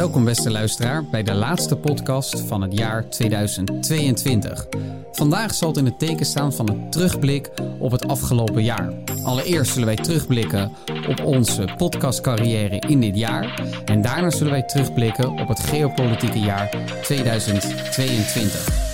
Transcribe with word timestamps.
Welkom 0.00 0.24
beste 0.24 0.50
luisteraar 0.50 1.04
bij 1.04 1.22
de 1.22 1.34
laatste 1.34 1.76
podcast 1.76 2.40
van 2.40 2.62
het 2.62 2.78
jaar 2.78 3.08
2022. 3.08 4.66
Vandaag 5.12 5.54
zal 5.54 5.68
het 5.68 5.76
in 5.76 5.84
het 5.84 5.98
teken 5.98 6.26
staan 6.26 6.52
van 6.52 6.68
een 6.68 6.90
terugblik 6.90 7.50
op 7.78 7.90
het 7.90 8.08
afgelopen 8.08 8.62
jaar. 8.62 8.92
Allereerst 9.22 9.72
zullen 9.72 9.86
wij 9.86 9.96
terugblikken 9.96 10.72
op 11.08 11.24
onze 11.24 11.68
podcastcarrière 11.76 12.78
in 12.88 13.00
dit 13.00 13.16
jaar. 13.16 13.62
En 13.84 14.02
daarna 14.02 14.30
zullen 14.30 14.52
wij 14.52 14.62
terugblikken 14.62 15.30
op 15.30 15.48
het 15.48 15.60
geopolitieke 15.60 16.38
jaar 16.38 16.70
2022. 17.02 18.89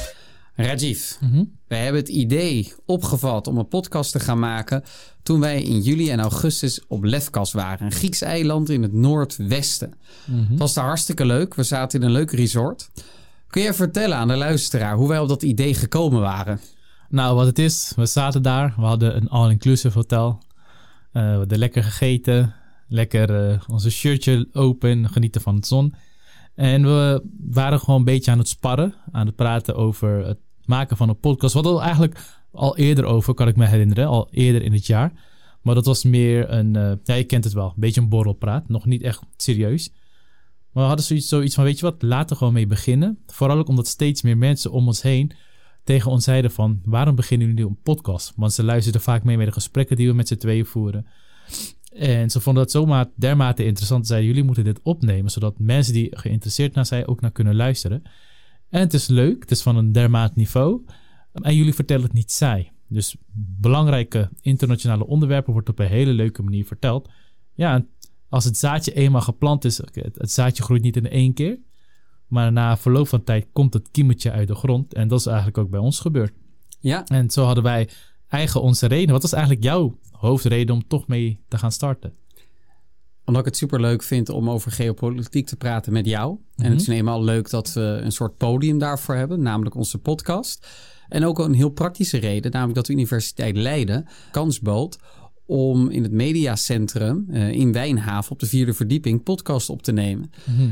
Rajiv, 0.57 1.16
wij 1.68 1.82
hebben 1.82 2.00
het 2.00 2.11
idee 2.11 2.73
opgevat 2.86 3.46
om 3.46 3.59
een 3.59 3.68
podcast 3.68 4.12
te 4.12 4.20
gaan 4.20 4.38
maken 4.38 4.82
toen 5.23 5.41
wij 5.41 5.62
in 5.62 5.80
juli 5.80 6.11
en 6.11 6.20
augustus 6.20 6.86
op 6.88 7.05
Lefkas 7.05 7.52
waren, 7.52 7.86
een 7.86 7.93
Grieks 7.93 8.20
eiland 8.20 8.70
in 8.70 8.82
het 8.82 8.92
noordwesten. 8.92 9.95
Het 10.30 10.59
was 10.59 10.74
daar 10.74 10.84
hartstikke 10.84 11.27
leuk. 11.27 11.55
We 11.55 11.62
zaten 11.62 12.00
in 12.00 12.06
een 12.06 12.12
leuk 12.12 12.30
resort. 12.30 12.91
Kun 13.47 13.62
je 13.62 13.74
vertellen 13.74 14.16
aan 14.16 14.28
de 14.28 14.37
luisteraar 14.37 14.97
hoe 14.97 15.09
wij 15.09 15.19
op 15.19 15.28
dat 15.28 15.42
idee 15.42 15.74
gekomen 15.74 16.20
waren? 16.20 16.61
Nou, 17.09 17.36
wat 17.36 17.47
het 17.47 17.59
is, 17.59 17.92
we 17.97 18.06
zaten 18.06 18.42
daar. 18.42 18.75
We 18.77 18.84
hadden 18.84 19.16
een 19.16 19.28
all-inclusive 19.28 19.98
hotel. 19.98 20.42
Eh, 21.12 21.23
we 21.23 21.36
hadden 21.36 21.59
lekker 21.59 21.83
gegeten. 21.83 22.55
Lekker 22.88 23.50
uh, 23.50 23.61
onze 23.69 23.91
shirtje 23.91 24.48
open, 24.52 25.09
genieten 25.09 25.41
van 25.41 25.56
de 25.61 25.66
zon. 25.66 25.95
En 26.55 26.83
we 26.83 27.23
waren 27.50 27.80
gewoon 27.80 27.98
een 27.98 28.05
beetje 28.05 28.30
aan 28.30 28.38
het 28.38 28.48
sparren, 28.48 28.95
aan 29.12 29.27
het 29.27 29.36
praten 29.36 29.77
over 29.77 30.27
het 30.27 30.38
maken 30.66 30.97
van 30.97 31.09
een 31.09 31.19
podcast. 31.19 31.55
We 31.55 31.61
hadden 31.61 31.83
eigenlijk 31.83 32.20
al 32.52 32.77
eerder 32.77 33.05
over, 33.05 33.34
kan 33.34 33.48
ik 33.48 33.56
me 33.56 33.66
herinneren, 33.66 34.06
al 34.06 34.29
eerder 34.30 34.62
in 34.62 34.73
het 34.73 34.87
jaar. 34.87 35.12
Maar 35.62 35.75
dat 35.75 35.87
was 35.87 36.05
meer 36.05 36.51
een, 36.51 36.75
uh, 36.75 36.92
ja, 37.05 37.15
je 37.15 37.25
kent 37.25 37.45
het 37.45 37.52
wel, 37.52 37.66
een 37.66 37.73
beetje 37.77 38.01
een 38.01 38.09
borrelpraat, 38.09 38.69
nog 38.69 38.87
niet 38.87 39.02
echt 39.02 39.23
serieus. 39.37 39.91
Maar 40.73 40.83
we 40.83 40.89
hadden 40.89 41.06
zoiets, 41.06 41.29
zoiets 41.29 41.55
van, 41.55 41.65
weet 41.65 41.79
je 41.79 41.84
wat, 41.84 42.02
laten 42.02 42.29
we 42.29 42.37
gewoon 42.37 42.52
mee 42.52 42.66
beginnen. 42.66 43.19
Vooral 43.27 43.59
ook 43.59 43.69
omdat 43.69 43.87
steeds 43.87 44.22
meer 44.22 44.39
mensen 44.39 44.72
om 44.72 44.87
ons 44.87 45.03
heen 45.03 45.33
tegen 45.84 46.11
ons 46.11 46.25
zeiden 46.25 46.50
van, 46.50 46.81
waarom 46.84 47.14
beginnen 47.14 47.48
jullie 47.48 47.67
een 47.67 47.83
podcast? 47.83 48.33
Want 48.37 48.53
ze 48.53 48.64
luisterden 48.64 49.00
vaak 49.00 49.25
mee 49.25 49.37
met 49.37 49.47
de 49.47 49.53
gesprekken 49.53 49.97
die 49.97 50.09
we 50.09 50.14
met 50.14 50.28
z'n 50.28 50.37
tweeën 50.37 50.67
voeren. 50.67 51.06
En 51.92 52.31
ze 52.31 52.41
vonden 52.41 52.62
dat 52.62 52.72
zomaar 52.72 53.06
dermate 53.14 53.64
interessant. 53.64 54.06
Zeiden, 54.06 54.28
jullie 54.28 54.44
moeten 54.44 54.64
dit 54.64 54.81
opnemen, 54.83 55.31
zodat 55.31 55.59
mensen 55.59 55.92
die 55.92 56.17
geïnteresseerd 56.17 56.75
naar 56.75 56.87
zijn 56.87 57.06
ook 57.06 57.20
naar 57.20 57.33
kunnen 57.33 57.56
luisteren. 57.56 58.03
En 58.69 58.81
het 58.81 58.95
is 58.95 59.06
leuk, 59.06 59.41
het 59.41 59.50
is 59.50 59.62
van 59.62 59.77
een 59.77 59.92
dermate 59.92 60.33
niveau. 60.36 60.84
En 61.33 61.55
jullie 61.56 61.75
vertellen 61.75 62.05
het 62.05 62.12
niet 62.12 62.31
saai. 62.31 62.70
Dus 62.89 63.17
belangrijke 63.61 64.31
internationale 64.41 65.06
onderwerpen 65.06 65.53
wordt 65.53 65.69
op 65.69 65.78
een 65.78 65.86
hele 65.86 66.12
leuke 66.12 66.42
manier 66.42 66.64
verteld. 66.64 67.11
Ja, 67.55 67.87
als 68.28 68.44
het 68.44 68.56
zaadje 68.56 68.92
eenmaal 68.92 69.20
geplant 69.20 69.64
is, 69.64 69.81
het 69.92 70.33
zaadje 70.33 70.62
groeit 70.62 70.83
niet 70.83 70.97
in 70.97 71.11
één 71.11 71.34
keer. 71.34 71.59
Maar 72.27 72.53
na 72.53 72.77
verloop 72.77 73.09
van 73.09 73.25
tijd 73.25 73.47
komt 73.53 73.75
het 73.75 73.91
kiemetje 73.91 74.31
uit 74.31 74.48
de 74.48 74.55
grond. 74.55 74.94
En 74.94 75.09
dat 75.09 75.19
is 75.19 75.27
eigenlijk 75.27 75.59
ook 75.59 75.70
bij 75.70 75.81
ons 75.81 76.00
gebeurd. 76.00 76.33
Ja. 76.81 77.05
En 77.05 77.31
zo 77.31 77.44
hadden 77.44 77.64
wij 77.64 77.89
eigen 78.28 78.62
onze 78.62 78.87
reden. 78.87 79.12
Wat 79.12 79.22
was 79.22 79.33
eigenlijk 79.33 79.64
jouw 79.64 79.98
hoofdreden 80.11 80.75
om 80.75 80.87
toch 80.87 81.06
mee 81.06 81.44
te 81.48 81.59
gaan 81.59 81.72
starten? 81.72 82.12
Omdat 83.27 83.42
ik 83.42 83.48
het 83.48 83.56
super 83.56 83.80
leuk 83.80 84.02
vind 84.02 84.28
om 84.28 84.50
over 84.50 84.70
geopolitiek 84.70 85.46
te 85.46 85.56
praten 85.56 85.92
met 85.92 86.06
jou. 86.06 86.36
En 86.56 86.70
het 86.70 86.80
is 86.80 86.86
nu 86.86 86.94
eenmaal 86.94 87.24
leuk 87.24 87.50
dat 87.50 87.72
we 87.72 87.80
een 88.02 88.12
soort 88.12 88.36
podium 88.36 88.78
daarvoor 88.78 89.14
hebben, 89.14 89.42
namelijk 89.42 89.74
onze 89.74 89.98
podcast. 89.98 90.66
En 91.08 91.24
ook 91.24 91.38
een 91.38 91.54
heel 91.54 91.69
praktische 91.69 92.19
reden, 92.19 92.50
namelijk 92.50 92.77
dat 92.77 92.86
de 92.86 92.92
Universiteit 92.92 93.56
Leiden 93.56 94.06
kans 94.30 94.60
bood 94.60 94.98
om 95.47 95.91
in 95.91 96.02
het 96.02 96.12
mediacentrum 96.12 97.27
uh, 97.30 97.50
in 97.50 97.72
Wijnhaven 97.72 98.32
op 98.32 98.38
de 98.38 98.47
vierde 98.47 98.74
verdieping 98.74 99.22
podcast 99.22 99.70
op 99.70 99.82
te 99.82 99.92
nemen. 99.92 100.30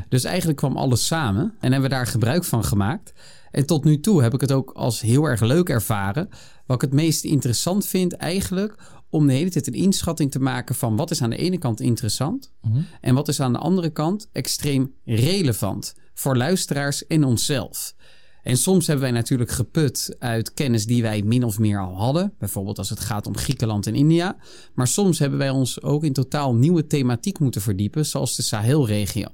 Dus 0.09 0.25
eigenlijk 0.25 0.59
kwam 0.59 0.77
alles 0.77 1.07
samen 1.07 1.55
en 1.61 1.73
hebben 1.73 1.91
we 1.91 1.97
daar 1.97 2.07
gebruik 2.07 2.45
van 2.45 2.65
gemaakt. 2.65 3.13
En 3.51 3.67
tot 3.67 3.85
nu 3.85 4.01
toe 4.01 4.23
heb 4.23 4.35
ik 4.35 4.41
het 4.41 4.53
ook 4.53 4.71
als 4.71 5.01
heel 5.01 5.25
erg 5.25 5.41
leuk 5.41 5.69
ervaren. 5.69 6.29
Wat 6.67 6.83
ik 6.83 6.89
het 6.91 7.01
meest 7.01 7.25
interessant 7.25 7.87
vind 7.87 8.13
eigenlijk 8.13 8.75
om 9.15 9.27
de 9.27 9.33
hele 9.33 9.51
tijd 9.51 9.67
een 9.67 9.73
inschatting 9.73 10.31
te 10.31 10.39
maken 10.39 10.75
van 10.75 10.97
wat 10.97 11.11
is 11.11 11.23
aan 11.23 11.31
de 11.31 11.37
ene 11.37 11.59
kant 11.59 11.81
interessant 11.81 12.53
en 13.01 13.15
wat 13.15 13.29
is 13.29 13.41
aan 13.41 13.53
de 13.53 13.59
andere 13.59 13.91
kant 13.91 14.29
extreem 14.33 14.95
relevant 15.05 15.95
voor 16.15 16.37
luisteraars 16.37 17.07
en 17.07 17.25
onszelf. 17.25 17.95
En 18.43 18.57
soms 18.57 18.87
hebben 18.87 19.05
wij 19.05 19.15
natuurlijk 19.15 19.51
geput 19.51 20.17
uit 20.19 20.55
kennis 20.55 20.87
die 20.87 21.03
wij 21.03 21.23
min 21.23 21.45
of 21.45 21.59
meer 21.59 21.81
al 21.81 21.97
hadden. 21.97 22.35
Bijvoorbeeld 22.39 22.79
als 22.79 22.91
het 22.91 23.01
gaat 23.01 23.27
om 23.27 23.37
Griekenland 23.37 23.87
en 23.87 23.95
India. 23.95 24.37
Maar 24.75 24.87
soms 24.87 25.19
hebben 25.19 25.39
wij 25.39 25.51
ons 25.51 25.83
ook 25.83 26.05
in 26.05 26.13
totaal 26.13 26.55
nieuwe 26.55 26.87
thematiek 26.87 27.39
moeten 27.39 27.61
verdiepen, 27.61 28.07
zoals 28.07 28.37
de 28.37 28.43
Sahelregio. 28.43 29.29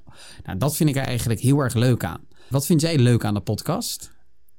Nou, 0.44 0.58
dat 0.58 0.76
vind 0.76 0.88
ik 0.88 0.96
er 0.96 1.02
eigenlijk 1.02 1.40
heel 1.40 1.58
erg 1.58 1.74
leuk 1.74 2.04
aan. 2.04 2.20
Wat 2.48 2.66
vind 2.66 2.80
jij 2.80 2.98
leuk 2.98 3.24
aan 3.24 3.34
de 3.34 3.40
podcast? 3.40 4.10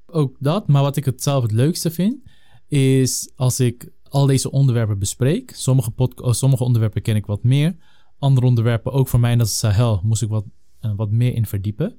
Ook 0.06 0.36
dat, 0.38 0.68
maar 0.68 0.82
wat 0.82 0.96
ik 0.96 1.04
het 1.04 1.22
zelf 1.22 1.42
het 1.42 1.52
leukste 1.52 1.90
vind, 1.90 2.16
is 2.68 3.32
als 3.36 3.60
ik 3.60 3.90
al 4.12 4.26
deze 4.26 4.50
onderwerpen 4.50 4.98
bespreek. 4.98 5.52
Sommige, 5.54 5.92
oh, 5.96 6.32
sommige 6.32 6.64
onderwerpen 6.64 7.02
ken 7.02 7.16
ik 7.16 7.26
wat 7.26 7.42
meer. 7.42 7.76
Andere 8.18 8.46
onderwerpen, 8.46 8.92
ook 8.92 9.08
voor 9.08 9.20
mij, 9.20 9.36
dat 9.36 9.46
is 9.46 9.58
Sahel, 9.58 10.00
moest 10.04 10.22
ik 10.22 10.28
wat, 10.28 10.44
uh, 10.80 10.92
wat 10.96 11.10
meer 11.10 11.34
in 11.34 11.46
verdiepen. 11.46 11.98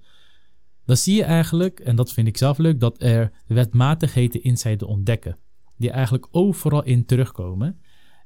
Dan 0.86 0.98
zie 0.98 1.16
je 1.16 1.24
eigenlijk, 1.24 1.80
en 1.80 1.96
dat 1.96 2.14
vind 2.14 2.28
ik 2.28 2.38
zelf 2.38 2.58
leuk, 2.58 2.80
dat 2.80 3.02
er 3.02 3.32
wetmatigheden 3.48 4.44
in 4.44 4.86
ontdekken. 4.86 5.38
Die 5.78 5.92
eigenlijk 5.92 6.28
overal 6.32 6.84
in 6.84 7.06
terugkomen. 7.06 7.80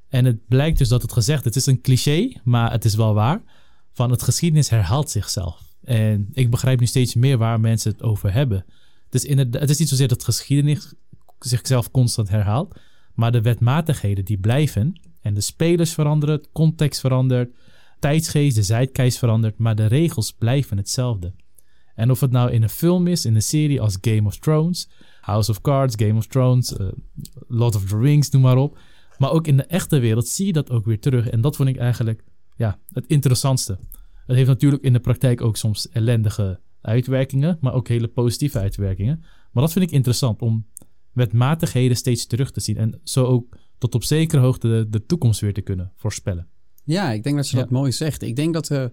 En 0.08 0.24
het 0.24 0.46
blijkt 0.46 0.78
dus 0.78 0.88
dat 0.88 1.02
het 1.02 1.12
gezegd, 1.12 1.44
het 1.44 1.56
is 1.56 1.66
een 1.66 1.80
cliché, 1.80 2.32
maar 2.44 2.70
het 2.70 2.84
is 2.84 2.94
wel 2.94 3.14
waar, 3.14 3.42
van 3.92 4.10
het 4.10 4.22
geschiedenis 4.22 4.68
herhaalt 4.68 5.10
zichzelf. 5.10 5.76
En 5.82 6.28
ik 6.32 6.50
begrijp 6.50 6.80
nu 6.80 6.86
steeds 6.86 7.14
meer 7.14 7.38
waar 7.38 7.60
mensen 7.60 7.92
het 7.92 8.02
over 8.02 8.32
hebben. 8.32 8.64
Het 9.10 9.24
is, 9.24 9.36
het 9.50 9.70
is 9.70 9.78
niet 9.78 9.88
zozeer 9.88 10.08
dat 10.08 10.24
geschiedenis 10.24 10.94
zichzelf 11.38 11.90
constant 11.90 12.28
herhaalt, 12.28 12.80
maar 13.18 13.32
de 13.32 13.42
wetmatigheden 13.42 14.24
die 14.24 14.38
blijven 14.38 15.00
en 15.20 15.34
de 15.34 15.40
spelers 15.40 15.92
veranderen, 15.92 16.40
context 16.52 17.00
verandert, 17.00 17.54
tijdsgeest, 17.98 18.56
de 18.56 18.62
zeitgeist 18.62 19.18
verandert, 19.18 19.58
maar 19.58 19.74
de 19.74 19.86
regels 19.86 20.32
blijven 20.32 20.76
hetzelfde. 20.76 21.32
En 21.94 22.10
of 22.10 22.20
het 22.20 22.30
nou 22.30 22.50
in 22.50 22.62
een 22.62 22.68
film 22.68 23.06
is, 23.06 23.24
in 23.24 23.34
een 23.34 23.42
serie 23.42 23.80
als 23.80 23.98
Game 24.00 24.26
of 24.26 24.38
Thrones, 24.38 24.88
House 25.20 25.50
of 25.50 25.60
Cards, 25.60 25.94
Game 25.98 26.14
of 26.14 26.26
Thrones, 26.26 26.72
uh, 26.72 26.86
Lord 27.48 27.74
of 27.74 27.84
the 27.84 27.98
Rings, 27.98 28.30
noem 28.30 28.42
maar 28.42 28.56
op. 28.56 28.78
Maar 29.18 29.30
ook 29.30 29.46
in 29.46 29.56
de 29.56 29.64
echte 29.64 29.98
wereld 29.98 30.28
zie 30.28 30.46
je 30.46 30.52
dat 30.52 30.70
ook 30.70 30.84
weer 30.84 31.00
terug. 31.00 31.28
En 31.28 31.40
dat 31.40 31.56
vond 31.56 31.68
ik 31.68 31.76
eigenlijk 31.76 32.24
ja, 32.56 32.78
het 32.92 33.06
interessantste. 33.06 33.78
Het 34.26 34.36
heeft 34.36 34.48
natuurlijk 34.48 34.82
in 34.82 34.92
de 34.92 35.00
praktijk 35.00 35.40
ook 35.40 35.56
soms 35.56 35.88
ellendige 35.88 36.60
uitwerkingen, 36.80 37.58
maar 37.60 37.74
ook 37.74 37.88
hele 37.88 38.08
positieve 38.08 38.58
uitwerkingen. 38.58 39.24
Maar 39.52 39.62
dat 39.62 39.72
vind 39.72 39.84
ik 39.84 39.90
interessant 39.90 40.42
om 40.42 40.66
wetmatigheden 41.18 41.96
steeds 41.96 42.26
terug 42.26 42.50
te 42.50 42.60
zien. 42.60 42.76
En 42.76 43.00
zo 43.04 43.24
ook 43.24 43.56
tot 43.78 43.94
op 43.94 44.04
zekere 44.04 44.42
hoogte 44.42 44.68
de, 44.68 44.86
de 44.88 45.06
toekomst 45.06 45.40
weer 45.40 45.54
te 45.54 45.60
kunnen 45.60 45.92
voorspellen. 45.96 46.48
Ja, 46.84 47.10
ik 47.12 47.22
denk 47.22 47.36
dat 47.36 47.48
je 47.48 47.56
dat 47.56 47.70
mooi 47.70 47.92
zegt. 47.92 48.22
Ik 48.22 48.36
denk 48.36 48.54
dat 48.54 48.66
de 48.66 48.90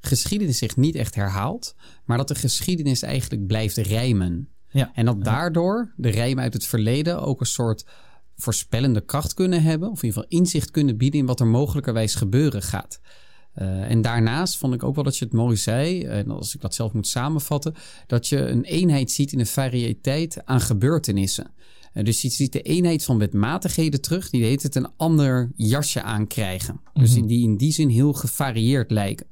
geschiedenis 0.00 0.58
zich 0.58 0.76
niet 0.76 0.94
echt 0.94 1.14
herhaalt, 1.14 1.74
maar 2.04 2.16
dat 2.16 2.28
de 2.28 2.34
geschiedenis 2.34 3.02
eigenlijk 3.02 3.46
blijft 3.46 3.76
rijmen. 3.76 4.48
Ja. 4.68 4.90
En 4.94 5.04
dat 5.04 5.24
daardoor 5.24 5.92
de 5.96 6.08
rijmen 6.08 6.44
uit 6.44 6.52
het 6.52 6.66
verleden 6.66 7.22
ook 7.22 7.40
een 7.40 7.46
soort 7.46 7.84
voorspellende 8.36 9.00
kracht 9.00 9.34
kunnen 9.34 9.62
hebben, 9.62 9.90
of 9.90 10.02
in 10.02 10.08
ieder 10.08 10.22
geval 10.22 10.38
inzicht 10.38 10.70
kunnen 10.70 10.96
bieden 10.96 11.20
in 11.20 11.26
wat 11.26 11.40
er 11.40 11.46
mogelijkerwijs 11.46 12.14
gebeuren 12.14 12.62
gaat. 12.62 13.00
Uh, 13.58 13.90
en 13.90 14.02
daarnaast 14.02 14.56
vond 14.56 14.74
ik 14.74 14.82
ook 14.82 14.94
wel 14.94 15.04
dat 15.04 15.16
je 15.16 15.24
het 15.24 15.34
mooi 15.34 15.56
zei, 15.56 16.04
en 16.04 16.30
als 16.30 16.54
ik 16.54 16.60
dat 16.60 16.74
zelf 16.74 16.92
moet 16.92 17.06
samenvatten, 17.06 17.74
dat 18.06 18.28
je 18.28 18.38
een 18.38 18.64
eenheid 18.64 19.10
ziet 19.10 19.32
in 19.32 19.38
een 19.38 19.46
variëteit 19.46 20.44
aan 20.44 20.60
gebeurtenissen. 20.60 21.54
Uh, 21.96 22.04
dus 22.04 22.22
je 22.22 22.28
ziet 22.28 22.52
de 22.52 22.62
eenheid 22.62 23.04
van 23.04 23.18
wetmatigheden 23.18 24.00
terug, 24.00 24.30
die 24.30 24.44
heet 24.44 24.62
het 24.62 24.74
een 24.74 24.88
ander 24.96 25.50
jasje 25.54 26.02
aankrijgen. 26.02 26.74
Mm 26.74 26.80
-hmm. 26.92 27.02
Dus 27.02 27.14
in 27.14 27.26
die 27.26 27.42
in 27.42 27.56
die 27.56 27.72
zin 27.72 27.88
heel 27.88 28.12
gevarieerd 28.12 28.90
lijken. 28.90 29.26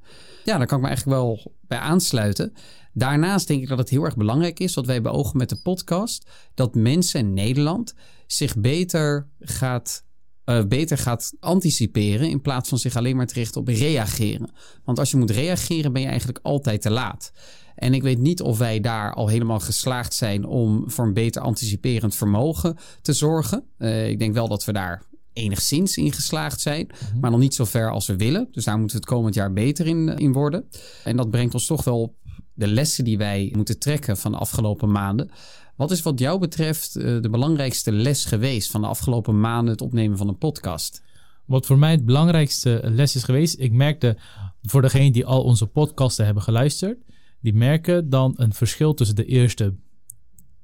Ja, 0.45 0.59
daar 0.59 0.67
kan 0.67 0.77
ik 0.77 0.83
me 0.83 0.89
eigenlijk 0.89 1.19
wel 1.19 1.53
bij 1.67 1.79
aansluiten. 1.79 2.53
Daarnaast 2.93 3.47
denk 3.47 3.63
ik 3.63 3.69
dat 3.69 3.79
het 3.79 3.89
heel 3.89 4.05
erg 4.05 4.17
belangrijk 4.17 4.61
is, 4.61 4.75
wat 4.75 4.87
wij 4.87 5.03
beogen 5.03 5.37
met 5.37 5.49
de 5.49 5.57
podcast, 5.57 6.31
dat 6.55 6.75
mensen 6.75 7.21
in 7.21 7.35
Nederland 7.35 7.95
zich 8.27 8.57
beter 8.57 9.29
gaat 9.41 10.05
uh, 10.45 10.65
beter 10.65 10.99
gaat 10.99 11.33
anticiperen 11.41 12.29
in 12.29 12.41
plaats 12.41 12.69
van 12.69 12.79
zich 12.79 12.97
alleen 12.97 13.17
maar 13.17 13.27
te 13.27 13.35
richten 13.35 13.61
op 13.61 13.69
reageren. 13.69 14.51
Want 14.85 14.99
als 14.99 15.11
je 15.11 15.17
moet 15.17 15.31
reageren, 15.31 15.93
ben 15.93 16.03
je 16.03 16.09
eigenlijk 16.09 16.39
altijd 16.43 16.83
te 16.83 16.91
laat. 16.91 17.33
En 17.75 17.95
ik 17.95 18.03
weet 18.03 18.19
niet 18.19 18.43
of 18.43 18.59
wij 18.59 18.81
daar 18.81 19.15
al 19.15 19.29
helemaal 19.29 19.61
geslaagd 19.61 20.15
zijn 20.15 20.45
om 20.45 20.91
voor 20.91 21.07
een 21.07 21.13
beter 21.13 21.43
anticiperend 21.43 22.15
vermogen 22.15 22.77
te 23.03 23.13
zorgen. 23.13 23.65
Uh, 23.79 24.09
ik 24.09 24.19
denk 24.19 24.35
wel 24.35 24.49
dat 24.49 24.65
we 24.65 24.73
daar 24.73 25.03
enigszins 25.33 25.97
in 25.97 26.13
geslaagd 26.13 26.61
zijn, 26.61 26.89
mm-hmm. 26.93 27.21
maar 27.21 27.31
nog 27.31 27.41
niet 27.41 27.55
zo 27.55 27.65
ver 27.65 27.91
als 27.91 28.07
we 28.07 28.17
willen. 28.17 28.49
Dus 28.51 28.65
daar 28.65 28.79
moeten 28.79 28.97
we 28.97 29.03
het 29.03 29.13
komend 29.13 29.35
jaar 29.35 29.53
beter 29.53 29.87
in, 29.87 30.09
in 30.09 30.33
worden. 30.33 30.69
En 31.05 31.17
dat 31.17 31.31
brengt 31.31 31.55
ons 31.55 31.67
toch 31.67 31.85
wel 31.85 32.01
op 32.01 32.15
de 32.55 32.67
lessen 32.67 33.05
die 33.05 33.19
wij 33.19 33.53
moeten 33.57 33.79
trekken 33.79 34.17
van 34.17 34.33
de 34.33 34.39
afgelopen 34.39 34.91
maanden. 34.91 35.31
Wat 35.77 35.91
is 35.91 36.03
wat 36.03 36.19
jou 36.19 36.39
betreft 36.39 36.97
uh, 36.97 37.23
de 37.23 37.31
belangrijkste 37.31 37.93
les 37.93 38.25
geweest 38.25 38.71
van 38.71 38.81
de 38.81 38.87
afgelopen 38.87 39.41
maanden 39.41 39.73
het 39.73 39.83
opnemen 39.83 40.17
van 40.17 40.29
een 40.29 40.39
podcast? 40.39 41.03
Wat 41.45 41.67
voor 41.67 41.79
mij 41.79 41.91
het 41.91 42.05
belangrijkste 42.05 42.81
les 42.85 43.15
is 43.15 43.23
geweest, 43.23 43.59
ik 43.59 43.73
merkte 43.73 44.17
voor 44.63 44.83
degenen 44.83 45.13
die 45.13 45.27
al 45.27 45.43
onze 45.43 45.67
podcasten 45.67 46.25
hebben 46.25 46.43
geluisterd, 46.43 46.99
die 47.45 47.55
merken 47.55 48.11
dan 48.11 48.35
een 48.37 48.53
verschil 48.53 48.95
tussen 48.95 49.17
de 49.17 49.25
eerste 49.25 49.75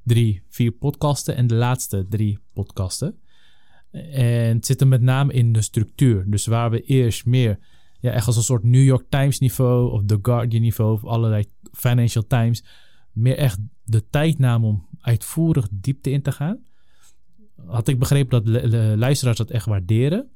drie, 0.04 0.42
vier 0.48 0.72
podcasten 0.72 1.36
en 1.36 1.46
de 1.46 1.54
laatste 1.54 2.06
drie 2.08 2.38
podcasten. 2.52 3.18
En 4.12 4.56
het 4.56 4.66
zit 4.66 4.80
er 4.80 4.88
met 4.88 5.02
name 5.02 5.32
in 5.32 5.52
de 5.52 5.62
structuur. 5.62 6.30
Dus 6.30 6.46
waar 6.46 6.70
we 6.70 6.82
eerst 6.82 7.26
meer, 7.26 7.58
ja, 7.98 8.10
echt 8.10 8.26
als 8.26 8.36
een 8.36 8.42
soort 8.42 8.62
New 8.62 8.84
York 8.84 9.06
Times 9.08 9.38
niveau 9.38 9.90
of 9.90 10.02
The 10.06 10.18
Guardian 10.22 10.62
niveau 10.62 10.92
of 10.92 11.04
allerlei 11.04 11.44
Financial 11.72 12.26
Times, 12.26 12.64
meer 13.12 13.36
echt 13.36 13.58
de 13.82 14.06
tijd 14.10 14.38
namen 14.38 14.68
om 14.68 14.88
uitvoerig 15.00 15.68
diepte 15.70 16.10
in 16.10 16.22
te 16.22 16.32
gaan. 16.32 16.58
Had 17.66 17.88
ik 17.88 17.98
begrepen 17.98 18.42
dat 18.42 18.64
luisteraars 18.98 19.36
dat 19.36 19.50
echt 19.50 19.66
waarderen. 19.66 20.30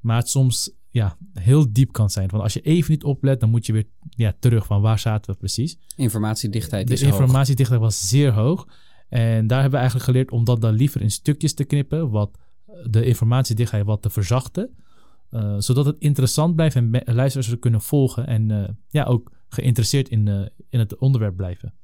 Maar 0.00 0.16
het 0.16 0.28
soms 0.28 0.72
ja, 0.94 1.16
heel 1.32 1.72
diep 1.72 1.92
kan 1.92 2.10
zijn. 2.10 2.28
Want 2.28 2.42
als 2.42 2.52
je 2.52 2.60
even 2.60 2.90
niet 2.90 3.04
oplet, 3.04 3.40
dan 3.40 3.50
moet 3.50 3.66
je 3.66 3.72
weer 3.72 3.86
ja, 4.10 4.34
terug 4.38 4.66
van 4.66 4.80
waar 4.80 4.98
zaten 4.98 5.32
we 5.32 5.38
precies. 5.38 5.78
Informatiedichtheid 5.96 6.86
de 6.86 6.92
is 6.92 7.02
informatiedichtheid 7.02 7.80
was 7.80 8.08
zeer 8.08 8.32
hoog. 8.32 8.68
En 9.08 9.46
daar 9.46 9.60
hebben 9.60 9.80
we 9.80 9.86
eigenlijk 9.86 10.06
geleerd 10.06 10.30
om 10.30 10.44
dat 10.44 10.60
dan 10.60 10.74
liever 10.74 11.00
in 11.00 11.10
stukjes 11.10 11.54
te 11.54 11.64
knippen. 11.64 12.10
Wat 12.10 12.38
de 12.90 13.04
informatiedichtheid 13.04 13.84
wat 13.84 14.02
te 14.02 14.10
verzachten. 14.10 14.70
Uh, 15.30 15.54
zodat 15.58 15.86
het 15.86 15.98
interessant 15.98 16.54
blijft 16.54 16.76
en 16.76 16.90
luisteraars 17.04 17.50
er 17.50 17.58
kunnen 17.58 17.80
volgen. 17.80 18.26
En 18.26 18.50
uh, 18.50 18.68
ja, 18.88 19.04
ook 19.04 19.32
geïnteresseerd 19.48 20.08
in, 20.08 20.26
uh, 20.26 20.46
in 20.68 20.78
het 20.78 20.96
onderwerp 20.96 21.36
blijven. 21.36 21.74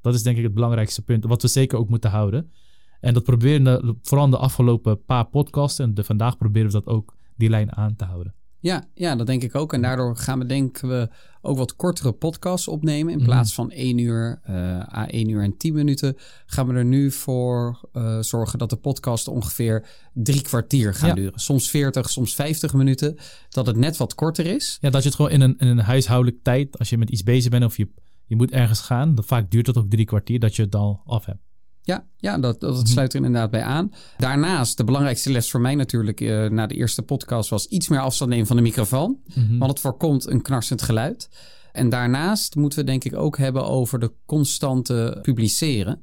Dat 0.00 0.14
is 0.14 0.22
denk 0.22 0.36
ik 0.36 0.42
het 0.42 0.54
belangrijkste 0.54 1.02
punt. 1.02 1.24
Wat 1.24 1.42
we 1.42 1.48
zeker 1.48 1.78
ook 1.78 1.88
moeten 1.88 2.10
houden. 2.10 2.52
En 3.00 3.14
dat 3.14 3.22
proberen 3.22 3.64
we 3.64 3.96
vooral 4.02 4.30
de 4.30 4.38
afgelopen 4.38 5.04
paar 5.04 5.24
podcasts. 5.26 5.78
En 5.78 5.94
de 5.94 6.04
vandaag 6.04 6.36
proberen 6.36 6.66
we 6.66 6.72
dat 6.72 6.86
ook 6.86 7.16
die 7.36 7.48
lijn 7.48 7.76
aan 7.76 7.96
te 7.96 8.04
houden. 8.04 8.34
Ja, 8.62 8.84
ja, 8.94 9.16
dat 9.16 9.26
denk 9.26 9.42
ik 9.42 9.54
ook. 9.54 9.72
En 9.72 9.82
daardoor 9.82 10.16
gaan 10.16 10.38
we 10.38 10.46
denken 10.46 10.88
we 10.88 11.08
ook 11.40 11.56
wat 11.56 11.76
kortere 11.76 12.12
podcasts 12.12 12.68
opnemen. 12.68 13.12
In 13.12 13.18
mhm. 13.18 13.26
plaats 13.26 13.54
van 13.54 13.70
1 13.70 13.98
uur 13.98 14.40
uh, 14.50 14.78
à 14.78 15.06
1 15.06 15.28
uur 15.28 15.42
en 15.42 15.56
10 15.56 15.74
minuten 15.74 16.16
gaan 16.46 16.66
we 16.66 16.74
er 16.74 16.84
nu 16.84 17.10
voor 17.10 17.88
uh, 17.92 18.18
zorgen 18.20 18.58
dat 18.58 18.70
de 18.70 18.76
podcast 18.76 19.28
ongeveer 19.28 19.86
drie 20.12 20.42
kwartier 20.42 20.94
gaat 20.94 21.16
duren. 21.16 21.40
Soms 21.40 21.70
40, 21.70 22.10
soms 22.10 22.34
50 22.34 22.72
minuten. 22.72 23.16
Dat 23.48 23.66
het 23.66 23.76
net 23.76 23.96
wat 23.96 24.14
korter 24.14 24.46
is. 24.46 24.78
Ja, 24.80 24.90
dat 24.90 25.02
je 25.02 25.08
het 25.08 25.16
gewoon 25.16 25.30
in 25.30 25.40
een, 25.40 25.58
in 25.58 25.66
een 25.66 25.78
huishoudelijk 25.78 26.42
tijd, 26.42 26.78
als 26.78 26.90
je 26.90 26.98
met 26.98 27.10
iets 27.10 27.22
bezig 27.22 27.50
bent 27.50 27.64
of 27.64 27.76
je, 27.76 27.88
je 28.26 28.36
moet 28.36 28.50
ergens 28.50 28.80
gaan, 28.80 29.14
dan 29.14 29.24
vaak 29.24 29.50
duurt 29.50 29.66
het 29.66 29.78
ook 29.78 29.90
drie 29.90 30.04
kwartier 30.04 30.38
dat 30.38 30.56
je 30.56 30.62
het 30.62 30.74
al 30.74 31.02
af 31.06 31.24
hebt. 31.24 31.51
Ja, 31.82 32.06
ja 32.16 32.38
dat, 32.38 32.60
dat 32.60 32.76
mhm. 32.76 32.86
sluit 32.86 33.14
er 33.14 33.24
inderdaad 33.24 33.50
bij 33.50 33.62
aan. 33.62 33.92
Daarnaast, 34.16 34.76
de 34.76 34.84
belangrijkste 34.84 35.30
les 35.30 35.50
voor 35.50 35.60
mij 35.60 35.74
natuurlijk 35.74 36.20
uh, 36.20 36.48
na 36.48 36.66
de 36.66 36.74
eerste 36.74 37.02
podcast 37.02 37.50
was 37.50 37.66
iets 37.66 37.88
meer 37.88 38.00
afstand 38.00 38.30
nemen 38.30 38.46
van 38.46 38.56
de 38.56 38.62
microfoon. 38.62 39.18
Mhm. 39.34 39.58
Want 39.58 39.70
het 39.70 39.80
voorkomt 39.80 40.26
een 40.26 40.42
knarsend 40.42 40.82
geluid. 40.82 41.28
En 41.72 41.88
daarnaast 41.88 42.54
moeten 42.54 42.78
we 42.78 42.84
denk 42.84 43.04
ik 43.04 43.16
ook 43.16 43.38
hebben 43.38 43.66
over 43.66 43.98
de 43.98 44.12
constante 44.26 45.18
publiceren. 45.22 46.00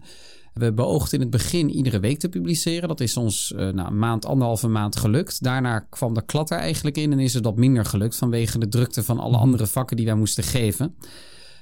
We 0.53 0.73
beoogden 0.73 1.13
in 1.13 1.19
het 1.19 1.29
begin 1.29 1.69
iedere 1.69 1.99
week 1.99 2.19
te 2.19 2.29
publiceren. 2.29 2.87
Dat 2.87 2.99
is 2.99 3.17
ons 3.17 3.53
uh, 3.55 3.59
nou, 3.59 3.87
een 3.87 3.99
maand, 3.99 4.25
anderhalve 4.25 4.67
maand 4.67 4.95
gelukt. 4.95 5.43
Daarna 5.43 5.79
kwam 5.79 6.13
de 6.13 6.25
klatter 6.25 6.57
eigenlijk 6.57 6.97
in 6.97 7.11
en 7.11 7.19
is 7.19 7.33
het 7.33 7.43
wat 7.43 7.55
minder 7.55 7.85
gelukt 7.85 8.15
vanwege 8.15 8.59
de 8.59 8.67
drukte 8.67 9.03
van 9.03 9.19
alle 9.19 9.31
mhm. 9.31 9.41
andere 9.41 9.67
vakken 9.67 9.97
die 9.97 10.05
wij 10.05 10.15
moesten 10.15 10.43
geven. 10.43 10.95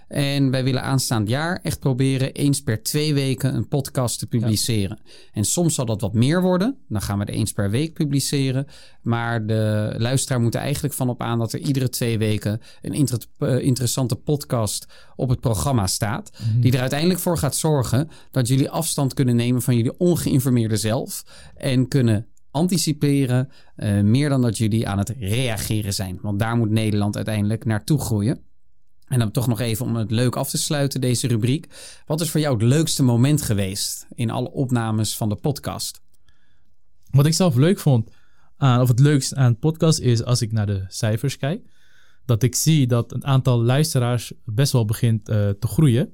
En 0.07 0.51
wij 0.51 0.63
willen 0.63 0.83
aanstaand 0.83 1.29
jaar 1.29 1.59
echt 1.63 1.79
proberen 1.79 2.33
eens 2.33 2.61
per 2.61 2.83
twee 2.83 3.13
weken 3.13 3.55
een 3.55 3.67
podcast 3.67 4.19
te 4.19 4.27
publiceren. 4.27 4.99
En 5.31 5.43
soms 5.43 5.75
zal 5.75 5.85
dat 5.85 6.01
wat 6.01 6.13
meer 6.13 6.41
worden. 6.41 6.77
Dan 6.87 7.01
gaan 7.01 7.19
we 7.19 7.25
er 7.25 7.33
eens 7.33 7.51
per 7.51 7.69
week 7.69 7.93
publiceren. 7.93 8.67
Maar 9.01 9.45
de 9.45 9.93
luisteraar 9.97 10.41
moet 10.41 10.55
er 10.55 10.61
eigenlijk 10.61 10.93
van 10.93 11.09
op 11.09 11.21
aan 11.21 11.39
dat 11.39 11.53
er 11.53 11.59
iedere 11.59 11.89
twee 11.89 12.17
weken 12.17 12.61
een 12.81 12.93
inter 12.93 13.19
uh, 13.39 13.59
interessante 13.59 14.15
podcast 14.15 14.87
op 15.15 15.29
het 15.29 15.39
programma 15.39 15.87
staat. 15.87 16.31
Mhm. 16.31 16.59
Die 16.59 16.71
er 16.71 16.79
uiteindelijk 16.79 17.19
voor 17.19 17.37
gaat 17.37 17.55
zorgen 17.55 18.09
dat 18.31 18.47
jullie 18.47 18.69
afstand 18.69 19.13
kunnen 19.13 19.35
nemen 19.35 19.61
van 19.61 19.75
jullie 19.75 19.97
ongeïnformeerde 19.97 20.77
zelf. 20.77 21.23
En 21.55 21.87
kunnen 21.87 22.27
anticiperen, 22.51 23.49
uh, 23.77 24.01
meer 24.01 24.29
dan 24.29 24.41
dat 24.41 24.57
jullie 24.57 24.87
aan 24.87 24.97
het 24.97 25.13
reageren 25.19 25.93
zijn. 25.93 26.19
Want 26.21 26.39
daar 26.39 26.55
moet 26.55 26.69
Nederland 26.69 27.15
uiteindelijk 27.15 27.65
naartoe 27.65 27.99
groeien. 27.99 28.46
En 29.07 29.19
dan 29.19 29.31
toch 29.31 29.47
nog 29.47 29.59
even 29.59 29.85
om 29.85 29.95
het 29.95 30.11
leuk 30.11 30.35
af 30.35 30.49
te 30.49 30.57
sluiten, 30.57 31.01
deze 31.01 31.27
rubriek. 31.27 31.67
Wat 32.05 32.21
is 32.21 32.29
voor 32.29 32.39
jou 32.39 32.53
het 32.53 32.63
leukste 32.63 33.03
moment 33.03 33.41
geweest 33.41 34.07
in 34.15 34.29
alle 34.29 34.51
opnames 34.51 35.15
van 35.15 35.29
de 35.29 35.35
podcast? 35.35 36.01
Wat 37.11 37.25
ik 37.25 37.33
zelf 37.33 37.55
leuk 37.55 37.79
vond, 37.79 38.09
aan, 38.57 38.81
of 38.81 38.87
het 38.87 38.99
leukste 38.99 39.35
aan 39.35 39.51
het 39.51 39.59
podcast, 39.59 39.99
is 39.99 40.23
als 40.23 40.41
ik 40.41 40.51
naar 40.51 40.65
de 40.65 40.85
cijfers 40.87 41.37
kijk. 41.37 41.61
Dat 42.25 42.43
ik 42.43 42.55
zie 42.55 42.87
dat 42.87 43.11
het 43.11 43.23
aantal 43.23 43.61
luisteraars 43.61 44.33
best 44.45 44.71
wel 44.71 44.85
begint 44.85 45.29
uh, 45.29 45.49
te 45.49 45.67
groeien. 45.67 46.13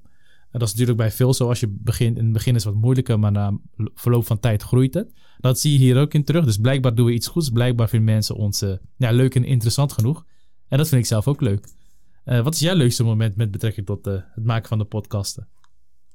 En 0.52 0.60
dat 0.60 0.68
is 0.68 0.72
natuurlijk 0.72 0.98
bij 0.98 1.12
veel 1.12 1.34
zo. 1.34 1.48
Als 1.48 1.60
je 1.60 1.68
begint, 1.68 2.18
in 2.18 2.24
het 2.24 2.34
begin 2.34 2.56
is 2.56 2.64
het 2.64 2.74
wat 2.74 2.82
moeilijker, 2.82 3.20
maar 3.20 3.32
na 3.32 3.58
verloop 3.76 4.26
van 4.26 4.40
tijd 4.40 4.64
groeit 4.64 4.94
het. 4.94 5.14
Dat 5.38 5.60
zie 5.60 5.72
je 5.72 5.78
hier 5.78 5.98
ook 5.98 6.14
in 6.14 6.24
terug. 6.24 6.46
Dus 6.46 6.58
blijkbaar 6.58 6.96
doen 6.96 7.06
we 7.06 7.14
iets 7.14 7.28
goeds. 7.28 7.50
Blijkbaar 7.50 7.90
vinden 7.90 8.14
mensen 8.14 8.36
ons 8.36 8.62
uh, 8.62 8.74
ja, 8.98 9.12
leuk 9.12 9.36
en 9.36 9.44
interessant 9.44 9.92
genoeg. 9.92 10.26
En 10.68 10.78
dat 10.78 10.88
vind 10.88 11.02
ik 11.02 11.08
zelf 11.08 11.28
ook 11.28 11.42
leuk. 11.42 11.68
Uh, 12.26 12.44
wat 12.44 12.54
is 12.54 12.60
jouw 12.60 12.76
leukste 12.76 13.04
moment 13.04 13.36
met 13.36 13.52
betrekking 13.52 13.86
tot 13.86 14.08
uh, 14.08 14.14
het 14.14 14.46
maken 14.46 14.68
van 14.68 14.78
de 14.78 14.86
podcasten? 14.86 15.48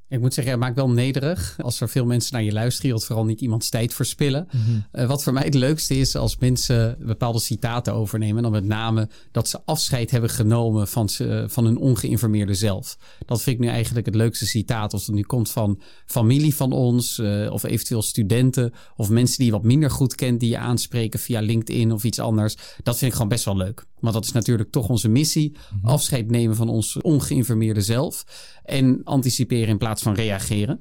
Ik 0.08 0.20
moet 0.20 0.34
zeggen, 0.34 0.52
het 0.52 0.62
maakt 0.62 0.76
wel 0.76 0.90
nederig 0.90 1.56
als 1.62 1.80
er 1.80 1.88
veel 1.88 2.04
mensen 2.04 2.32
naar 2.32 2.42
je 2.42 2.52
luisteren. 2.52 2.86
Je 2.86 2.92
wilt 2.92 3.06
vooral 3.06 3.24
niet 3.24 3.40
iemands 3.40 3.68
tijd 3.68 3.94
verspillen. 3.94 4.48
Mm 4.50 4.86
wat 5.06 5.22
voor 5.22 5.32
mij 5.32 5.44
het 5.44 5.54
leukste 5.54 5.98
is 5.98 6.16
als 6.16 6.36
mensen 6.38 6.96
bepaalde 7.00 7.38
citaten 7.38 7.94
overnemen. 7.94 8.42
Dan 8.42 8.52
met 8.52 8.64
name 8.64 9.08
dat 9.32 9.48
ze 9.48 9.60
afscheid 9.64 10.10
hebben 10.10 10.30
genomen 10.30 10.88
van, 10.88 11.08
ze, 11.08 11.44
van 11.48 11.64
hun 11.64 11.78
ongeïnformeerde 11.78 12.54
zelf. 12.54 12.98
Dat 13.26 13.42
vind 13.42 13.56
ik 13.56 13.62
nu 13.62 13.68
eigenlijk 13.68 14.06
het 14.06 14.14
leukste 14.14 14.46
citaat. 14.46 14.92
Als 14.92 15.06
het 15.06 15.14
nu 15.14 15.22
komt 15.22 15.50
van 15.50 15.80
familie 16.06 16.54
van 16.54 16.72
ons, 16.72 17.18
uh, 17.18 17.52
of 17.52 17.62
eventueel 17.62 18.02
studenten, 18.02 18.72
of 18.96 19.08
mensen 19.10 19.36
die 19.36 19.46
je 19.46 19.52
wat 19.52 19.62
minder 19.62 19.90
goed 19.90 20.14
kent, 20.14 20.40
die 20.40 20.50
je 20.50 20.58
aanspreken 20.58 21.20
via 21.20 21.40
LinkedIn 21.40 21.92
of 21.92 22.04
iets 22.04 22.18
anders. 22.18 22.56
Dat 22.82 22.98
vind 22.98 23.10
ik 23.10 23.12
gewoon 23.12 23.28
best 23.28 23.44
wel 23.44 23.56
leuk. 23.56 23.86
Want 24.00 24.14
dat 24.14 24.24
is 24.24 24.32
natuurlijk 24.32 24.70
toch 24.70 24.88
onze 24.88 25.08
missie. 25.08 25.56
Mhm. 25.72 25.86
Afscheid 25.86 26.30
nemen 26.30 26.56
van 26.56 26.68
ons 26.68 27.00
ongeïnformeerde 27.00 27.80
zelf. 27.80 28.24
En 28.64 29.00
anticiperen 29.04 29.68
in 29.68 29.78
plaats 29.78 29.97
van 30.02 30.14
reageren. 30.14 30.80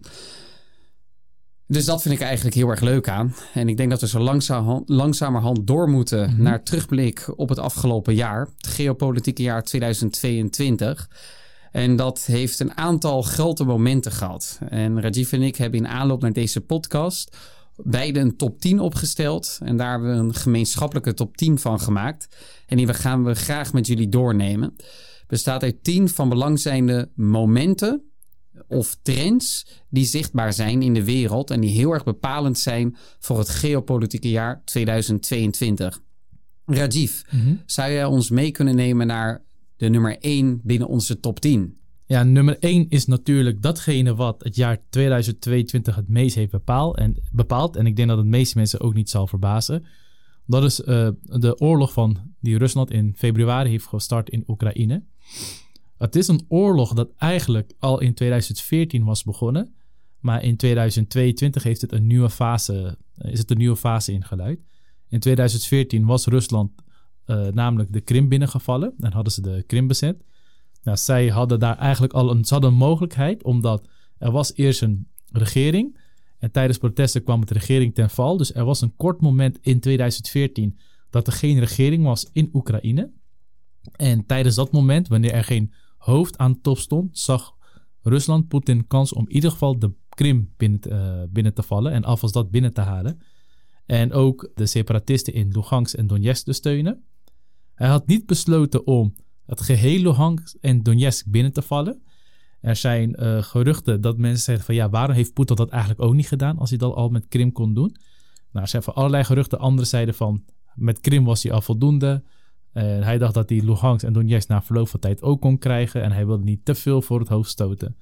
Dus 1.67 1.85
dat 1.85 2.01
vind 2.01 2.13
ik 2.13 2.21
eigenlijk 2.21 2.55
heel 2.55 2.69
erg 2.69 2.79
leuk 2.79 3.09
aan. 3.09 3.35
En 3.53 3.69
ik 3.69 3.77
denk 3.77 3.89
dat 3.89 4.01
we 4.01 4.07
zo 4.07 4.19
langzaam, 4.19 4.83
langzamerhand 4.85 5.67
door 5.67 5.89
moeten 5.89 6.29
mhm. 6.29 6.41
naar 6.41 6.63
terugblik 6.63 7.33
op 7.35 7.49
het 7.49 7.59
afgelopen 7.59 8.15
jaar. 8.15 8.47
Het 8.57 8.67
geopolitieke 8.67 9.41
jaar 9.41 9.63
2022. 9.63 11.09
En 11.71 11.95
dat 11.95 12.25
heeft 12.25 12.59
een 12.59 12.77
aantal 12.77 13.21
grote 13.21 13.63
momenten 13.63 14.11
gehad. 14.11 14.59
En 14.69 15.01
Rajiv 15.01 15.31
en 15.31 15.41
ik 15.41 15.55
hebben 15.55 15.79
in 15.79 15.87
aanloop 15.87 16.21
naar 16.21 16.33
deze 16.33 16.61
podcast 16.61 17.37
beide 17.83 18.19
een 18.19 18.37
top 18.37 18.59
10 18.59 18.79
opgesteld. 18.79 19.59
En 19.63 19.77
daar 19.77 19.91
hebben 19.91 20.09
we 20.09 20.17
een 20.17 20.33
gemeenschappelijke 20.33 21.13
top 21.13 21.37
10 21.37 21.59
van 21.59 21.79
gemaakt. 21.79 22.27
En 22.65 22.77
die 22.77 22.93
gaan 22.93 23.23
we 23.23 23.35
graag 23.35 23.73
met 23.73 23.87
jullie 23.87 24.09
doornemen. 24.09 24.75
Bestaat 25.27 25.63
uit 25.63 25.83
10 25.83 26.09
van 26.09 26.29
belangrijke 26.29 27.09
momenten 27.15 28.11
of 28.67 28.97
trends 29.01 29.67
die 29.89 30.05
zichtbaar 30.05 30.53
zijn 30.53 30.81
in 30.81 30.93
de 30.93 31.03
wereld 31.03 31.51
en 31.51 31.59
die 31.59 31.69
heel 31.69 31.91
erg 31.91 32.03
bepalend 32.03 32.57
zijn 32.57 32.95
voor 33.19 33.39
het 33.39 33.49
geopolitieke 33.49 34.29
jaar 34.29 34.61
2022. 34.65 36.01
Rajiv, 36.65 37.21
mhm. 37.31 37.55
zou 37.65 37.91
jij 37.91 38.05
ons 38.05 38.29
mee 38.29 38.51
kunnen 38.51 38.75
nemen 38.75 39.07
naar 39.07 39.43
de 39.77 39.89
nummer 39.89 40.17
1 40.19 40.59
binnen 40.63 40.87
onze 40.87 41.19
top 41.19 41.39
10? 41.39 41.77
Ja, 42.05 42.23
nummer 42.23 42.59
1 42.59 42.89
is 42.89 43.05
natuurlijk 43.05 43.61
datgene 43.61 44.15
wat 44.15 44.43
het 44.43 44.55
jaar 44.55 44.77
2022 44.89 45.95
het 45.95 46.07
meest 46.07 46.35
heeft 46.35 46.51
bepaald. 46.51 46.97
En, 46.97 47.23
bepaald, 47.31 47.75
en 47.75 47.85
ik 47.85 47.95
denk 47.95 48.07
dat 48.07 48.17
het 48.17 48.27
meeste 48.27 48.57
mensen 48.57 48.79
ook 48.79 48.93
niet 48.93 49.09
zal 49.09 49.27
verbazen. 49.27 49.85
Dat 50.45 50.63
is 50.63 50.79
uh, 50.79 51.09
de 51.21 51.59
oorlog 51.59 51.93
van 51.93 52.17
die 52.39 52.57
Rusland 52.57 52.91
in 52.91 53.13
februari 53.17 53.69
heeft 53.69 53.85
gestart 53.85 54.29
in 54.29 54.43
Oekraïne. 54.47 55.03
Het 55.97 56.15
is 56.15 56.27
een 56.27 56.45
oorlog 56.47 56.93
dat 56.93 57.09
eigenlijk 57.17 57.73
al 57.79 57.99
in 57.99 58.13
2014 58.13 59.03
was 59.03 59.23
begonnen. 59.23 59.75
Maar 60.19 60.43
in 60.43 60.57
2022 60.57 61.63
heeft 61.63 61.81
het 61.81 61.91
een 61.91 62.07
nieuwe 62.07 62.29
fase, 62.29 62.97
eh, 63.15 63.31
is 63.31 63.39
het 63.39 63.51
een 63.51 63.57
nieuwe 63.57 63.75
fase 63.75 64.11
ingeluid. 64.11 64.59
In 65.09 65.19
2014 65.19 66.05
was 66.05 66.25
Rusland 66.25 66.71
uh, 67.25 67.47
namelijk 67.47 67.93
de 67.93 68.01
Krim 68.01 68.29
binnengevallen 68.29 68.93
en 68.99 69.11
hadden 69.11 69.33
ze 69.33 69.41
de 69.41 69.63
Krim 69.67 69.87
bezet. 69.87 70.23
Nou, 70.83 70.97
zij 70.97 71.27
hadden 71.27 71.59
daar 71.59 71.77
eigenlijk 71.77 72.13
al 72.13 72.31
een, 72.31 72.45
ze 72.45 72.69
mogelijkheid, 72.69 73.43
omdat 73.43 73.87
er 74.17 74.31
was 74.31 74.53
eerst 74.55 74.81
een 74.81 75.07
regering. 75.31 75.99
En 76.39 76.51
tijdens 76.51 76.77
protesten 76.77 77.23
kwam 77.23 77.45
de 77.45 77.53
regering 77.53 77.93
ten 77.93 78.09
val. 78.09 78.37
Dus 78.37 78.53
er 78.53 78.65
was 78.65 78.81
een 78.81 78.95
kort 78.95 79.21
moment 79.21 79.57
in 79.61 79.79
2014 79.79 80.79
dat 81.09 81.27
er 81.27 81.33
geen 81.33 81.59
regering 81.59 82.03
was 82.03 82.29
in 82.33 82.49
Oekraïne. 82.53 83.11
En 83.95 84.25
tijdens 84.25 84.55
dat 84.55 84.71
moment, 84.71 85.07
wanneer 85.07 85.33
er 85.33 85.43
geen 85.43 85.73
hoofd 86.07 86.37
aan 86.37 86.61
top 86.61 86.77
stond, 86.77 87.17
zag 87.17 87.55
Rusland 88.01 88.47
Poetin 88.47 88.87
kans 88.87 89.13
om 89.13 89.27
in 89.27 89.35
ieder 89.35 89.51
geval 89.51 89.79
de 89.79 89.93
Krim 90.09 90.53
binnen, 90.57 90.79
uh, 90.87 91.23
binnen 91.29 91.53
te 91.53 91.63
vallen 91.63 91.91
en 91.91 92.03
alvast 92.03 92.33
dat 92.33 92.51
binnen 92.51 92.73
te 92.73 92.81
halen. 92.81 93.19
En 93.85 94.13
ook 94.13 94.51
de 94.55 94.65
separatisten 94.65 95.33
in 95.33 95.51
Lugansk 95.51 95.95
en 95.95 96.07
Donetsk 96.07 96.45
te 96.45 96.53
steunen. 96.53 97.03
Hij 97.73 97.87
had 97.87 98.07
niet 98.07 98.25
besloten 98.25 98.87
om 98.87 99.15
het 99.45 99.61
gehele 99.61 100.01
Luhansk 100.01 100.55
en 100.61 100.83
Donetsk 100.83 101.25
binnen 101.29 101.53
te 101.53 101.61
vallen. 101.61 102.01
Er 102.61 102.75
zijn 102.75 103.15
eh, 103.15 103.43
geruchten 103.43 104.01
dat 104.01 104.17
mensen 104.17 104.43
zeggen 104.43 104.65
van 104.65 104.75
ja, 104.75 104.89
waarom 104.89 105.15
heeft 105.15 105.33
Poetin 105.33 105.55
dat 105.55 105.69
eigenlijk 105.69 106.01
ook 106.01 106.13
niet 106.13 106.27
gedaan 106.27 106.57
als 106.57 106.69
hij 106.69 106.77
dat 106.77 106.93
al 106.93 107.09
met 107.09 107.27
Krim 107.27 107.51
kon 107.51 107.73
doen? 107.73 107.95
Nou, 108.51 108.63
er 108.63 108.67
zijn 108.67 108.83
van 108.83 108.93
allerlei 108.93 109.23
geruchten. 109.23 109.59
Anderen 109.59 109.87
zeiden 109.87 110.13
van 110.13 110.43
met 110.75 110.99
Krim 110.99 111.25
was 111.25 111.43
hij 111.43 111.51
al 111.51 111.61
voldoende. 111.61 112.23
En 112.77 113.03
hij 113.03 113.17
dacht 113.17 113.33
dat 113.33 113.49
hij 113.49 113.61
Luhansk 113.61 114.05
en 114.05 114.13
Donetsk 114.13 114.49
na 114.49 114.61
verloop 114.61 114.87
van 114.87 114.99
tijd 114.99 115.21
ook 115.21 115.41
kon 115.41 115.57
krijgen. 115.57 116.03
En 116.03 116.11
hij 116.11 116.25
wilde 116.25 116.43
niet 116.43 116.65
te 116.65 116.75
veel 116.75 117.01
voor 117.01 117.19
het 117.19 117.27
hoofd 117.27 117.49
stoten. 117.49 117.97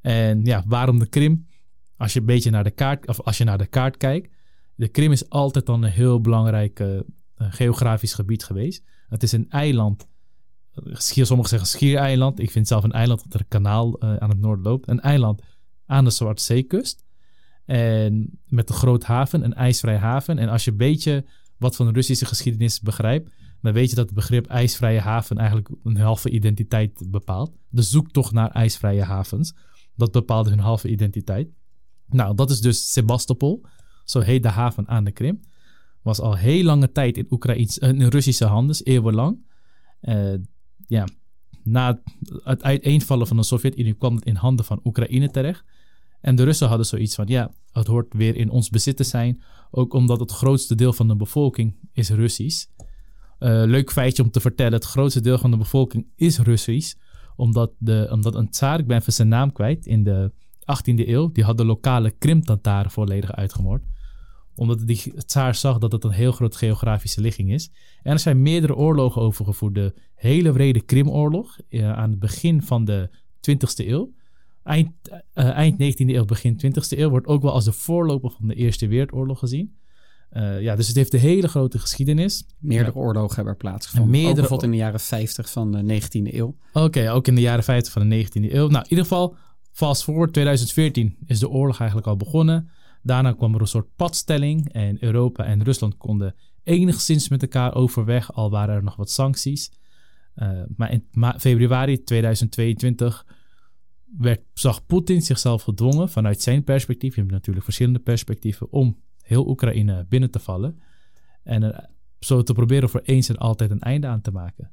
En 0.00 0.44
ja, 0.44 0.64
waarom 0.66 0.98
de 0.98 1.06
Krim? 1.06 1.46
Als 1.96 2.12
je 2.12 2.20
een 2.20 2.26
beetje 2.26 2.50
naar 2.50 2.64
de 2.64 2.70
kaart, 2.70 3.06
of 3.06 3.20
als 3.20 3.38
je 3.38 3.44
naar 3.44 3.58
de 3.58 3.66
kaart 3.66 3.96
kijkt. 3.96 4.34
De 4.74 4.88
Krim 4.88 5.12
is 5.12 5.28
altijd 5.28 5.66
dan 5.66 5.82
een 5.82 5.90
heel 5.90 6.20
belangrijk 6.20 6.80
uh, 6.80 7.00
geografisch 7.36 8.14
gebied 8.14 8.44
geweest. 8.44 8.84
Het 9.08 9.22
is 9.22 9.32
een 9.32 9.50
eiland. 9.50 10.08
Schier, 10.74 11.26
sommigen 11.26 11.50
zeggen 11.50 11.68
schiereiland. 11.68 12.38
Ik 12.40 12.50
vind 12.50 12.68
zelf 12.68 12.84
een 12.84 12.92
eiland 12.92 13.22
dat 13.22 13.34
er 13.34 13.40
een 13.40 13.48
kanaal 13.48 14.04
uh, 14.04 14.16
aan 14.16 14.28
het 14.28 14.40
noorden 14.40 14.64
loopt. 14.64 14.88
Een 14.88 15.00
eiland 15.00 15.42
aan 15.86 16.04
de 16.04 16.10
Zwarte 16.10 16.42
Zeekust. 16.42 17.04
En 17.64 18.40
met 18.46 18.68
een 18.68 18.74
groot 18.74 19.04
haven, 19.04 19.44
een 19.44 19.54
ijsvrije 19.54 19.98
haven. 19.98 20.38
En 20.38 20.48
als 20.48 20.64
je 20.64 20.70
een 20.70 20.76
beetje 20.76 21.24
wat 21.56 21.76
van 21.76 21.86
de 21.86 21.92
Russische 21.92 22.26
geschiedenis 22.26 22.80
begrijpt, 22.80 23.30
dan 23.60 23.72
weet 23.72 23.90
je 23.90 23.96
dat 23.96 24.04
het 24.04 24.14
begrip 24.14 24.46
ijsvrije 24.46 25.00
haven 25.00 25.36
eigenlijk 25.38 25.68
een 25.84 25.96
halve 25.96 26.30
identiteit 26.30 27.10
bepaalt. 27.10 27.52
De 27.68 27.82
zoektocht 27.82 28.32
naar 28.32 28.50
ijsvrije 28.50 29.02
havens, 29.02 29.54
dat 29.96 30.12
bepaalde 30.12 30.50
hun 30.50 30.58
halve 30.58 30.88
identiteit. 30.88 31.48
Nou, 32.06 32.34
dat 32.34 32.50
is 32.50 32.60
dus 32.60 32.92
Sebastopol, 32.92 33.64
zo 34.04 34.20
heet 34.20 34.42
de 34.42 34.48
haven 34.48 34.88
aan 34.88 35.04
de 35.04 35.12
Krim. 35.12 35.40
Was 36.02 36.20
al 36.20 36.36
heel 36.36 36.64
lange 36.64 36.92
tijd 36.92 37.16
in, 37.16 37.26
Oekraïns, 37.30 37.78
in 37.78 38.02
Russische 38.02 38.44
handen, 38.44 38.76
eeuwenlang. 38.82 39.46
Uh, 40.02 40.34
ja, 40.86 41.06
na 41.62 42.02
het 42.44 42.62
uiteenvallen 42.62 43.26
van 43.26 43.36
de 43.36 43.42
Sovjet-Unie 43.42 43.94
kwam 43.94 44.14
het 44.14 44.24
in 44.24 44.34
handen 44.34 44.64
van 44.64 44.80
Oekraïne 44.84 45.30
terecht. 45.30 45.64
En 46.20 46.36
de 46.36 46.44
Russen 46.44 46.68
hadden 46.68 46.86
zoiets 46.86 47.14
van, 47.14 47.26
ja, 47.26 47.52
het 47.72 47.86
hoort 47.86 48.14
weer 48.14 48.36
in 48.36 48.50
ons 48.50 48.70
bezit 48.70 48.96
te 48.96 49.04
zijn. 49.04 49.42
Ook 49.70 49.92
omdat 49.92 50.20
het 50.20 50.30
grootste 50.30 50.74
deel 50.74 50.92
van 50.92 51.08
de 51.08 51.16
bevolking 51.16 51.76
is 51.92 52.10
Russisch. 52.10 52.66
Uh, 53.40 53.62
leuk 53.64 53.92
feitje 53.92 54.22
om 54.22 54.30
te 54.30 54.40
vertellen, 54.40 54.72
het 54.72 54.84
grootste 54.84 55.20
deel 55.20 55.38
van 55.38 55.50
de 55.50 55.56
bevolking 55.56 56.06
is 56.16 56.38
Russisch. 56.38 56.94
Omdat, 57.36 57.72
de, 57.78 58.08
omdat 58.12 58.34
een 58.34 58.50
tsaar, 58.50 58.78
ik 58.78 58.86
ben 58.86 58.98
even 58.98 59.12
zijn 59.12 59.28
naam 59.28 59.52
kwijt, 59.52 59.86
in 59.86 60.04
de 60.04 60.32
18e 60.60 61.08
eeuw, 61.08 61.32
die 61.32 61.44
had 61.44 61.56
de 61.56 61.64
lokale 61.64 62.10
Krim-Tantaren 62.10 62.90
volledig 62.90 63.32
uitgemoord. 63.32 63.82
Omdat 64.54 64.86
die 64.86 65.24
tsaar 65.24 65.54
zag 65.54 65.78
dat 65.78 65.92
het 65.92 66.04
een 66.04 66.10
heel 66.10 66.32
groot 66.32 66.56
geografische 66.56 67.20
ligging 67.20 67.52
is. 67.52 67.70
En 68.02 68.12
er 68.12 68.18
zijn 68.18 68.42
meerdere 68.42 68.74
oorlogen 68.74 69.22
overgevoerd. 69.22 69.74
De 69.74 69.94
hele 70.14 70.52
brede 70.52 70.80
Krimoorlog 70.80 71.58
uh, 71.68 71.92
aan 71.92 72.10
het 72.10 72.18
begin 72.18 72.62
van 72.62 72.84
de 72.84 73.10
20e 73.50 73.86
eeuw 73.86 74.16
eind, 74.68 74.92
uh, 75.34 75.48
eind 75.48 75.74
19e 75.74 76.06
eeuw, 76.06 76.24
begin 76.24 76.60
20e 76.66 76.98
eeuw, 76.98 77.10
wordt 77.10 77.26
ook 77.26 77.42
wel 77.42 77.52
als 77.52 77.64
de 77.64 77.72
voorloper 77.72 78.30
van 78.30 78.48
de 78.48 78.54
Eerste 78.54 78.88
Wereldoorlog 78.88 79.38
gezien. 79.38 79.76
Uh, 80.32 80.60
ja, 80.60 80.76
dus 80.76 80.86
het 80.86 80.96
heeft 80.96 81.14
een 81.14 81.20
hele 81.20 81.48
grote 81.48 81.78
geschiedenis. 81.78 82.46
Meerdere 82.58 82.92
ja. 82.94 83.00
oorlogen 83.00 83.34
hebben 83.34 83.52
er 83.52 83.58
plaatsgevonden. 83.58 84.10
Meerdere... 84.10 84.30
Ook 84.30 84.36
bijvoorbeeld 84.36 84.72
in 84.72 84.78
de 84.78 84.84
jaren 84.84 85.00
50 85.00 85.50
van 85.50 85.72
de 85.72 86.00
19e 86.02 86.34
eeuw. 86.34 86.56
Oké, 86.72 86.84
okay, 86.84 87.08
ook 87.10 87.26
in 87.26 87.34
de 87.34 87.40
jaren 87.40 87.64
50 87.64 87.92
van 87.92 88.08
de 88.08 88.26
19e 88.26 88.52
eeuw. 88.52 88.68
Nou, 88.68 88.84
in 88.84 88.90
ieder 88.90 89.04
geval, 89.04 89.36
fast 89.72 90.02
forward 90.02 90.32
2014 90.32 91.16
is 91.26 91.38
de 91.38 91.48
oorlog 91.48 91.78
eigenlijk 91.78 92.08
al 92.08 92.16
begonnen. 92.16 92.70
Daarna 93.02 93.32
kwam 93.32 93.54
er 93.54 93.60
een 93.60 93.66
soort 93.66 93.94
padstelling 93.96 94.72
en 94.72 94.96
Europa 95.04 95.44
en 95.44 95.62
Rusland 95.62 95.96
konden 95.96 96.34
enigszins 96.68 97.28
met 97.28 97.42
elkaar 97.42 97.74
overweg, 97.74 98.32
al 98.32 98.50
waren 98.50 98.74
er 98.74 98.82
nog 98.82 98.96
wat 98.96 99.10
sancties. 99.10 99.70
Uh, 100.36 100.62
maar 100.76 100.92
in 100.92 101.06
ma 101.12 101.38
februari 101.38 102.02
2022 102.02 103.26
werd, 104.18 104.40
zag 104.54 104.86
Poetin 104.86 105.22
zichzelf 105.22 105.62
gedwongen 105.62 106.08
vanuit 106.08 106.42
zijn 106.42 106.64
perspectief, 106.64 107.14
je 107.14 107.20
hebt 107.20 107.32
natuurlijk 107.32 107.64
verschillende 107.64 107.98
perspectieven, 107.98 108.72
om 108.72 108.96
heel 109.28 109.48
Oekraïne 109.48 110.06
binnen 110.08 110.30
te 110.30 110.38
vallen. 110.38 110.80
En 111.42 111.62
uh, 111.62 111.78
zo 112.18 112.42
te 112.42 112.52
proberen 112.52 112.88
voor 112.88 113.00
eens 113.00 113.28
en 113.28 113.36
altijd 113.36 113.70
een 113.70 113.80
einde 113.80 114.06
aan 114.06 114.20
te 114.20 114.30
maken. 114.30 114.72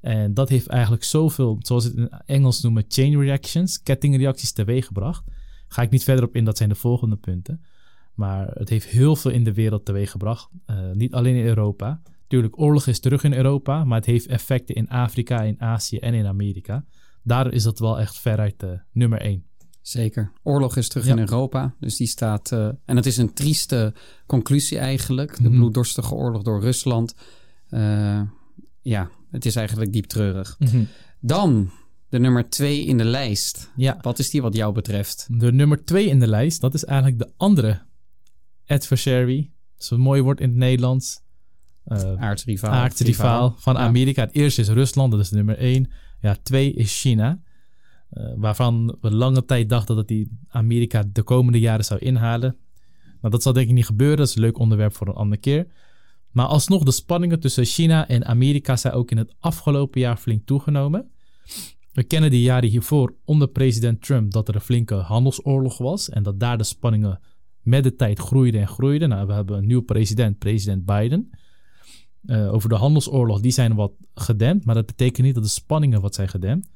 En 0.00 0.34
dat 0.34 0.48
heeft 0.48 0.66
eigenlijk 0.66 1.04
zoveel, 1.04 1.56
zoals 1.58 1.84
het 1.84 1.94
in 1.94 2.08
Engels 2.08 2.62
noemen, 2.62 2.84
chain 2.88 3.20
reactions, 3.20 3.82
kettingreacties 3.82 4.52
teweeggebracht. 4.52 5.24
Ga 5.68 5.82
ik 5.82 5.90
niet 5.90 6.04
verder 6.04 6.24
op 6.24 6.36
in, 6.36 6.44
dat 6.44 6.56
zijn 6.56 6.68
de 6.68 6.74
volgende 6.74 7.16
punten. 7.16 7.64
Maar 8.14 8.46
het 8.46 8.68
heeft 8.68 8.86
heel 8.86 9.16
veel 9.16 9.30
in 9.30 9.44
de 9.44 9.52
wereld 9.52 9.84
teweeggebracht. 9.84 10.48
Uh, 10.66 10.90
niet 10.92 11.14
alleen 11.14 11.36
in 11.36 11.44
Europa. 11.44 12.02
Tuurlijk, 12.26 12.60
oorlog 12.60 12.86
is 12.86 13.00
terug 13.00 13.24
in 13.24 13.32
Europa, 13.32 13.84
maar 13.84 13.98
het 13.98 14.06
heeft 14.06 14.26
effecten 14.26 14.74
in 14.74 14.88
Afrika, 14.88 15.42
in 15.42 15.60
Azië 15.60 15.98
en 15.98 16.14
in 16.14 16.26
Amerika 16.26 16.84
daar 17.24 17.52
is 17.52 17.62
dat 17.62 17.78
wel 17.78 18.00
echt 18.00 18.18
veruit 18.18 18.62
uh, 18.62 18.70
nummer 18.92 19.20
één. 19.20 19.46
Zeker. 19.84 20.32
Oorlog 20.42 20.76
is 20.76 20.88
terug 20.88 21.06
ja. 21.06 21.12
in 21.12 21.18
Europa. 21.18 21.74
Dus 21.80 21.96
die 21.96 22.06
staat. 22.06 22.52
Uh, 22.52 22.68
en 22.84 22.96
het 22.96 23.06
is 23.06 23.16
een 23.16 23.32
trieste 23.32 23.94
conclusie 24.26 24.78
eigenlijk. 24.78 25.42
De 25.42 25.48
mm. 25.48 25.56
bloeddorstige 25.56 26.14
oorlog 26.14 26.42
door 26.42 26.60
Rusland. 26.60 27.14
Uh, 27.70 28.20
ja, 28.80 29.10
het 29.30 29.44
is 29.44 29.56
eigenlijk 29.56 29.92
diep 29.92 30.04
treurig. 30.04 30.56
Mm 30.58 30.66
-hmm. 30.66 30.88
Dan 31.20 31.70
de 32.08 32.18
nummer 32.18 32.48
twee 32.48 32.84
in 32.84 32.98
de 32.98 33.04
lijst. 33.04 33.70
Ja. 33.76 33.98
Wat 34.00 34.18
is 34.18 34.30
die 34.30 34.42
wat 34.42 34.54
jou 34.54 34.72
betreft? 34.72 35.26
De 35.30 35.52
nummer 35.52 35.84
twee 35.84 36.06
in 36.06 36.20
de 36.20 36.28
lijst, 36.28 36.60
dat 36.60 36.74
is 36.74 36.84
eigenlijk 36.84 37.18
de 37.18 37.32
andere 37.36 37.82
adversary. 38.66 39.50
Dat 39.74 39.82
is 39.82 39.90
een 39.90 40.00
mooi 40.00 40.22
woord 40.22 40.40
in 40.40 40.48
het 40.48 40.58
Nederlands. 40.58 41.20
Uh, 41.86 42.22
aardsrivaal. 42.22 42.70
Aardsrivaal 42.70 43.54
van 43.58 43.78
Amerika. 43.78 44.22
Het 44.22 44.34
eerste 44.34 44.60
is 44.60 44.68
Rusland, 44.68 45.10
dat 45.10 45.20
is 45.20 45.30
nummer 45.30 45.58
één. 45.58 45.90
Ja, 46.20 46.36
twee 46.42 46.72
is 46.72 47.00
China. 47.00 47.42
Uh, 48.14 48.32
waarvan 48.36 48.96
we 49.00 49.14
lange 49.14 49.44
tijd 49.44 49.68
dachten 49.68 49.96
dat 49.96 50.08
die 50.08 50.38
Amerika 50.48 51.04
de 51.12 51.22
komende 51.22 51.58
jaren 51.60 51.84
zou 51.84 52.00
inhalen. 52.00 52.56
Maar 53.20 53.30
dat 53.30 53.42
zal 53.42 53.52
denk 53.52 53.68
ik 53.68 53.74
niet 53.74 53.86
gebeuren. 53.86 54.16
Dat 54.16 54.28
is 54.28 54.34
een 54.34 54.42
leuk 54.42 54.58
onderwerp 54.58 54.94
voor 54.94 55.08
een 55.08 55.14
andere 55.14 55.40
keer. 55.40 55.66
Maar 56.30 56.46
alsnog, 56.46 56.84
de 56.84 56.90
spanningen 56.90 57.40
tussen 57.40 57.64
China 57.64 58.08
en 58.08 58.24
Amerika 58.24 58.76
zijn 58.76 58.94
ook 58.94 59.10
in 59.10 59.16
het 59.16 59.34
afgelopen 59.38 60.00
jaar 60.00 60.16
flink 60.16 60.46
toegenomen. 60.46 61.10
We 61.92 62.04
kennen 62.04 62.30
de 62.30 62.40
jaren 62.40 62.68
hiervoor 62.68 63.14
onder 63.24 63.48
president 63.48 64.02
Trump 64.02 64.32
dat 64.32 64.48
er 64.48 64.54
een 64.54 64.60
flinke 64.60 64.94
handelsoorlog 64.94 65.78
was. 65.78 66.10
En 66.10 66.22
dat 66.22 66.40
daar 66.40 66.58
de 66.58 66.64
spanningen 66.64 67.20
met 67.62 67.82
de 67.82 67.94
tijd 67.94 68.18
groeiden 68.18 68.60
en 68.60 68.68
groeiden. 68.68 69.08
Nou, 69.08 69.26
we 69.26 69.32
hebben 69.32 69.56
een 69.56 69.66
nieuwe 69.66 69.82
president, 69.82 70.38
president 70.38 70.84
Biden 70.84 71.30
uh, 72.26 72.52
over 72.52 72.68
de 72.68 72.74
handelsoorlog, 72.74 73.40
die 73.40 73.52
zijn 73.52 73.74
wat 73.74 73.92
gedempt. 74.14 74.64
Maar 74.64 74.74
dat 74.74 74.86
betekent 74.86 75.26
niet 75.26 75.34
dat 75.34 75.44
de 75.44 75.50
spanningen 75.50 76.00
wat 76.00 76.14
zijn 76.14 76.28
gedempt. 76.28 76.68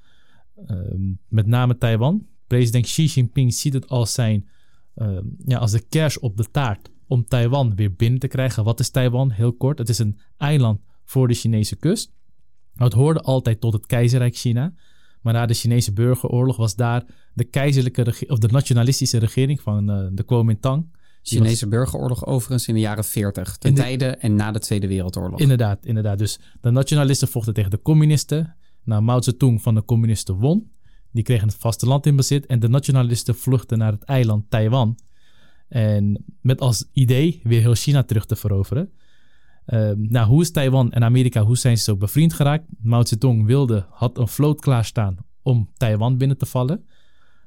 Uh, 0.67 1.15
met 1.29 1.47
name 1.47 1.79
Taiwan. 1.79 2.27
President 2.47 2.85
Xi 2.85 3.05
Jinping 3.05 3.55
ziet 3.55 3.73
het 3.73 3.89
als, 3.89 4.13
zijn, 4.13 4.49
uh, 4.97 5.19
ja, 5.45 5.59
als 5.59 5.71
de 5.71 5.81
kers 5.81 6.19
op 6.19 6.37
de 6.37 6.51
taart 6.51 6.91
om 7.07 7.25
Taiwan 7.25 7.75
weer 7.75 7.95
binnen 7.95 8.21
te 8.21 8.29
krijgen. 8.29 8.65
Wat 8.65 8.81
is 8.81 8.91
Taiwan? 8.91 9.31
Heel 9.31 9.53
kort. 9.53 9.79
Het 9.79 9.89
is 9.89 9.99
een 9.99 10.19
eiland 10.37 10.81
voor 11.05 11.29
de 11.29 11.35
Chinese 11.35 11.77
kust. 11.77 12.13
Het 12.75 12.93
hoorde 12.93 13.21
altijd 13.21 13.61
tot 13.61 13.73
het 13.73 13.87
keizerrijk 13.87 14.37
China. 14.37 14.75
Maar 15.23 15.33
na 15.33 15.47
de 15.47 15.55
Chinese 15.55 15.93
burgeroorlog 15.93 16.57
was 16.57 16.75
daar 16.75 17.05
de 17.35 17.45
keizerlijke 17.45 18.27
of 18.29 18.39
de 18.39 18.49
nationalistische 18.49 19.19
regering 19.19 19.61
van 19.61 19.91
uh, 19.91 20.07
de 20.13 20.23
Kuomintang 20.23 20.87
Chinese 21.23 21.69
burgeroorlog 21.69 22.27
overigens 22.27 22.69
in 22.69 22.75
de 22.75 22.81
jaren 22.81 23.05
40, 23.05 23.57
ten 23.57 23.75
de, 23.75 23.81
tijde 23.81 24.07
en 24.07 24.35
na 24.35 24.53
de 24.53 24.59
Tweede 24.59 24.87
Wereldoorlog. 24.87 25.41
Inderdaad, 25.41 25.87
inderdaad. 25.87 26.19
Dus 26.19 26.39
de 26.61 26.71
nationalisten 26.71 27.29
vochten 27.29 27.55
tegen 27.55 27.71
de 27.71 27.83
communisten. 27.83 28.57
Nou, 28.85 29.03
Mao 29.03 29.21
Zedong 29.21 29.63
van 29.63 29.75
de 29.75 29.85
communisten 29.85 30.35
won. 30.35 30.71
Die 31.13 31.23
kregen 31.23 31.49
het 31.49 31.57
vasteland 31.57 32.07
in 32.07 32.17
bezit 32.17 32.47
en 32.47 32.61
de 32.61 32.69
nationalisten 32.69 33.35
vluchtten 33.35 33.79
naar 33.79 33.93
het 33.93 34.03
eiland 34.03 34.51
Taiwan. 34.51 34.99
En 35.69 36.25
met 36.41 36.61
als 36.61 36.89
idee 36.93 37.41
weer 37.43 37.61
heel 37.61 37.75
China 37.75 38.03
terug 38.03 38.27
te 38.27 38.37
veroveren. 38.37 38.91
Uh, 39.67 39.91
nou, 39.97 40.29
hoe 40.29 40.43
is 40.43 40.51
Taiwan 40.51 40.93
en 40.93 41.05
Amerika, 41.05 41.43
hoe 41.43 41.57
zijn 41.57 41.77
ze 41.77 41.83
zo 41.83 41.97
bevriend 41.97 42.33
geraakt? 42.33 42.65
Mao 42.83 43.05
Zedong 43.05 43.47
wilde, 43.47 43.87
had 43.91 44.19
een 44.19 44.29
vloot 44.29 44.61
klaarstaan 44.61 45.17
om 45.43 45.69
Taiwan 45.77 46.19
binnen 46.19 46.39
te 46.39 46.47
vallen. 46.47 46.85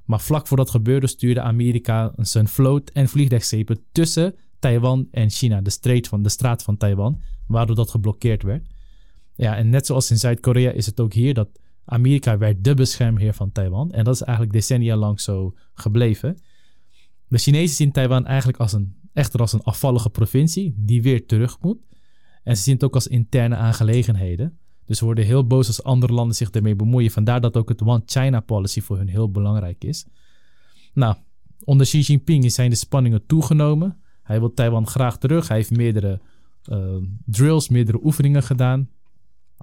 Maar 0.06 0.20
vlak 0.20 0.48
voor 0.48 0.58
dat 0.58 0.70
gebeurde 0.70 1.08
stuurde 1.08 1.42
Amerika 1.42 2.14
zijn 2.16 2.48
vloot 2.48 2.90
en 2.90 3.08
vliegdekschepen 3.08 3.80
tussen 3.92 4.36
Taiwan 4.60 5.08
en 5.12 5.30
China, 5.30 5.62
de, 5.62 6.02
van, 6.08 6.22
de 6.22 6.30
straat 6.30 6.64
van 6.64 6.78
Taiwan, 6.78 7.22
waardoor 7.48 7.76
dat 7.76 7.90
geblokkeerd 7.90 8.44
werd. 8.44 8.68
Ja, 9.36 9.56
en 9.56 9.70
net 9.70 9.86
zoals 9.86 10.12
in 10.12 10.18
Zuid-Korea 10.18 10.72
is 10.72 10.86
het 10.86 11.00
ook 11.00 11.14
hier 11.14 11.34
dat 11.34 11.50
Amerika 11.86 12.38
werd 12.38 12.64
de 12.64 12.74
beschermheer 12.74 13.34
van 13.34 13.52
Taiwan. 13.52 13.92
En 13.92 14.04
dat 14.04 14.14
is 14.14 14.22
eigenlijk 14.22 14.54
decennia 14.58 14.96
lang 14.96 15.20
zo 15.22 15.54
gebleven. 15.74 16.38
De 17.28 17.38
Chinezen 17.38 17.76
zien 17.76 17.92
Taiwan 17.92 18.26
eigenlijk 18.26 18.58
als 18.58 18.74
een, 18.74 18.96
echter 19.14 19.40
als 19.40 19.54
een 19.54 19.64
afvallige 19.64 20.10
provincie 20.10 20.74
die 20.78 21.02
weer 21.02 21.26
terug 21.26 21.58
moet. 21.62 21.80
En 22.44 22.58
ze 22.58 22.64
zien 22.64 22.74
het 22.74 22.84
ook 22.84 22.96
als 22.96 23.08
interne 23.08 23.56
aangelegenheden. 23.56 24.58
Dus 24.86 24.98
ze 24.98 25.06
worden 25.06 25.26
heel 25.26 25.48
boos 25.48 25.68
als 25.68 25.84
andere 25.84 26.14
landen 26.14 26.36
zich 26.36 26.50
ermee 26.50 26.76
bemoeien. 26.76 27.12
Vandaar 27.12 27.42
dat 27.42 27.58
ook 27.58 27.70
het 27.70 27.82
One 27.82 28.02
China 28.06 28.40
policy 28.40 28.82
voor 28.82 28.98
hun 28.98 29.08
heel 29.08 29.32
belangrijk 29.32 29.84
is. 29.84 30.06
Nou, 30.94 31.16
onder 31.64 31.86
Xi 31.86 32.00
Jinping 32.00 32.52
zijn 32.52 32.70
de 32.70 32.76
spanningen 32.76 33.26
toegenomen. 33.26 33.98
Hij 34.24 34.40
wil 34.40 34.54
Taiwan 34.54 34.88
graag 34.88 35.18
terug. 35.18 35.48
Hij 35.48 35.58
heeft 35.58 35.72
meerdere 35.72 36.20
uh, 36.72 36.96
drills, 37.26 37.70
meerdere 37.70 38.00
oefeningen 38.04 38.44
gedaan. 38.44 38.90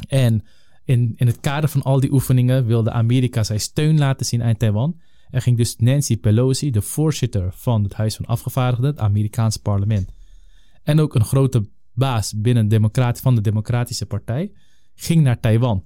En 0.09 0.43
In, 0.85 1.15
in 1.17 1.27
het 1.27 1.41
kader 1.41 1.69
van 1.69 1.83
al 1.83 2.01
die 2.01 2.13
oefeningen 2.13 2.67
wilde 2.67 2.91
Amerika 2.91 3.43
zijn 3.43 3.61
steun 3.61 3.99
laten 3.99 4.27
zien 4.27 4.43
aan 4.43 4.57
Taiwan. 4.57 5.01
En 5.31 5.43
ging 5.43 5.57
dus 5.57 5.77
Nancy 5.77 6.17
Pelosi, 6.17 6.71
de 6.71 6.83
voorzitter 6.83 7.53
van 7.55 7.83
het 7.83 7.95
Huis 7.95 8.17
van 8.17 8.25
Afgevaardigden, 8.25 8.91
het 8.91 8.99
Amerikaanse 8.99 9.61
parlement, 9.63 10.13
en 10.83 11.01
ook 11.01 11.15
een 11.15 11.25
grote 11.25 11.69
baas 11.93 12.33
binnen 12.37 12.69
democrat 12.69 13.21
van 13.21 13.35
de 13.35 13.41
Democratische 13.41 14.07
Partij, 14.07 14.53
ging 14.95 15.23
naar 15.23 15.41
Taiwan. 15.41 15.85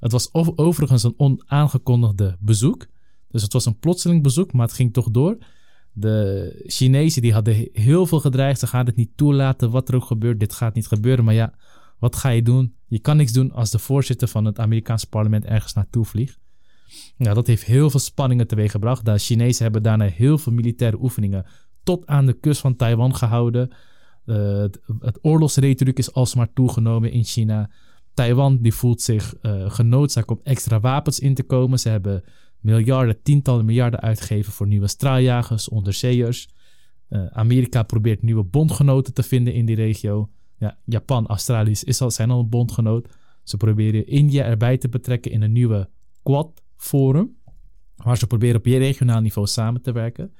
Het 0.00 0.12
was 0.12 0.34
overigens 0.34 1.02
een 1.02 1.14
onaangekondigde 1.16 2.36
bezoek. 2.40 2.86
Dus 3.28 3.42
het 3.42 3.52
was 3.52 3.66
een 3.66 3.78
plotseling 3.78 4.22
bezoek, 4.22 4.52
maar 4.52 4.66
het 4.66 4.76
ging 4.76 4.92
toch 4.92 5.10
door. 5.10 5.38
De 5.92 6.64
Chinezen 6.66 7.22
die 7.22 7.32
hadden 7.32 7.68
heel 7.72 8.06
veel 8.06 8.20
gedreigd. 8.20 8.60
Ze 8.60 8.66
gaan 8.66 8.86
het 8.86 8.96
niet 8.96 9.16
toelaten, 9.16 9.70
wat 9.70 9.88
er 9.88 9.94
ook 9.94 10.04
gebeurt. 10.04 10.40
Dit 10.40 10.52
gaat 10.52 10.74
niet 10.74 10.86
gebeuren. 10.86 11.24
Maar 11.24 11.34
ja, 11.34 11.54
wat 12.02 12.16
ga 12.16 12.28
je 12.28 12.42
doen? 12.42 12.74
Je 12.86 12.98
kan 12.98 13.16
niks 13.16 13.32
doen 13.32 13.52
als 13.52 13.70
de 13.70 13.78
voorzitter 13.78 14.28
van 14.28 14.44
het 14.44 14.58
Amerikaanse 14.58 15.08
parlement 15.08 15.44
ergens 15.44 15.72
naartoe 15.72 16.04
vliegt. 16.04 16.38
Nou, 17.16 17.34
dat 17.34 17.46
heeft 17.46 17.64
heel 17.64 17.90
veel 17.90 18.00
spanningen 18.00 18.46
teweeggebracht. 18.46 19.04
De 19.04 19.18
Chinezen 19.18 19.62
hebben 19.62 19.82
daarna 19.82 20.04
heel 20.04 20.38
veel 20.38 20.52
militaire 20.52 21.00
oefeningen 21.00 21.46
tot 21.82 22.06
aan 22.06 22.26
de 22.26 22.32
kust 22.32 22.60
van 22.60 22.76
Taiwan 22.76 23.14
gehouden. 23.14 23.70
Uh, 24.26 24.56
het, 24.56 24.80
het 24.98 25.18
oorlogsretoriek 25.22 25.98
is 25.98 26.12
alsmaar 26.12 26.52
toegenomen 26.52 27.12
in 27.12 27.24
China. 27.24 27.70
Taiwan 28.14 28.58
die 28.62 28.74
voelt 28.74 29.00
zich 29.00 29.34
uh, 29.42 29.70
genoodzaakt 29.70 30.30
om 30.30 30.40
extra 30.42 30.80
wapens 30.80 31.18
in 31.18 31.34
te 31.34 31.42
komen. 31.42 31.78
Ze 31.78 31.88
hebben 31.88 32.24
miljarden, 32.60 33.22
tientallen 33.22 33.64
miljarden 33.64 34.00
uitgegeven 34.00 34.52
voor 34.52 34.66
nieuwe 34.66 34.88
straaljagers, 34.88 35.68
onderzeeërs. 35.68 36.48
Uh, 37.08 37.26
Amerika 37.26 37.82
probeert 37.82 38.22
nieuwe 38.22 38.44
bondgenoten 38.44 39.14
te 39.14 39.22
vinden 39.22 39.54
in 39.54 39.66
die 39.66 39.76
regio. 39.76 40.30
Ja, 40.62 40.78
Japan, 40.84 41.26
Australië 41.26 41.74
is 41.84 42.00
al, 42.00 42.10
zijn 42.10 42.30
al 42.30 42.40
een 42.40 42.48
bondgenoot. 42.48 43.08
Ze 43.42 43.56
proberen 43.56 44.06
India 44.06 44.44
erbij 44.44 44.78
te 44.78 44.88
betrekken 44.88 45.30
in 45.30 45.42
een 45.42 45.52
nieuwe 45.52 45.88
Quad-forum. 46.22 47.36
Waar 47.96 48.18
ze 48.18 48.26
proberen 48.26 48.56
op 48.56 48.64
regionaal 48.64 49.20
niveau 49.20 49.46
samen 49.46 49.82
te 49.82 49.92
werken. 49.92 50.34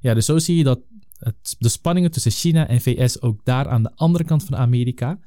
Ja, 0.00 0.14
dus 0.14 0.26
zo 0.26 0.38
zie 0.38 0.56
je 0.56 0.64
dat 0.64 0.80
het, 1.18 1.56
de 1.58 1.68
spanningen 1.68 2.10
tussen 2.10 2.32
China 2.32 2.68
en 2.68 2.80
VS 2.80 3.20
ook 3.20 3.44
daar 3.44 3.68
aan 3.68 3.82
de 3.82 3.92
andere 3.94 4.24
kant 4.24 4.44
van 4.44 4.56
Amerika 4.56 5.18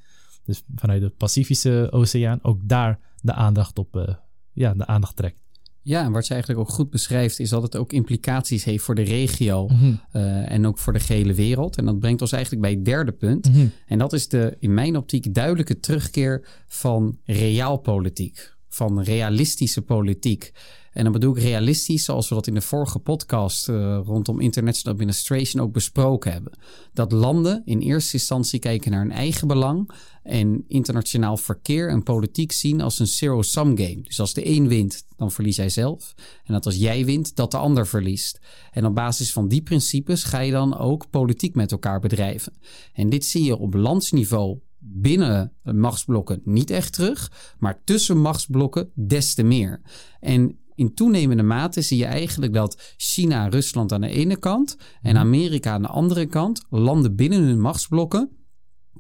dus 0.45 0.63
vanuit 0.75 1.01
de 1.01 1.09
Pacifische 1.09 1.87
Oceaan, 1.91 2.39
ook 2.41 2.59
daar 2.63 2.99
de 3.21 3.33
aandacht 3.33 3.79
op, 3.79 3.95
uh, 3.95 4.15
ja, 4.53 4.73
de 4.73 4.85
aandacht 4.85 5.15
trekt. 5.15 5.43
Ja, 5.87 6.03
en 6.03 6.11
wat 6.11 6.27
je 6.27 6.33
eigenlijk 6.33 6.61
ook 6.61 6.75
goed 6.75 6.89
beschrijft, 6.89 7.39
is 7.39 7.49
dat 7.49 7.61
het 7.61 7.75
ook 7.75 7.93
implicaties 7.93 8.63
heeft 8.63 8.83
voor 8.83 8.95
de 8.95 9.01
regio 9.01 9.67
mm 9.67 9.75
-hmm. 9.77 10.01
uh, 10.13 10.51
en 10.51 10.65
ook 10.67 10.77
voor 10.77 10.93
de 10.93 10.99
gehele 10.99 11.33
wereld. 11.33 11.77
En 11.77 11.85
dat 11.85 11.99
brengt 11.99 12.21
ons 12.21 12.31
eigenlijk 12.31 12.61
bij 12.63 12.71
het 12.71 12.85
derde 12.85 13.11
punt. 13.11 13.47
Mm 13.47 13.53
-hmm. 13.53 13.71
En 13.87 13.97
dat 13.97 14.13
is 14.13 14.27
de, 14.27 14.55
in 14.59 14.73
mijn 14.73 14.97
optiek, 14.97 15.33
duidelijke 15.33 15.79
terugkeer 15.79 16.47
van 16.67 17.17
realpolitiek, 17.23 18.55
van 18.69 19.01
realistische 19.01 19.81
politiek. 19.81 20.51
En 20.95 21.03
dan 21.03 21.11
bedoel 21.11 21.35
ik 21.35 21.41
realistisch, 21.41 22.03
zoals 22.03 22.29
we 22.29 22.35
dat 22.35 22.47
in 22.47 22.53
de 22.53 22.61
vorige 22.61 22.99
podcast 22.99 23.69
uh, 23.69 23.99
rondom 24.03 24.39
International 24.39 24.93
Administration 24.93 25.63
ook 25.63 25.71
besproken 25.71 26.31
hebben. 26.31 26.51
Dat 26.93 27.11
landen 27.11 27.61
in 27.65 27.79
eerste 27.79 28.13
instantie 28.13 28.59
kijken 28.59 28.91
naar 28.91 28.99
hun 28.99 29.11
eigen 29.11 29.47
belang 29.47 29.91
en 30.23 30.63
internationaal 30.67 31.37
verkeer 31.37 31.89
en 31.89 32.03
politiek 32.03 32.51
zien 32.51 32.81
als 32.81 32.99
een 32.99 33.07
zero-sum 33.07 33.77
game. 33.77 34.01
Dus 34.01 34.19
als 34.19 34.33
de 34.33 34.47
een 34.49 34.67
wint, 34.67 35.05
dan 35.17 35.31
verlies 35.31 35.57
hij 35.57 35.69
zelf. 35.69 36.13
En 36.43 36.53
dat 36.53 36.65
als 36.65 36.75
jij 36.75 37.05
wint, 37.05 37.35
dat 37.35 37.51
de 37.51 37.57
ander 37.57 37.87
verliest. 37.87 38.39
En 38.71 38.85
op 38.85 38.95
basis 38.95 39.33
van 39.33 39.47
die 39.47 39.61
principes 39.61 40.23
ga 40.23 40.39
je 40.39 40.51
dan 40.51 40.77
ook 40.77 41.09
politiek 41.09 41.55
met 41.55 41.71
elkaar 41.71 41.99
bedrijven. 41.99 42.53
En 42.93 43.09
dit 43.09 43.25
zie 43.25 43.43
je 43.43 43.57
op 43.57 43.73
landsniveau 43.73 44.59
binnen 44.79 45.53
machtsblokken 45.61 46.41
niet 46.43 46.69
echt 46.69 46.93
terug, 46.93 47.31
maar 47.59 47.81
tussen 47.83 48.21
machtsblokken 48.21 48.91
des 48.93 49.33
te 49.33 49.43
meer. 49.43 49.81
En 50.19 50.59
in 50.75 50.93
toenemende 50.93 51.43
mate 51.43 51.81
zie 51.81 51.97
je 51.97 52.05
eigenlijk 52.05 52.53
dat 52.53 52.93
China 52.97 53.47
Rusland 53.47 53.91
aan 53.91 54.01
de 54.01 54.09
ene 54.09 54.37
kant 54.37 54.77
en 55.01 55.17
Amerika 55.17 55.71
aan 55.71 55.81
de 55.81 55.87
andere 55.87 56.25
kant, 56.25 56.65
landen 56.69 57.15
binnen 57.15 57.43
hun 57.43 57.61
machtsblokken, 57.61 58.29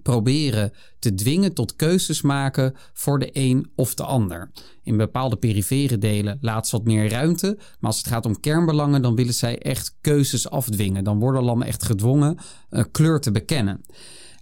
proberen 0.01 0.71
te 0.99 1.13
dwingen 1.13 1.53
tot 1.53 1.75
keuzes 1.75 2.21
maken 2.21 2.73
voor 2.93 3.19
de 3.19 3.29
een 3.31 3.71
of 3.75 3.93
de 3.93 4.03
ander. 4.03 4.51
In 4.83 4.97
bepaalde 4.97 5.35
perifere 5.35 5.97
delen 5.97 6.37
laat 6.41 6.67
ze 6.67 6.77
wat 6.77 6.85
meer 6.85 7.09
ruimte, 7.09 7.55
maar 7.57 7.91
als 7.91 7.97
het 7.97 8.07
gaat 8.07 8.25
om 8.25 8.39
kernbelangen, 8.39 9.01
dan 9.01 9.15
willen 9.15 9.33
zij 9.33 9.57
echt 9.57 9.97
keuzes 10.01 10.49
afdwingen. 10.49 11.03
Dan 11.03 11.19
worden 11.19 11.43
landen 11.43 11.67
echt 11.67 11.83
gedwongen 11.83 12.37
uh, 12.69 12.83
kleur 12.91 13.19
te 13.19 13.31
bekennen. 13.31 13.81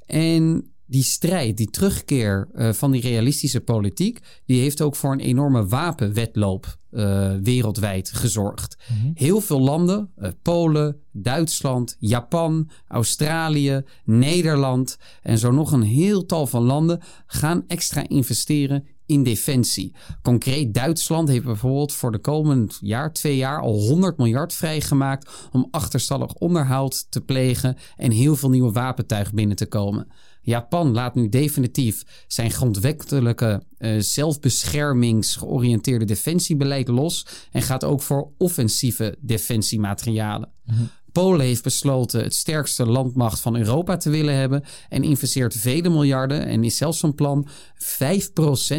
En 0.06 0.73
die 0.94 1.04
strijd, 1.04 1.58
die 1.58 1.70
terugkeer 1.70 2.48
uh, 2.56 2.74
van 2.74 2.92
die 2.92 3.02
realistische 3.02 3.62
politiek, 3.62 4.20
die 4.46 4.62
heeft 4.62 4.82
ook 4.82 4.96
voor 4.96 5.12
een 5.12 5.20
enorme 5.20 5.68
wapenwetloop 5.68 6.78
uh, 6.92 7.34
wereldwijd 7.44 8.12
gezorgd. 8.12 8.78
Mm 8.90 8.98
-hmm. 9.02 9.12
Heel 9.14 9.42
veel 9.42 9.60
landen, 9.60 10.10
uh, 10.18 10.30
Polen, 10.42 10.98
Duitsland, 11.12 11.96
Japan, 12.00 12.70
Australië, 12.88 13.84
Nederland 14.06 14.98
en 15.22 15.38
zo 15.38 15.52
nog 15.52 15.72
een 15.72 15.82
heel 15.82 16.26
tal 16.26 16.48
van 16.48 16.64
landen 16.64 17.02
gaan 17.26 17.64
extra 17.68 18.08
investeren 18.08 18.86
in 19.06 19.24
defensie. 19.24 19.96
Concreet 20.22 20.74
Duitsland 20.74 21.30
heeft 21.30 21.46
bijvoorbeeld 21.46 21.94
voor 21.94 22.12
de 22.12 22.20
komend 22.20 22.78
jaar, 22.82 23.14
twee 23.14 23.38
jaar, 23.38 23.62
al 23.62 23.74
100 23.74 24.18
miljard 24.18 24.54
vrijgemaakt 24.54 25.32
om 25.52 25.68
achterstallig 25.72 26.34
onderhoud 26.34 27.12
te 27.12 27.22
plegen 27.22 27.78
en 27.96 28.12
heel 28.12 28.36
veel 28.36 28.50
nieuwe 28.50 28.72
wapentuig 28.72 29.34
binnen 29.34 29.56
te 29.56 29.66
komen. 29.66 30.08
Japan 30.44 30.92
laat 30.92 31.16
nu 31.16 31.30
definitief 31.30 32.04
zijn 32.28 32.52
grondwettelijke 32.52 33.64
uh, 33.78 34.00
zelfbeschermingsgeoriënteerde 34.00 36.06
defensiebeleid 36.06 36.88
los 36.88 37.26
en 37.52 37.62
gaat 37.62 37.84
ook 37.84 38.02
voor 38.02 38.32
offensieve 38.38 39.18
defensiematerialen. 39.20 40.50
Mm 40.66 40.76
-hmm. 40.76 40.90
Polen 41.14 41.46
heeft 41.46 41.64
besloten 41.64 42.24
het 42.24 42.34
sterkste 42.34 42.86
landmacht 42.86 43.40
van 43.40 43.56
Europa 43.56 43.98
te 43.98 44.10
willen 44.10 44.36
hebben 44.36 44.64
en 44.90 45.04
investeert 45.04 45.56
vele 45.56 45.90
miljarden 45.90 46.46
en 46.46 46.64
is 46.64 46.78
zelfs 46.78 47.00
van 47.00 47.16
plan 47.16 47.48
5% 47.48 47.50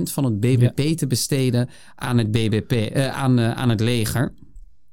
van 0.02 0.24
het 0.24 0.40
BBP 0.40 0.78
ja. 0.78 0.94
te 0.94 1.06
besteden 1.06 1.68
aan 1.94 2.18
het, 2.18 2.30
BBP, 2.30 2.72
uh, 2.72 3.08
aan, 3.08 3.38
uh, 3.38 3.50
aan 3.50 3.68
het 3.68 3.80
leger. 3.80 4.34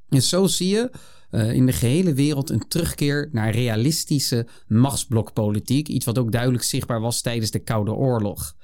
En 0.10 0.22
zo 0.22 0.48
zie 0.48 0.70
je 0.70 0.92
uh, 1.32 1.54
in 1.54 1.66
de 1.66 1.72
gehele 1.72 2.14
wereld 2.14 2.50
een 2.50 2.68
terugkeer 2.68 3.30
naar 3.32 3.52
realistische 3.52 4.48
machtsblokpolitiek. 4.68 5.88
Iets 5.88 6.06
wat 6.06 6.18
ook 6.18 6.32
duidelijk 6.32 6.64
zichtbaar 6.64 7.02
was 7.02 7.22
tijdens 7.22 7.52
de 7.52 7.60
Koude 7.60 7.94
Oorlog. 7.94 8.56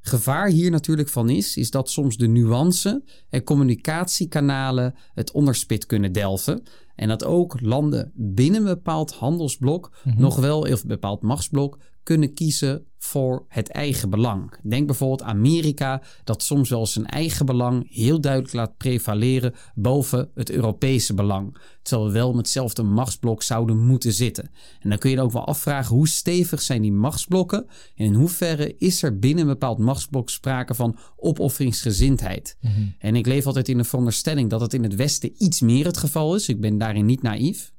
Gevaar 0.00 0.48
hier 0.48 0.70
natuurlijk 0.70 1.08
van 1.08 1.30
is, 1.30 1.56
is 1.56 1.70
dat 1.70 1.90
soms 1.90 2.16
de 2.16 2.26
nuance 2.26 3.04
en 3.28 3.44
communicatiekanalen 3.44 4.94
het 5.14 5.30
onderspit 5.30 5.86
kunnen 5.86 6.12
delven. 6.12 6.62
En 6.94 7.08
dat 7.08 7.24
ook 7.24 7.60
landen 7.60 8.12
binnen 8.14 8.60
een 8.60 8.66
bepaald 8.66 9.12
handelsblok, 9.12 9.90
mm 10.04 10.12
-hmm. 10.12 10.20
nog 10.20 10.36
wel, 10.36 10.58
of 10.60 10.82
een 10.82 10.88
bepaald 10.88 11.22
machtsblok, 11.22 11.78
kunnen 12.06 12.34
kiezen 12.34 12.86
voor 12.98 13.44
het 13.48 13.68
eigen 13.68 14.10
belang. 14.10 14.52
Denk 14.62 14.86
bijvoorbeeld 14.86 15.22
Amerika, 15.22 16.02
dat 16.24 16.42
soms 16.42 16.68
wel 16.70 16.86
zijn 16.86 17.06
eigen 17.06 17.46
belang 17.46 17.94
heel 17.94 18.20
duidelijk 18.20 18.52
laat 18.52 18.76
prevaleren 18.76 19.54
boven 19.74 20.30
het 20.34 20.50
Europese 20.50 21.14
belang. 21.14 21.56
Terwijl 21.82 22.08
we 22.08 22.14
wel 22.14 22.28
met 22.28 22.36
hetzelfde 22.36 22.82
machtsblok 22.82 23.42
zouden 23.42 23.78
moeten 23.78 24.12
zitten. 24.12 24.50
En 24.80 24.88
dan 24.88 24.98
kun 24.98 25.10
je 25.10 25.20
ook 25.20 25.32
wel 25.32 25.46
afvragen 25.46 25.96
hoe 25.96 26.08
stevig 26.08 26.62
zijn 26.62 26.82
die 26.82 26.92
machtsblokken 26.92 27.66
en 27.94 28.04
in 28.04 28.14
hoeverre 28.14 28.76
is 28.78 29.02
er 29.02 29.18
binnen 29.18 29.44
een 29.44 29.50
bepaald 29.50 29.78
machtsblok 29.78 30.30
sprake 30.30 30.74
van 30.74 30.98
opofferingsgezindheid. 31.16 32.56
Mm 32.60 32.70
-hmm. 32.70 32.94
En 32.98 33.16
ik 33.16 33.26
leef 33.26 33.46
altijd 33.46 33.68
in 33.68 33.76
de 33.76 33.84
veronderstelling 33.84 34.50
dat 34.50 34.60
het 34.60 34.74
in 34.74 34.82
het 34.82 34.94
Westen 34.94 35.32
iets 35.38 35.60
meer 35.60 35.84
het 35.84 35.96
geval 35.96 36.34
is. 36.34 36.48
Ik 36.48 36.60
ben 36.60 36.78
daarin 36.78 37.06
niet 37.06 37.22
naïef. 37.22 37.74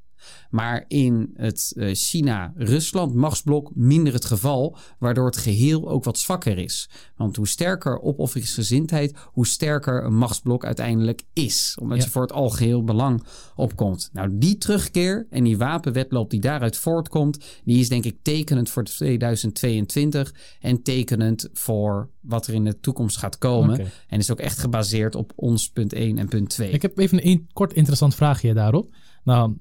Maar 0.50 0.86
in 0.88 1.32
het 1.34 1.74
uh, 1.76 1.94
China-Rusland 1.94 3.13
machtsblok 3.13 3.72
minder 3.76 4.13
het 4.13 4.26
geval, 4.26 4.78
waardoor 5.00 5.26
het 5.26 5.38
geheel 5.38 5.90
ook 5.90 6.04
wat 6.04 6.20
zwakker 6.20 6.58
is. 6.58 6.90
Want 7.16 7.36
hoe 7.36 7.48
sterker 7.48 8.02
opofferingsgezindheid, 8.02 9.18
hoe 9.26 9.48
sterker 9.48 10.04
een 10.04 10.18
machtsblok 10.18 10.66
uiteindelijk 10.66 11.22
is. 11.34 11.78
Omdat 11.82 11.98
ja. 11.98 12.04
je 12.04 12.10
voor 12.10 12.22
het 12.22 12.32
algeheel 12.32 12.84
belang 12.84 13.24
opkomt. 13.56 14.10
Nou, 14.13 14.30
die 14.32 14.58
terugkeer 14.58 15.28
en 15.30 15.44
die 15.44 15.58
wapenwetloop 15.58 16.30
die 16.30 16.40
daaruit 16.40 16.78
voortkomt, 16.78 17.46
die 17.63 17.80
is 17.80 17.90
denk 17.90 18.06
ik 18.06 18.18
tekenend 18.22 18.70
voor 18.70 18.84
2022 18.84 20.34
en 20.60 20.82
tekenend 20.82 21.50
voor 21.54 22.10
wat 22.22 22.48
er 22.48 22.54
in 22.54 22.63
de 22.63 22.80
toekomst 22.80 23.18
gaat 23.18 23.38
komen. 23.38 23.74
Okay. 23.74 23.92
En 24.08 24.20
is 24.20 24.32
ook 24.32 24.40
echt 24.40 24.60
gebaseerd 24.60 25.16
op 25.16 25.32
ons 25.36 25.70
punt 25.70 25.94
1 25.94 26.18
en 26.18 26.28
punt 26.28 26.50
2. 26.50 26.72
Ik 26.72 26.82
heb 26.82 26.98
even 26.98 27.28
een 27.28 27.50
kort 27.54 27.74
interessant 27.74 28.16
vraagje 28.16 28.54
daarop. 28.54 28.90
Nou, 29.24 29.54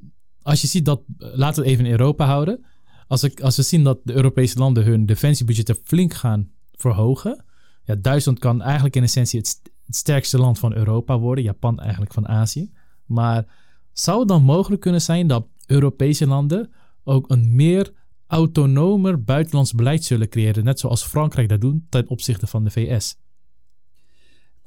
als 0.47 0.61
je 0.61 0.67
ziet 0.67 0.85
dat, 0.85 1.01
laten 1.17 1.63
we 1.63 1.69
even 1.69 1.85
in 1.85 1.91
Europa 1.91 2.27
houden. 2.27 2.65
Als, 3.09 3.23
ik, 3.23 3.41
als 3.41 3.57
we 3.57 3.63
zien 3.63 3.85
dat 3.85 3.99
de 4.03 4.13
Europese 4.13 4.59
landen 4.59 4.85
hun 4.85 5.07
defensiebudgetten 5.07 5.77
flink 5.85 6.15
gaan 6.15 6.51
verhogen. 6.73 7.45
Ja, 7.85 7.95
Duitsland 7.95 8.39
kan 8.39 8.63
eigenlijk 8.63 8.97
in 8.97 9.03
essentie 9.03 9.39
het, 9.39 9.61
het 9.87 9.97
sterkste 9.97 10.39
land 10.39 10.59
van 10.59 10.75
Europa 10.75 11.19
worden. 11.19 11.45
Japan 11.45 11.81
eigenlijk 11.81 12.13
van 12.13 12.29
Azië. 12.29 12.73
Maar 13.07 13.45
zou 13.93 14.19
het 14.19 14.29
dan 14.29 14.43
mogelijk 14.43 14.81
kunnen 14.81 15.03
zijn 15.03 15.27
dat 15.27 15.47
Europese 15.67 16.27
landen 16.27 16.73
ook 17.05 17.31
een 17.31 17.55
meer 17.55 17.93
autonomer 18.27 19.25
buitenlands 19.25 19.73
beleid 19.73 20.05
zullen 20.05 20.29
creëren, 20.29 20.65
net 20.65 20.81
zoals 20.81 21.05
Frankrijk 21.05 21.49
dat 21.49 21.61
doet 21.61 21.81
ten 21.89 22.09
opzichte 22.09 22.47
van 22.47 22.65
de 22.65 22.71
VS? 22.71 23.17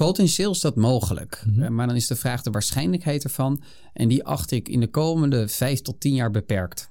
Potentieel 0.06 0.52
is 0.52 0.60
dat 0.60 0.76
mogelijk. 0.76 1.44
Mhm. 1.46 1.62
Eh, 1.64 1.70
Maar 1.70 1.88
dan 1.88 1.96
is 1.96 2.08
de 2.08 2.16
vraag 2.16 2.42
de 2.42 2.52
waarschijnlijkheid 2.52 3.24
ervan. 3.24 3.62
En 3.94 4.08
die 4.08 4.24
acht 4.24 4.52
ik 4.52 4.70
in 4.70 4.80
de 4.80 4.88
komende 4.88 5.48
vijf 5.48 5.82
tot 5.82 6.00
tien 6.00 6.14
jaar 6.14 6.32
beperkt. 6.32 6.90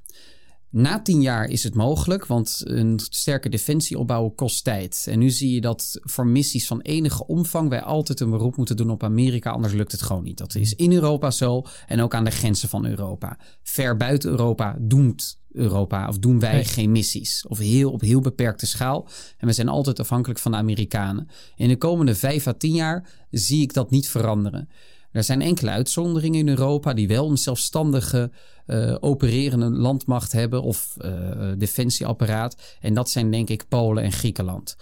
Na 0.70 1.02
tien 1.02 1.22
jaar 1.22 1.48
is 1.48 1.64
het 1.64 1.74
mogelijk, 1.74 2.26
want 2.26 2.60
een 2.64 3.00
sterke 3.10 3.48
defensie 3.48 3.98
opbouwen 3.98 4.34
kost 4.34 4.64
tijd. 4.64 5.06
En 5.10 5.18
nu 5.18 5.30
zie 5.30 5.54
je 5.54 5.60
dat 5.60 5.98
voor 6.00 6.26
missies 6.26 6.66
van 6.66 6.80
enige 6.80 7.26
omvang 7.26 7.68
wij 7.68 7.82
altijd 7.82 8.20
een 8.20 8.30
beroep 8.30 8.56
moeten 8.56 8.76
doen 8.76 8.90
op 8.90 9.02
Amerika, 9.02 9.50
anders 9.50 9.72
lukt 9.72 9.92
het 9.92 10.02
gewoon 10.02 10.24
niet. 10.24 10.38
Dat 10.38 10.54
is 10.54 10.74
in 10.74 10.92
Europa 10.92 11.30
zo 11.30 11.62
en 11.86 12.00
ook 12.00 12.14
aan 12.14 12.24
de 12.24 12.30
grenzen 12.30 12.68
van 12.68 12.86
Europa. 12.86 13.38
Ver 13.62 13.96
buiten 13.96 14.30
Europa 14.30 14.76
doemt 14.80 15.37
Europa 15.58 16.08
of 16.08 16.18
doen 16.18 16.40
wij 16.40 16.52
Nee. 16.52 16.64
geen 16.64 16.92
missies. 16.92 17.44
Of 17.48 17.58
heel, 17.58 17.90
op 17.92 18.00
heel 18.00 18.20
beperkte 18.20 18.66
schaal. 18.66 19.08
En 19.38 19.46
we 19.46 19.52
zijn 19.52 19.68
altijd 19.68 20.00
afhankelijk 20.00 20.40
van 20.40 20.50
de 20.50 20.56
Amerikanen. 20.58 21.28
In 21.56 21.68
de 21.68 21.76
komende 21.76 22.14
vijf 22.14 22.46
à 22.46 22.52
tien 22.52 22.74
jaar 22.74 23.08
zie 23.30 23.62
ik 23.62 23.72
dat 23.72 23.90
niet 23.90 24.08
veranderen. 24.08 24.68
Er 25.12 25.24
zijn 25.24 25.42
enkele 25.42 25.70
uitzonderingen 25.70 26.38
in 26.38 26.48
Europa 26.48 26.94
die 26.94 27.08
wel 27.08 27.30
een 27.30 27.38
zelfstandige 27.38 28.30
eh, 28.66 28.96
opererende 29.00 29.70
landmacht 29.70 30.32
hebben 30.32 30.62
of 30.62 30.94
eh, 30.98 31.10
defensieapparaat. 31.58 32.56
En 32.80 32.94
dat 32.94 33.10
zijn 33.10 33.30
denk 33.30 33.48
ik 33.50 33.68
Polen 33.68 34.02
en 34.02 34.12
Griekenland. 34.12 34.76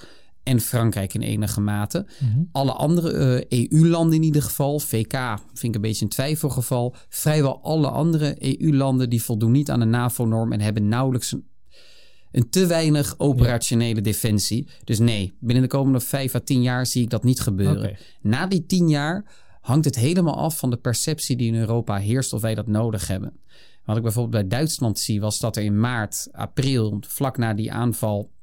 En 0.46 0.60
Frankrijk 0.60 1.14
in 1.14 1.20
enige 1.20 1.60
mate. 1.60 2.06
Mhm. 2.18 2.42
Alle 2.52 2.72
andere 2.72 3.12
eh, 3.12 3.70
EU-landen 3.70 4.16
in 4.16 4.22
ieder 4.22 4.42
geval, 4.42 4.78
VK 4.78 5.38
vind 5.46 5.62
ik 5.62 5.74
een 5.74 5.80
beetje 5.80 6.04
een 6.04 6.10
twijfelgeval. 6.10 6.94
Vrijwel 7.08 7.62
alle 7.62 7.88
andere 7.88 8.36
EU-landen 8.38 9.10
die 9.10 9.22
voldoen 9.22 9.52
niet 9.52 9.70
aan 9.70 9.80
de 9.80 9.86
NAVO-norm 9.86 10.52
en 10.52 10.60
hebben 10.60 10.88
nauwelijks 10.88 11.32
een, 11.32 11.44
een 12.32 12.50
te 12.50 12.66
weinig 12.66 13.14
operationele 13.18 14.00
defensie. 14.00 14.68
Dus 14.84 14.98
nee, 14.98 15.36
binnen 15.40 15.62
de 15.62 15.70
komende 15.70 16.00
vijf 16.00 16.34
à 16.34 16.40
tien 16.40 16.62
jaar 16.62 16.86
zie 16.86 17.02
ik 17.02 17.10
dat 17.10 17.24
niet 17.24 17.40
gebeuren. 17.40 17.96
Na 18.20 18.46
die 18.46 18.66
tien 18.66 18.88
jaar 18.88 19.24
hangt 19.60 19.84
het 19.84 19.96
helemaal 19.96 20.36
af 20.36 20.58
van 20.58 20.70
de 20.70 20.76
perceptie 20.76 21.36
die 21.36 21.52
in 21.52 21.60
Europa 21.60 21.96
heerst 21.96 22.32
of 22.32 22.40
wij 22.40 22.54
dat 22.54 22.66
nodig 22.66 23.06
hebben. 23.06 23.32
Wat 23.84 23.96
ik 23.96 24.02
bijvoorbeeld 24.02 24.48
bij 24.48 24.58
Duitsland 24.58 24.98
zie, 24.98 25.20
was 25.20 25.38
dat 25.38 25.56
er 25.56 25.62
in 25.62 25.80
maart, 25.80 26.28
april, 26.32 26.98
vlak 27.00 27.36
na 27.36 27.54
die 27.54 27.72
aanval 27.72 28.34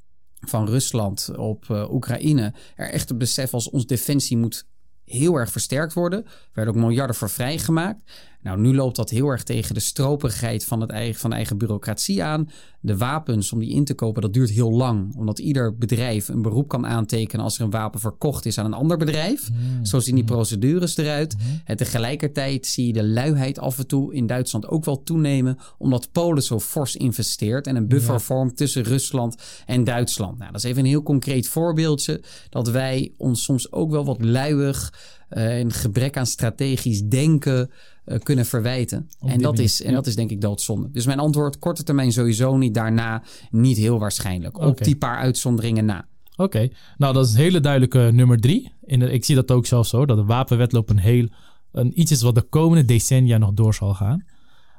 van 0.45 0.67
Rusland 0.67 1.32
op 1.38 1.69
eh, 1.69 1.93
Oekraïne, 1.93 2.53
er 2.75 2.89
echt 2.89 3.10
een 3.10 3.17
besef 3.17 3.49
was 3.49 3.69
ons 3.69 3.86
defensie 3.86 4.38
moet 4.38 4.65
heel 5.06 5.36
erg 5.36 5.51
versterkt 5.51 5.93
worden. 5.93 6.25
Er 6.25 6.49
werden 6.53 6.73
ook 6.73 6.79
miljarden 6.79 7.15
voor 7.15 7.29
vrijgemaakt. 7.29 8.12
Nou, 8.43 8.60
nu 8.60 8.75
loopt 8.75 8.95
dat 8.95 9.10
heel 9.10 9.27
erg 9.27 9.43
tegen 9.43 9.73
de 9.73 9.79
stroperigheid 9.79 10.65
van, 10.65 10.82
het 10.82 10.89
eigen, 10.89 11.19
van 11.19 11.29
de 11.29 11.36
eigen 11.36 11.58
bureaucratie 11.58 12.23
aan. 12.23 12.49
De 12.79 12.97
wapens 12.97 13.51
om 13.51 13.60
die 13.60 13.69
in 13.69 13.84
te 13.84 13.93
kopen, 13.93 14.21
dat 14.21 14.34
duurt 14.34 14.49
heel 14.49 14.71
lang. 14.71 15.15
Omdat 15.15 15.39
ieder 15.39 15.77
bedrijf 15.77 16.27
een 16.27 16.41
beroep 16.41 16.67
kan 16.67 16.88
aantekenen 16.88 17.43
als 17.43 17.58
er 17.58 17.63
een 17.63 17.69
wapen 17.69 17.99
verkocht 17.99 18.45
is 18.45 18.58
aan 18.58 18.65
een 18.65 18.73
ander 18.73 18.97
bedrijf. 18.97 19.49
Zo 19.84 19.99
zien 19.99 20.15
die 20.15 20.23
procedures 20.23 20.97
eruit. 20.97 21.36
En 21.65 21.77
tegelijkertijd 21.77 22.65
zie 22.67 22.88
je 22.88 22.93
de 22.93 23.08
luiheid 23.08 23.60
af 23.60 23.77
en 23.77 23.88
toe 23.88 24.13
in 24.13 24.27
Duitsland 24.27 24.67
ook 24.67 24.86
wel 24.86 25.03
toenemen. 25.03 25.58
Omdat 25.77 26.12
Polen 26.12 26.43
zo 26.43 26.60
fors 26.60 26.95
investeert 26.95 27.67
en 27.67 27.75
een 27.75 27.88
buffer 27.88 28.13
Ja. 28.13 28.19
vormt 28.19 28.58
tussen 28.58 28.84
Rusland 28.84 29.36
en 29.65 29.84
Duitsland. 29.84 30.38
Nou, 30.38 30.51
dat 30.51 30.63
is 30.63 30.69
even 30.69 30.82
een 30.84 30.89
heel 30.89 31.03
concreet 31.03 31.47
voorbeeldje. 31.47 32.21
Dat 32.49 32.69
wij 32.69 33.13
ons 33.17 33.43
soms 33.43 33.71
ook 33.71 33.91
wel 33.91 34.06
wat 34.06 34.23
luiig 34.23 34.93
een 35.29 35.71
gebrek 35.71 36.17
aan 36.17 36.25
strategisch 36.25 37.03
denken 37.03 37.71
eh, 38.06 38.20
kunnen 38.20 38.46
verwijten. 38.46 39.10
Op 39.20 39.30
En, 39.30 39.38
dat 39.38 39.52
manier, 39.52 39.63
is, 39.63 39.82
en 39.82 39.89
ja. 39.89 39.96
dat 39.96 40.08
is 40.08 40.16
denk 40.16 40.30
ik 40.30 40.42
doodzonde. 40.42 40.92
Dus 40.92 41.06
mijn 41.06 41.20
antwoord, 41.20 41.60
korte 41.60 41.84
termijn 41.84 42.12
sowieso 42.12 42.58
niet. 42.58 42.74
Daarna 42.74 43.24
niet 43.52 43.78
heel 43.78 44.00
waarschijnlijk. 44.00 44.58
Op 44.58 44.84
die 44.84 44.96
paar 44.96 45.18
uitzonderingen 45.18 45.86
na. 45.86 46.08
Oké, 46.36 46.70
nou 46.98 47.13
dat 47.13 47.26
is 47.26 47.34
een 47.34 47.39
hele 47.39 47.60
duidelijke 47.60 48.10
nummer 48.13 48.39
drie. 48.39 48.72
In 48.82 49.00
de, 49.00 49.12
ik 49.12 49.26
zie 49.26 49.36
dat 49.36 49.52
ook 49.52 49.66
zelf 49.66 49.88
zo, 49.88 50.06
dat 50.06 50.18
de 50.18 50.24
wapenwetloop 50.24 50.89
een 50.89 50.98
heel, 50.98 51.28
een, 51.72 52.00
iets 52.00 52.12
is 52.12 52.22
wat 52.22 52.36
de 52.36 52.42
komende 52.42 52.86
decennia 52.86 53.38
nog 53.38 53.54
door 53.54 53.74
zal 53.74 53.94
gaan. 53.94 54.26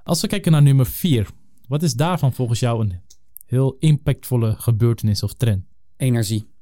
Als 0.05 0.21
we 0.21 0.27
kijken 0.27 0.53
naar 0.53 0.63
nummer 0.63 0.87
vier, 0.87 1.29
wat 1.69 1.83
is 1.83 1.95
daarvan 1.95 2.33
volgens 2.33 2.61
jou 2.61 2.81
een 2.81 3.01
heel 3.47 3.77
impactvolle 3.79 4.55
gebeurtenis 4.59 5.23
of 5.23 5.35
trend? 5.35 5.65
Energie. 5.97 6.54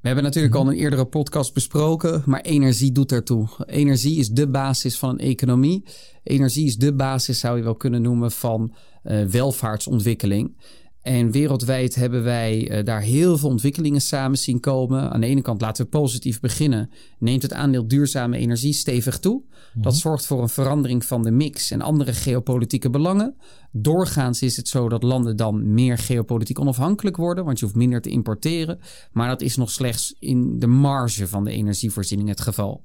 We 0.00 0.06
hebben 0.06 0.24
natuurlijk 0.24 0.54
al 0.54 0.62
in 0.62 0.68
een 0.68 0.74
eerdere 0.74 1.04
podcast 1.04 1.54
besproken, 1.54 2.22
maar 2.26 2.40
energie 2.40 2.92
doet 2.92 3.12
ertoe. 3.12 3.48
Energie 3.66 4.18
is 4.18 4.28
de 4.28 4.48
basis 4.48 4.98
van 4.98 5.10
een 5.10 5.18
economie. 5.18 5.84
Energie 6.22 6.66
is 6.66 6.76
de 6.76 6.94
basis, 6.94 7.38
zou 7.38 7.56
je 7.56 7.62
wel 7.62 7.74
kunnen 7.74 8.02
noemen, 8.02 8.30
van 8.30 8.74
eh, 9.02 9.24
welvaartsontwikkeling. 9.24 10.56
En 11.02 11.30
wereldwijd 11.30 11.94
hebben 11.94 12.22
wij 12.22 12.68
eh, 12.68 12.84
daar 12.84 13.00
heel 13.00 13.38
veel 13.38 13.48
ontwikkelingen 13.48 14.00
samen 14.00 14.38
zien 14.38 14.60
komen. 14.60 15.10
Aan 15.12 15.20
de 15.20 15.26
ene 15.26 15.42
kant 15.42 15.60
laten 15.60 15.84
we 15.84 15.90
positief 15.90 16.40
beginnen. 16.40 16.90
Neemt 17.18 17.42
het 17.42 17.52
aandeel 17.52 17.88
duurzame 17.88 18.36
energie 18.36 18.72
stevig 18.72 19.18
toe. 19.18 19.42
Dat 19.74 19.96
zorgt 19.96 20.26
voor 20.26 20.42
een 20.42 20.48
verandering 20.48 21.04
van 21.04 21.22
de 21.22 21.30
mix 21.30 21.70
en 21.70 21.80
andere 21.80 22.12
geopolitieke 22.12 22.90
belangen. 22.90 23.36
Doorgaans 23.72 24.42
is 24.42 24.56
het 24.56 24.68
zo 24.68 24.88
dat 24.88 25.02
landen 25.02 25.36
dan 25.36 25.74
meer 25.74 25.98
geopolitiek 25.98 26.60
onafhankelijk 26.60 27.16
worden, 27.16 27.44
want 27.44 27.58
je 27.58 27.64
hoeft 27.64 27.76
minder 27.76 28.00
te 28.00 28.10
importeren. 28.10 28.78
Maar 29.12 29.28
dat 29.28 29.40
is 29.40 29.56
nog 29.56 29.70
slechts 29.70 30.14
in 30.18 30.58
de 30.58 30.66
marge 30.66 31.28
van 31.28 31.44
de 31.44 31.50
energievoorziening 31.50 32.28
het 32.28 32.40
geval. 32.40 32.84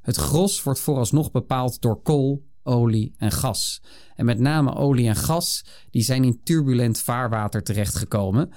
Het 0.00 0.16
gros 0.16 0.62
wordt 0.62 0.80
vooralsnog 0.80 1.30
bepaald 1.30 1.80
door 1.80 2.02
kool, 2.02 2.42
olie 2.64 3.14
en 3.18 3.32
gas. 3.32 3.82
En 4.16 4.24
met 4.24 4.38
name 4.38 4.74
olie 4.74 5.08
en 5.08 5.16
gas, 5.16 5.64
die 5.90 6.02
zijn 6.02 6.24
in 6.24 6.40
turbulent 6.42 6.98
vaarwater 6.98 7.62
terechtgekomen. 7.62 8.52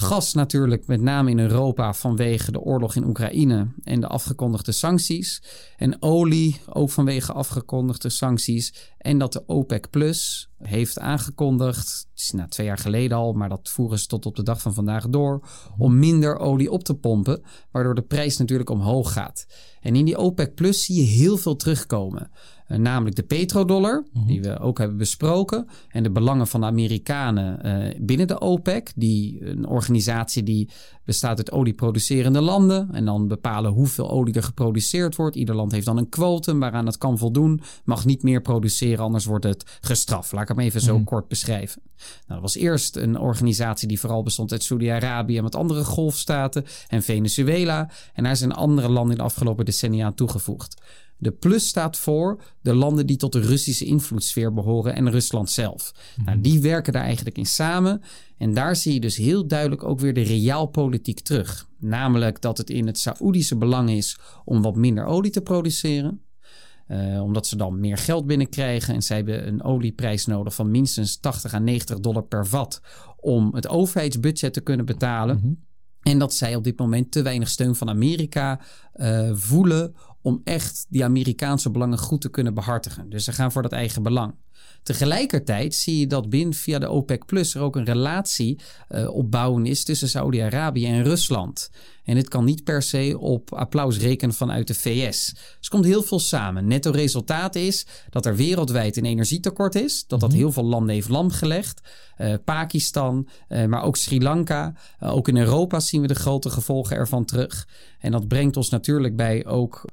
Gas 0.00 0.34
natuurlijk 0.34 0.86
met 0.86 1.00
name 1.00 1.30
in 1.30 1.38
Europa 1.38 1.92
vanwege 1.92 2.52
de 2.52 2.60
oorlog 2.60 2.94
in 2.94 3.04
Oekraïne 3.04 3.68
en 3.82 4.00
de 4.00 4.06
afgekondigde 4.06 4.72
sancties. 4.72 5.42
En 5.76 6.02
olie 6.02 6.60
ook 6.68 6.90
vanwege 6.90 7.32
afgekondigde 7.32 8.08
sancties. 8.08 8.94
En 8.98 9.18
dat 9.18 9.32
de 9.32 9.42
OPEC 9.46 9.90
Plus 9.90 10.50
heeft 10.58 10.98
aangekondigd, 10.98 12.06
het 12.10 12.20
is 12.20 12.30
na 12.30 12.48
twee 12.48 12.66
jaar 12.66 12.78
geleden 12.78 13.16
al, 13.16 13.32
maar 13.32 13.48
dat 13.48 13.68
voeren 13.68 13.98
ze 13.98 14.06
tot 14.06 14.26
op 14.26 14.36
de 14.36 14.42
dag 14.42 14.60
van 14.62 14.74
vandaag 14.74 15.08
door, 15.08 15.48
om 15.78 15.98
minder 15.98 16.38
olie 16.38 16.70
op 16.70 16.84
te 16.84 16.94
pompen, 16.94 17.42
waardoor 17.70 17.94
de 17.94 18.02
prijs 18.02 18.36
natuurlijk 18.36 18.70
omhoog 18.70 19.12
gaat. 19.12 19.46
En 19.80 19.96
in 19.96 20.04
die 20.04 20.16
OPEC 20.16 20.54
Plus 20.54 20.84
zie 20.84 20.96
je 20.96 21.08
heel 21.08 21.36
veel 21.36 21.56
terugkomen. 21.56 22.30
Eh, 22.70 22.78
namelijk 22.78 23.16
de 23.16 23.22
petrodollar, 23.22 24.04
die 24.26 24.42
we 24.42 24.58
ook 24.58 24.78
hebben 24.78 24.96
besproken. 24.96 25.68
En 25.88 26.02
de 26.02 26.10
belangen 26.10 26.46
van 26.46 26.60
de 26.60 26.66
Amerikanen 26.66 27.62
eh, 27.62 28.00
binnen 28.00 28.26
de 28.26 28.40
OPEC. 28.40 28.92
Die, 28.96 29.46
een 29.46 29.66
organisatie 29.66 30.42
die 30.42 30.70
bestaat 31.04 31.36
uit 31.36 31.52
olieproducerende 31.52 32.40
landen. 32.40 32.88
En 32.92 33.04
dan 33.04 33.28
bepalen 33.28 33.72
hoeveel 33.72 34.10
olie 34.10 34.34
er 34.34 34.42
geproduceerd 34.42 35.16
wordt. 35.16 35.36
Ieder 35.36 35.54
land 35.54 35.72
heeft 35.72 35.86
dan 35.86 35.96
een 35.96 36.08
quotum 36.08 36.60
waaraan 36.60 36.86
het 36.86 36.98
kan 36.98 37.18
voldoen. 37.18 37.60
Mag 37.84 38.04
niet 38.04 38.22
meer 38.22 38.40
produceren, 38.42 39.04
anders 39.04 39.24
wordt 39.24 39.44
het 39.44 39.78
gestraft. 39.80 40.32
Laat 40.32 40.42
ik 40.42 40.48
hem 40.48 40.58
even 40.58 40.80
zo 40.80 41.00
kort 41.04 41.28
beschrijven. 41.28 41.82
Nou, 42.00 42.40
dat 42.40 42.40
was 42.40 42.56
eerst 42.56 42.96
een 42.96 43.18
organisatie 43.18 43.88
die 43.88 44.00
vooral 44.00 44.22
bestond 44.22 44.52
uit 44.52 44.62
Saudi-Arabië 44.62 45.36
en 45.36 45.42
wat 45.42 45.54
andere 45.54 45.84
golfstaten 45.84 46.64
en 46.88 47.02
Venezuela. 47.02 47.90
En 48.14 48.24
daar 48.24 48.36
zijn 48.36 48.52
andere 48.52 48.88
landen 48.88 49.12
in 49.12 49.18
de 49.18 49.24
afgelopen 49.24 49.64
decennia 49.64 50.06
aan 50.06 50.14
toegevoegd. 50.14 50.76
De 51.20 51.30
plus 51.30 51.66
staat 51.66 51.98
voor 51.98 52.42
de 52.62 52.74
landen 52.74 53.06
die 53.06 53.16
tot 53.16 53.32
de 53.32 53.40
Russische 53.40 53.84
invloedssfeer 53.84 54.52
behoren 54.52 54.94
en 54.94 55.10
Rusland 55.10 55.50
zelf. 55.50 55.94
Nou, 56.24 56.40
die 56.40 56.60
werken 56.60 56.92
daar 56.92 57.02
eigenlijk 57.02 57.38
in 57.38 57.46
samen. 57.46 58.02
En 58.38 58.54
daar 58.54 58.76
zie 58.76 58.92
je 58.92 59.00
dus 59.00 59.16
heel 59.16 59.46
duidelijk 59.46 59.84
ook 59.84 60.00
weer 60.00 60.14
de 60.14 60.22
realpolitiek 60.22 61.20
terug. 61.20 61.68
Namelijk 61.78 62.40
dat 62.40 62.58
het 62.58 62.70
in 62.70 62.86
het 62.86 62.98
Saoedische 62.98 63.56
belang 63.56 63.90
is 63.90 64.18
om 64.44 64.62
wat 64.62 64.76
minder 64.76 65.04
olie 65.04 65.30
te 65.30 65.40
produceren. 65.40 66.20
Eh, 66.86 67.22
omdat 67.22 67.46
ze 67.46 67.56
dan 67.56 67.80
meer 67.80 67.96
geld 67.96 68.26
binnenkrijgen. 68.26 68.94
En 68.94 69.02
zij 69.02 69.16
hebben 69.16 69.46
een 69.46 69.62
olieprijs 69.62 70.26
nodig 70.26 70.54
van 70.54 70.70
minstens 70.70 71.16
80 71.16 71.54
à 71.54 71.58
90 71.58 72.00
dollar 72.00 72.22
per 72.22 72.46
vat. 72.46 72.80
Om 73.16 73.54
het 73.54 73.68
overheidsbudget 73.68 74.52
te 74.52 74.60
kunnen 74.60 74.86
betalen. 74.86 75.64
En 76.02 76.18
dat 76.18 76.34
zij 76.34 76.54
op 76.54 76.64
dit 76.64 76.78
moment 76.78 77.10
te 77.10 77.22
weinig 77.22 77.48
steun 77.48 77.74
van 77.74 77.88
Amerika 77.88 78.60
eh, 78.92 79.30
voelen 79.32 79.94
om 80.22 80.40
echt 80.44 80.86
die 80.88 81.04
Amerikaanse 81.04 81.70
belangen 81.70 81.98
goed 81.98 82.20
te 82.20 82.30
kunnen 82.30 82.54
behartigen. 82.54 83.10
Dus 83.10 83.24
ze 83.24 83.32
gaan 83.32 83.52
voor 83.52 83.62
dat 83.62 83.72
eigen 83.72 84.02
belang. 84.02 84.34
Tegelijkertijd 84.82 85.74
zie 85.74 85.98
je 85.98 86.06
dat 86.06 86.30
binnen 86.30 86.54
via 86.54 86.78
de 86.78 86.88
OPEC 86.88 87.24
Plus 87.26 87.54
er 87.54 87.60
ook 87.60 87.76
een 87.76 87.84
relatie 87.84 88.58
eh, 88.88 89.14
opbouwen 89.14 89.66
is 89.66 89.84
tussen 89.84 90.08
Saudi-Arabië 90.08 90.86
en 90.86 91.02
Rusland. 91.02 91.70
En 92.04 92.14
dit 92.14 92.28
kan 92.28 92.44
niet 92.44 92.64
per 92.64 92.82
se 92.82 93.16
op 93.18 93.52
applaus 93.52 93.98
rekenen 93.98 94.34
vanuit 94.34 94.66
de 94.66 94.74
VS. 94.74 95.32
Dus 95.32 95.56
er 95.60 95.68
komt 95.68 95.84
heel 95.84 96.02
veel 96.02 96.18
samen. 96.18 96.66
Netto 96.66 96.90
resultaat 96.90 97.54
is 97.54 97.86
dat 98.10 98.26
er 98.26 98.36
wereldwijd 98.36 98.96
een 98.96 99.04
energietekort 99.04 99.74
is. 99.74 100.06
Dat 100.06 100.20
dat 100.20 100.32
heel 100.32 100.52
veel 100.52 100.64
landen 100.64 100.94
heeft 100.94 101.08
lamgelegd. 101.08 101.80
Eh, 102.16 102.34
Pakistan, 102.44 103.28
eh, 103.48 103.66
maar 103.66 103.82
ook 103.82 103.96
Sri 103.96 104.22
Lanka. 104.22 104.74
Ook 105.00 105.28
in 105.28 105.36
Europa 105.36 105.80
zien 105.80 106.00
we 106.00 106.06
de 106.06 106.14
grote 106.14 106.50
gevolgen 106.50 106.96
ervan 106.96 107.24
terug. 107.24 107.68
En 107.98 108.12
dat 108.12 108.28
brengt 108.28 108.56
ons 108.56 108.68
natuurlijk 108.68 109.16
bij 109.16 109.46
ook 109.46 109.84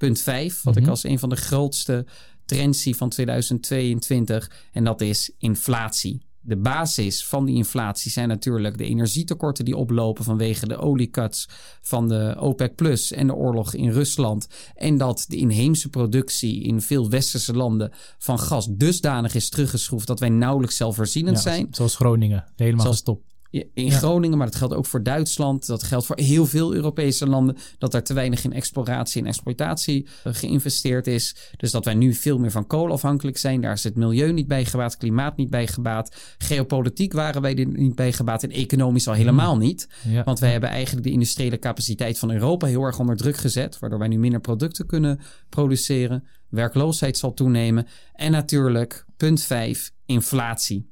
punt 0.00 0.20
5, 0.20 0.62
wat 0.62 0.76
ik 0.76 0.88
als 0.88 1.04
een 1.04 1.18
van 1.18 1.28
de 1.28 1.36
grootste 1.36 2.06
trends 2.44 2.82
zie 2.82 2.96
van 2.96 3.08
2022. 3.08 4.50
En 4.72 4.84
dat 4.84 5.00
is 5.00 5.30
inflatie. 5.38 6.28
de 6.42 6.56
basis 6.56 7.26
van 7.26 7.44
die 7.44 7.56
inflatie 7.56 8.10
zijn 8.10 8.28
natuurlijk 8.28 8.78
de 8.78 8.84
energietekorten 8.84 9.64
die 9.64 9.76
oplopen 9.76 10.24
vanwege 10.24 10.68
de 10.68 10.76
oliecuts 10.76 11.48
van 11.82 12.08
de 12.08 12.36
OPEC 12.38 12.74
Plus 12.74 13.12
en 13.12 13.26
de 13.26 13.34
oorlog 13.34 13.74
in 13.74 13.90
Rusland. 13.90 14.46
En 14.74 14.96
dat 14.98 15.24
de 15.28 15.36
inheemse 15.36 15.88
productie 15.88 16.62
in 16.62 16.80
veel 16.80 17.10
westerse 17.10 17.52
landen 17.54 17.92
van 18.18 18.38
gas 18.38 18.68
dusdanig 18.70 19.34
is 19.34 19.48
teruggeschroefd 19.48 20.06
dat 20.06 20.20
wij 20.20 20.28
nauwelijks 20.28 20.76
zelfvoorzienend 20.76 21.36
Ja, 21.36 21.42
zijn. 21.42 21.68
Zoals 21.70 21.96
Groningen, 21.96 22.44
helemaal 22.56 22.86
gestopt. 22.86 23.29
In 23.50 23.68
Ja. 23.74 23.90
Groningen, 23.90 24.38
maar 24.38 24.46
dat 24.46 24.56
geldt 24.56 24.74
ook 24.74 24.86
voor 24.86 25.02
Duitsland. 25.02 25.66
Dat 25.66 25.82
geldt 25.82 26.06
voor 26.06 26.18
heel 26.18 26.46
veel 26.46 26.74
Europese 26.74 27.26
landen. 27.26 27.56
Dat 27.78 27.94
er 27.94 28.02
te 28.02 28.14
weinig 28.14 28.44
in 28.44 28.52
exploratie 28.52 29.20
en 29.20 29.26
exploitatie 29.26 30.06
eh, 30.24 30.34
geïnvesteerd 30.34 31.06
is. 31.06 31.36
Dus 31.56 31.70
dat 31.70 31.84
wij 31.84 31.94
nu 31.94 32.14
veel 32.14 32.38
meer 32.38 32.50
van 32.50 32.66
kool 32.66 32.92
afhankelijk 32.92 33.36
zijn. 33.36 33.60
Daar 33.60 33.72
is 33.72 33.84
het 33.84 33.96
milieu 33.96 34.32
niet 34.32 34.46
bij 34.46 34.64
gebaat, 34.64 34.96
klimaat 34.96 35.36
niet 35.36 35.50
bij 35.50 35.66
gebaat. 35.66 36.16
Geopolitiek 36.38 37.12
waren 37.12 37.42
wij 37.42 37.56
er 37.56 37.66
niet 37.66 37.94
bij 37.94 38.12
gebaat 38.12 38.42
en 38.42 38.50
economisch 38.50 39.08
al 39.08 39.14
helemaal 39.14 39.56
niet. 39.56 39.88
Ja. 40.08 40.24
Want 40.24 40.38
wij 40.38 40.50
hebben 40.50 40.70
eigenlijk 40.70 41.06
de 41.06 41.12
industriële 41.12 41.58
capaciteit 41.58 42.18
van 42.18 42.30
Europa 42.30 42.66
heel 42.66 42.82
erg 42.82 42.98
onder 42.98 43.16
druk 43.16 43.36
gezet. 43.36 43.78
Waardoor 43.78 43.98
wij 43.98 44.08
nu 44.08 44.18
minder 44.18 44.40
producten 44.40 44.86
kunnen 44.86 45.20
produceren. 45.48 46.24
Werkloosheid 46.48 47.18
zal 47.18 47.34
toenemen. 47.34 47.86
En 48.12 48.32
natuurlijk, 48.32 49.04
punt 49.16 49.42
5, 49.42 49.92
inflatie. 50.06 50.89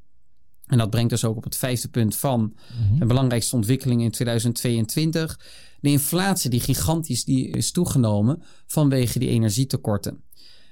En 0.69 0.79
dat 0.79 0.91
brengt 0.91 1.11
dus 1.11 1.25
ook 1.25 1.37
op 1.37 1.45
het 1.45 1.57
vijfde 1.57 1.89
punt 1.89 2.17
van 2.17 2.55
Mhm. 2.91 2.99
de 2.99 3.07
belangrijkste 3.07 3.57
ontwikkeling 3.57 4.03
in 4.03 4.11
2022. 4.11 5.41
De 5.81 5.91
inflatie 5.91 6.51
die 6.51 6.61
gigantisch 6.61 7.25
die 7.25 7.49
is 7.49 7.71
toegenomen 7.71 8.43
vanwege 8.67 9.19
die 9.19 9.29
energietekorten. 9.29 10.23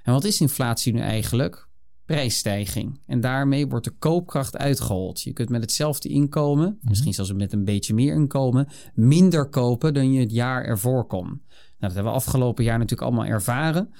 En 0.02 0.12
wat 0.12 0.24
is 0.24 0.40
inflatie 0.40 0.92
nu 0.92 1.00
eigenlijk? 1.00 1.68
Prijsstijging. 2.04 3.00
En 3.06 3.20
daarmee 3.20 3.66
wordt 3.66 3.84
de 3.84 3.94
koopkracht 3.98 4.56
uitgehold. 4.56 5.20
Je 5.22 5.32
kunt 5.32 5.48
met 5.48 5.60
hetzelfde 5.60 6.08
inkomen, 6.08 6.78
misschien 6.82 7.14
zelfs 7.14 7.32
met 7.32 7.52
een 7.52 7.64
beetje 7.64 7.94
meer 7.94 8.14
inkomen, 8.14 8.68
minder 8.94 9.48
kopen 9.48 9.94
dan 9.94 10.12
je 10.12 10.20
het 10.20 10.32
jaar 10.32 10.64
ervoor 10.64 11.06
kon. 11.06 11.26
Nou, 11.26 11.38
dat 11.78 11.92
hebben 11.94 12.12
we 12.12 12.18
afgelopen 12.18 12.64
jaar 12.64 12.78
natuurlijk 12.78 13.08
allemaal 13.08 13.26
ervaren. 13.30 13.90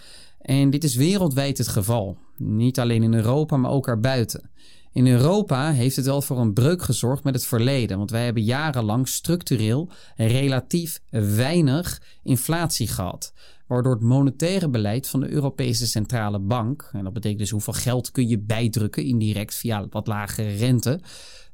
En 0.41 0.71
dit 0.71 0.85
is 0.85 0.95
wereldwijd 0.95 1.59
het 1.59 1.69
geval. 1.69 2.19
Niet 2.37 2.79
alleen 2.81 3.03
in 3.03 3.15
Europa, 3.15 3.57
maar 3.57 3.71
ook 3.71 3.89
erbuiten. 3.89 4.51
In 4.97 5.07
Europa 5.07 5.73
heeft 5.73 5.97
het 5.97 6.05
wel 6.05 6.23
voor 6.23 6.39
een 6.39 6.53
breuk 6.53 6.83
gezorgd 6.83 7.25
met 7.25 7.35
het 7.35 7.47
verleden. 7.47 7.99
Want 7.99 8.11
wij 8.11 8.25
hebben 8.25 8.43
jarenlang 8.43 9.09
structureel 9.09 9.91
relatief 10.17 11.01
weinig 11.11 12.03
inflatie 12.23 12.89
gehad. 12.89 13.33
Waardoor 13.67 13.93
het 13.93 14.03
monetaire 14.03 14.69
beleid 14.69 15.09
van 15.09 15.21
de 15.21 15.29
Europese 15.29 15.87
Centrale 15.87 16.39
Bank, 16.39 16.91
en 16.93 17.05
dat 17.05 17.13
betekent 17.13 17.41
dus 17.41 17.51
hoeveel 17.51 17.73
geld 17.73 18.11
kun 18.11 18.29
je 18.29 18.39
bijdrukken 18.39 19.05
indirect 19.05 19.55
via 19.55 19.87
wat 19.91 20.07
lagere 20.07 20.57
rente, 20.57 21.01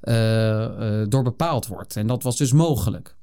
eh, 0.01 1.01
eh, 1.01 1.09
door 1.09 1.23
bepaald 1.23 1.67
wordt. 1.67 1.97
En 1.97 2.07
dat 2.07 2.23
was 2.23 2.37
dus 2.37 2.53
mogelijk. 2.53 3.17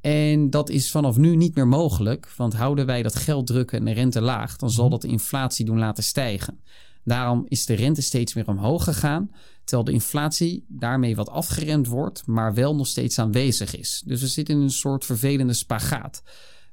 En 0.00 0.50
dat 0.50 0.70
is 0.70 0.90
vanaf 0.90 1.16
nu 1.16 1.36
niet 1.36 1.54
meer 1.54 1.68
mogelijk, 1.68 2.32
want 2.36 2.54
houden 2.54 2.86
wij 2.86 3.02
dat 3.02 3.14
geld 3.14 3.46
drukken 3.46 3.78
en 3.78 3.84
de 3.84 3.92
rente 3.92 4.20
laag, 4.20 4.56
dan 4.56 4.70
zal 4.70 4.88
dat 4.88 5.02
de 5.02 5.08
inflatie 5.08 5.64
doen 5.64 5.78
laten 5.78 6.04
stijgen. 6.04 6.60
Daarom 7.04 7.44
is 7.48 7.66
de 7.66 7.74
rente 7.74 8.02
steeds 8.02 8.34
meer 8.34 8.48
omhoog 8.48 8.84
gegaan, 8.84 9.30
terwijl 9.64 9.84
de 9.84 9.92
inflatie 9.92 10.64
daarmee 10.68 11.16
wat 11.16 11.28
afgeremd 11.28 11.86
wordt, 11.86 12.26
maar 12.26 12.54
wel 12.54 12.76
nog 12.76 12.86
steeds 12.86 13.18
aanwezig 13.18 13.76
is. 13.76 14.02
Dus 14.06 14.20
we 14.20 14.26
zitten 14.26 14.54
in 14.54 14.60
een 14.60 14.70
soort 14.70 15.04
vervelende 15.04 15.52
spagaat. 15.52 16.22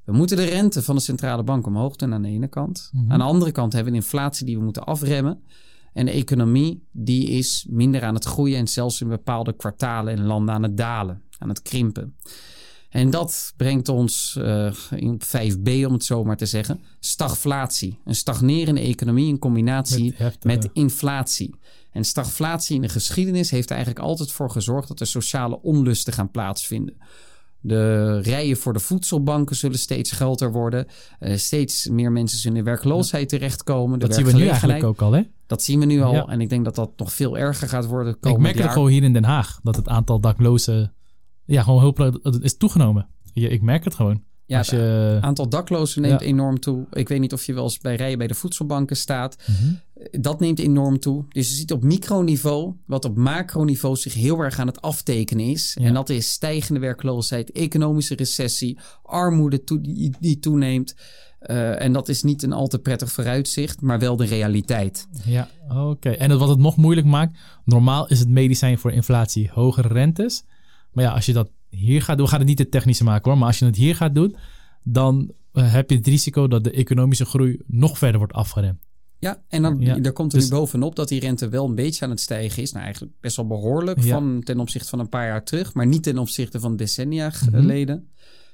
We 0.03 0.11
moeten 0.11 0.37
de 0.37 0.45
rente 0.45 0.81
van 0.83 0.95
de 0.95 1.01
centrale 1.01 1.43
bank 1.43 1.65
omhoog 1.65 1.95
doen 1.95 2.13
aan 2.13 2.21
de 2.21 2.27
ene 2.27 2.47
kant. 2.47 2.91
Aan 3.07 3.19
de 3.19 3.25
andere 3.25 3.51
kant 3.51 3.73
hebben 3.73 3.91
we 3.91 3.97
een 3.97 4.03
inflatie 4.03 4.45
die 4.45 4.57
we 4.57 4.63
moeten 4.63 4.83
afremmen. 4.83 5.43
En 5.93 6.05
de 6.05 6.11
economie 6.11 6.87
die 6.91 7.27
is 7.27 7.65
minder 7.69 8.03
aan 8.03 8.13
het 8.13 8.25
groeien 8.25 8.57
en 8.57 8.67
zelfs 8.67 9.01
in 9.01 9.07
bepaalde 9.07 9.53
kwartalen 9.53 10.13
en 10.13 10.23
landen 10.25 10.55
aan 10.55 10.63
het 10.63 10.77
dalen, 10.77 11.21
aan 11.37 11.49
het 11.49 11.61
krimpen. 11.61 12.15
En 12.91 13.09
dat 13.09 13.53
brengt 13.57 13.89
ons 13.89 14.37
eh, 14.41 14.73
in 14.95 15.21
5b, 15.25 15.85
om 15.85 15.93
het 15.93 16.03
zo 16.03 16.23
maar 16.23 16.37
te 16.37 16.45
zeggen, 16.45 16.79
stagflatie. 16.99 17.99
Een 18.05 18.15
stagnerende 18.15 18.81
economie 18.81 19.27
in 19.27 19.39
combinatie 19.39 20.03
Met 20.09 20.17
heftige- 20.17 20.47
met 20.47 20.69
inflatie. 20.73 21.55
En 21.91 22.03
stagflatie 22.03 22.75
in 22.75 22.81
de 22.81 22.89
geschiedenis 22.89 23.51
heeft 23.51 23.69
er 23.69 23.75
eigenlijk 23.75 24.05
altijd 24.05 24.31
voor 24.31 24.49
gezorgd 24.51 24.87
dat 24.87 24.99
er 24.99 25.07
sociale 25.07 25.61
onlusten 25.61 26.13
gaan 26.13 26.31
plaatsvinden. 26.31 26.97
De 27.59 28.19
rijen 28.19 28.57
voor 28.57 28.73
de 28.73 28.79
voedselbanken 28.79 29.55
zullen 29.55 29.79
steeds 29.79 30.11
groter 30.11 30.51
worden. 30.51 30.87
Eh, 31.19 31.37
steeds 31.37 31.87
meer 31.87 32.11
mensen 32.11 32.39
zullen 32.39 32.57
in 32.57 32.63
werkloosheid 32.63 33.29
terechtkomen. 33.29 33.99
De 33.99 34.07
Dat 34.07 34.15
zien 34.15 34.25
we 34.25 34.33
nu 34.33 34.47
eigenlijk 34.47 34.83
ook 34.83 35.01
al, 35.01 35.11
hè? 35.11 35.21
Dat 35.47 35.63
zien 35.63 35.79
we 35.79 35.85
nu 35.85 36.01
al. 36.01 36.13
Ja. 36.13 36.25
En 36.25 36.41
ik 36.41 36.49
denk 36.49 36.65
dat 36.65 36.75
dat 36.75 36.91
nog 36.97 37.13
veel 37.13 37.37
erger 37.37 37.67
gaat 37.69 37.85
worden. 37.85 38.17
Ik 38.21 38.37
merk 38.37 38.57
het 38.57 38.71
gewoon 38.71 38.89
hier 38.89 39.03
in 39.03 39.13
Den 39.13 39.23
Haag. 39.23 39.59
Dat 39.63 39.75
het 39.75 39.87
aantal 39.87 40.19
daklozen 40.19 40.93
ja, 41.51 41.63
gewoon 41.63 41.79
heel 41.81 42.19
het 42.23 42.43
is 42.43 42.57
toegenomen. 42.57 43.07
Je, 43.33 43.49
ik 43.49 43.61
merk 43.61 43.83
het 43.83 43.95
gewoon. 43.95 44.23
Ja, 44.45 44.63
je, 44.65 44.75
Het 44.75 45.23
aantal 45.23 45.49
daklozen 45.49 46.01
neemt 46.01 46.19
Ja. 46.19 46.25
enorm 46.25 46.59
toe. 46.59 46.85
Ik 46.91 47.07
weet 47.09 47.19
niet 47.19 47.33
of 47.33 47.43
je 47.43 47.53
wel 47.53 47.63
eens 47.63 47.77
bij 47.79 47.95
rijen 47.95 48.17
bij 48.17 48.27
de 48.27 48.33
voedselbanken 48.33 48.97
staat. 48.97 49.37
Mhm. 49.47 50.21
Dat 50.21 50.39
neemt 50.39 50.59
enorm 50.59 50.99
toe. 50.99 51.25
Dus 51.29 51.49
je 51.49 51.55
ziet 51.55 51.71
op 51.71 51.83
microniveau 51.83 52.73
wat 52.85 53.05
op 53.05 53.17
macroniveau 53.17 53.95
zich 53.95 54.13
heel 54.13 54.39
erg 54.39 54.59
aan 54.59 54.67
het 54.67 54.81
aftekenen 54.81 55.45
is. 55.45 55.77
Ja. 55.79 55.85
En 55.85 55.93
dat 55.93 56.09
is 56.09 56.31
stijgende 56.31 56.79
werkloosheid, 56.79 57.51
economische 57.51 58.15
recessie, 58.15 58.79
armoede 59.03 59.61
die, 59.81 60.15
die 60.19 60.39
toeneemt. 60.39 60.95
Eh, 61.39 61.81
en 61.81 61.93
dat 61.93 62.09
is 62.09 62.23
niet 62.23 62.43
een 62.43 62.53
al 62.53 62.67
te 62.67 62.79
prettig 62.79 63.11
vooruitzicht, 63.11 63.81
maar 63.81 63.99
wel 63.99 64.15
de 64.15 64.25
realiteit. 64.25 65.07
Ja, 65.25 65.49
oké. 65.69 66.09
En 66.09 66.37
wat 66.39 66.49
het 66.49 66.59
nog 66.59 66.75
moeilijk 66.77 67.07
maakt, 67.07 67.37
normaal 67.65 68.07
is 68.07 68.19
het 68.19 68.29
medicijn 68.29 68.77
voor 68.77 68.91
inflatie 68.91 69.49
hogere 69.53 69.87
rentes. 69.87 70.43
Maar 70.91 71.03
ja, 71.03 71.11
als 71.11 71.25
je 71.25 71.33
dat 71.33 71.51
hier 71.69 72.01
gaat 72.01 72.15
doen, 72.15 72.25
we 72.25 72.31
gaan 72.31 72.39
het 72.39 72.47
niet 72.49 72.57
te 72.57 72.69
technische 72.69 73.03
maken 73.03 73.29
hoor, 73.29 73.39
maar 73.39 73.47
als 73.47 73.59
je 73.59 73.65
het 73.65 73.75
hier 73.75 73.95
gaat 73.95 74.15
doen, 74.15 74.35
dan 74.83 75.31
eh, 75.53 75.73
heb 75.73 75.89
je 75.89 75.95
het 75.95 76.07
risico 76.07 76.47
dat 76.47 76.63
de 76.63 76.71
economische 76.71 77.25
groei 77.25 77.59
nog 77.67 77.97
verder 77.97 78.17
wordt 78.17 78.33
afgeremd. 78.33 78.79
Ja, 79.19 79.41
en 79.47 79.61
dan 79.61 79.79
Ja, 79.79 79.97
er 80.01 80.11
komt 80.13 80.33
er 80.33 80.39
dus- 80.39 80.49
nu 80.49 80.55
bovenop 80.55 80.95
dat 80.95 81.07
die 81.07 81.19
rente 81.19 81.49
wel 81.49 81.65
een 81.65 81.75
beetje 81.75 82.05
aan 82.05 82.11
het 82.11 82.19
stijgen 82.19 82.61
is. 82.61 82.71
Nou, 82.71 82.83
eigenlijk 82.83 83.13
best 83.19 83.35
wel 83.35 83.47
behoorlijk 83.47 84.03
Ja. 84.03 84.09
van, 84.13 84.41
ten 84.43 84.59
opzichte 84.59 84.89
van 84.89 84.99
een 84.99 85.09
paar 85.09 85.27
jaar 85.27 85.43
terug, 85.43 85.73
maar 85.73 85.87
niet 85.87 86.03
ten 86.03 86.17
opzichte 86.17 86.59
van 86.59 86.75
decennia 86.75 87.27
Mhm. 87.27 87.35
geleden. 87.35 88.09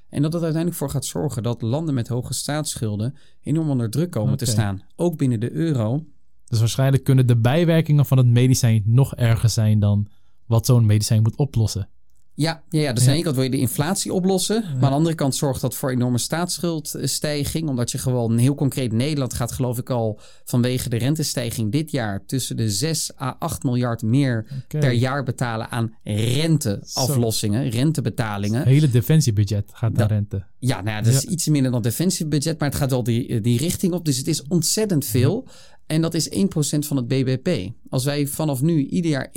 En 0.10 0.22
dat 0.22 0.34
het 0.34 0.42
uiteindelijk 0.42 0.82
voor 0.82 0.90
gaat 0.90 1.06
zorgen 1.06 1.44
dat 1.44 1.62
landen 1.62 1.94
met 1.94 2.08
hoge 2.08 2.34
staatsschulden 2.34 3.16
enorm 3.42 3.70
onder 3.70 3.90
druk 3.90 4.12
komen 4.12 4.38
te 4.38 4.46
staan. 4.46 4.82
Ook 4.96 5.18
binnen 5.18 5.40
de 5.40 5.52
euro. 5.52 6.06
Dus 6.46 6.60
waarschijnlijk 6.60 7.04
kunnen 7.04 7.28
de 7.28 7.38
bijwerkingen 7.38 8.06
van 8.06 8.18
het 8.18 8.28
medicijn 8.28 8.84
nog 8.86 9.16
erger 9.16 9.50
zijn 9.50 9.80
dan 9.80 10.08
wat 10.46 10.66
zo'n 10.66 10.86
medicijn 10.86 11.22
moet 11.22 11.36
oplossen. 11.36 11.90
Ja, 12.38 12.64
ja, 12.70 12.82
ja 12.82 12.94
dus 12.94 13.04
aan 13.04 13.10
de 13.10 13.14
ene 13.14 13.24
kant 13.24 13.36
wil 13.36 13.44
je 13.44 13.50
de 13.50 13.58
inflatie 13.58 14.14
oplossen. 14.14 14.64
Maar 14.64 14.84
aan 14.84 14.90
de 14.90 14.96
andere 14.96 15.16
kant 15.16 15.36
zorgt 15.36 15.62
dat 15.62 15.76
voor 15.76 15.92
enorme 15.92 16.18
staatsschuldstijging. 16.18 17.70
Omdat 17.70 17.92
je 17.92 17.98
gewoon 17.98 18.38
heel 18.38 18.56
concreet 18.56 18.92
Nederland 18.92 19.34
gaat 19.34 19.52
geloof 19.52 19.78
ik 19.78 19.90
al 19.90 20.20
vanwege 20.46 20.90
de 20.90 20.98
rentestijging 20.98 21.72
dit 21.72 21.92
jaar 21.92 22.26
tussen 22.26 22.58
de 22.58 22.70
6 22.70 23.12
à 23.22 23.36
8 23.40 23.64
miljard 23.64 24.02
meer 24.02 24.46
per 24.68 24.92
jaar 24.92 25.24
betalen 25.24 25.70
aan 25.70 25.94
renteaflossingen, 26.04 27.70
rentebetalingen. 27.70 28.60
Het 28.60 28.68
hele 28.68 28.90
defensiebudget 28.90 29.72
gaat 29.74 29.94
naar 29.94 30.08
rente. 30.08 30.46
Ja, 30.60 30.82
nou 30.82 30.98
ja, 30.98 31.02
dat 31.02 31.14
is 31.14 31.24
iets 31.24 31.48
minder 31.48 31.72
dan 31.72 31.82
defensiebudget, 31.82 32.60
maar 32.60 32.70
het 32.70 32.78
gaat 32.78 32.90
wel 32.90 33.04
die, 33.04 33.42
die 33.42 33.58
richting 33.58 33.94
op. 33.94 34.06
Dus 34.06 34.18
het 34.18 34.28
is 34.28 34.44
ontzettend 34.48 35.06
veel. 35.06 35.48
En 35.88 36.02
dat 36.02 36.14
is 36.14 36.30
1% 36.30 36.38
van 36.80 36.98
het 36.98 37.08
BBP. 37.08 37.72
Als 37.90 38.06
wij 38.06 38.28
vanaf 38.28 38.62
nu 38.62 38.86
ieder 38.86 39.12
jaar 39.12 39.32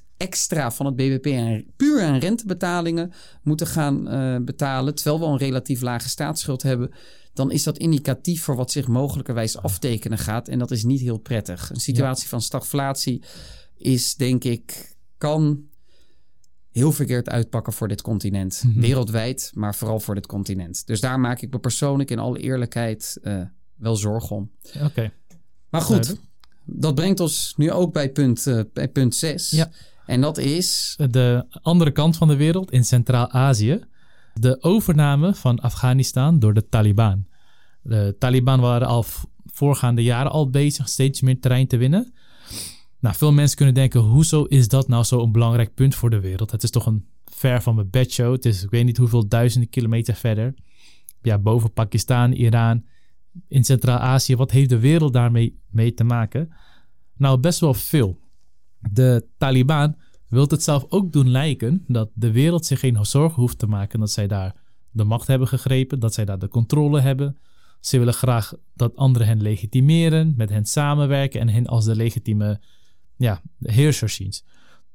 1% 0.00 0.04
extra 0.16 0.70
van 0.70 0.86
het 0.86 0.96
BBP 0.96 1.26
aan, 1.36 1.64
puur 1.76 2.02
aan 2.02 2.18
rentebetalingen 2.18 3.12
moeten 3.42 3.66
gaan 3.66 4.08
eh, 4.08 4.36
betalen, 4.44 4.94
terwijl 4.94 5.18
we 5.18 5.24
al 5.24 5.32
een 5.32 5.38
relatief 5.38 5.80
lage 5.80 6.08
staatsschuld 6.08 6.62
hebben, 6.62 6.90
dan 7.32 7.50
is 7.50 7.62
dat 7.62 7.78
indicatief 7.78 8.42
voor 8.42 8.56
wat 8.56 8.70
zich 8.72 8.88
mogelijkerwijs 8.88 9.56
aftekenen 9.56 10.18
gaat. 10.18 10.48
En 10.48 10.58
dat 10.58 10.70
is 10.70 10.84
niet 10.84 11.00
heel 11.00 11.18
prettig. 11.18 11.70
Een 11.70 11.80
situatie 11.80 12.28
van 12.28 12.42
stagflatie 12.42 13.22
is, 13.76 14.14
denk 14.14 14.44
ik, 14.44 14.96
kan 15.18 15.66
heel 16.70 16.92
verkeerd 16.92 17.28
uitpakken 17.28 17.72
voor 17.72 17.88
dit 17.88 18.02
continent. 18.02 18.62
Mhm. 18.66 18.80
Wereldwijd, 18.80 19.50
maar 19.54 19.74
vooral 19.74 20.00
voor 20.00 20.14
dit 20.14 20.26
continent. 20.26 20.86
Dus 20.86 21.00
daar 21.00 21.20
maak 21.20 21.40
ik 21.40 21.52
me 21.52 21.58
persoonlijk 21.58 22.10
in 22.10 22.18
alle 22.18 22.38
eerlijkheid 22.38 23.18
eh, 23.22 23.42
wel 23.74 23.96
zorgen 23.96 24.36
om. 24.36 24.50
Oké. 24.82 25.12
Maar 25.70 25.80
goed, 25.80 26.04
Duidelijk. 26.04 26.22
dat 26.64 26.94
brengt 26.94 27.20
ons 27.20 27.54
nu 27.56 27.70
ook 27.70 27.92
bij 27.92 28.12
punt, 28.12 28.46
eh, 28.46 28.60
bij 28.72 28.88
punt 28.88 29.14
6. 29.14 29.50
Ja. 29.50 29.70
En 30.06 30.20
dat 30.20 30.38
is... 30.38 30.94
De 31.10 31.46
andere 31.62 31.90
kant 31.90 32.16
van 32.16 32.28
de 32.28 32.36
wereld, 32.36 32.70
in 32.70 32.84
Centraal-Azië, 32.84 33.84
de 34.34 34.62
overname 34.62 35.34
van 35.34 35.60
Afghanistan 35.60 36.38
door 36.38 36.54
de 36.54 36.68
Taliban. 36.68 37.26
De 37.82 38.16
Taliban 38.18 38.60
waren 38.60 38.88
al 38.88 39.04
voorgaande 39.44 40.02
jaren 40.02 40.30
al 40.30 40.50
bezig 40.50 40.88
steeds 40.88 41.20
meer 41.20 41.40
terrein 41.40 41.66
te 41.66 41.76
winnen. 41.76 42.12
Nou, 43.00 43.14
veel 43.16 43.32
mensen 43.32 43.56
kunnen 43.56 43.74
denken, 43.74 44.00
hoezo 44.00 44.44
is 44.44 44.68
dat 44.68 44.88
nou 44.88 45.04
zo'n 45.04 45.32
belangrijk 45.32 45.74
punt 45.74 45.94
voor 45.94 46.10
de 46.10 46.20
wereld? 46.20 46.50
Het 46.50 46.62
is 46.62 46.70
toch 46.70 46.86
een 46.86 47.06
ver 47.24 47.62
van 47.62 47.74
mijn 47.74 47.90
bedshow. 47.90 48.32
Het 48.32 48.44
is, 48.44 48.62
ik 48.62 48.70
weet 48.70 48.84
niet 48.84 48.96
hoeveel 48.96 49.28
duizenden 49.28 49.70
kilometer 49.70 50.14
verder. 50.14 50.54
Ja, 51.22 51.38
boven 51.38 51.72
Pakistan, 51.72 52.32
Iran, 52.32 52.84
in 53.48 53.64
Centraal-Azië. 53.64 54.36
Wat 54.36 54.50
heeft 54.50 54.68
de 54.68 54.78
wereld 54.78 55.12
daarmee 55.12 55.60
mee 55.70 55.94
te 55.94 56.04
maken? 56.04 56.52
Nou, 57.16 57.38
best 57.38 57.60
wel 57.60 57.74
veel. 57.74 58.18
De 58.78 59.26
Taliban 59.36 59.96
wil 60.28 60.46
het 60.46 60.62
zelf 60.62 60.84
ook 60.88 61.12
doen 61.12 61.30
lijken 61.30 61.84
dat 61.86 62.10
de 62.14 62.32
wereld 62.32 62.66
zich 62.66 62.80
geen 62.80 63.06
zorgen 63.06 63.40
hoeft 63.40 63.58
te 63.58 63.66
maken 63.66 64.00
dat 64.00 64.10
zij 64.10 64.26
daar 64.26 64.54
de 64.90 65.04
macht 65.04 65.26
hebben 65.26 65.48
gegrepen, 65.48 66.00
dat 66.00 66.14
zij 66.14 66.24
daar 66.24 66.38
de 66.38 66.48
controle 66.48 67.00
hebben. 67.00 67.36
Ze 67.80 67.98
willen 67.98 68.14
graag 68.14 68.52
dat 68.74 68.96
anderen 68.96 69.26
hen 69.26 69.42
legitimeren, 69.42 70.34
met 70.36 70.50
hen 70.50 70.64
samenwerken 70.64 71.40
en 71.40 71.48
hen 71.48 71.66
als 71.66 71.84
de 71.84 71.96
legitieme 71.96 72.60
ja, 73.16 73.42
heersers 73.58 74.14
zien. 74.14 74.32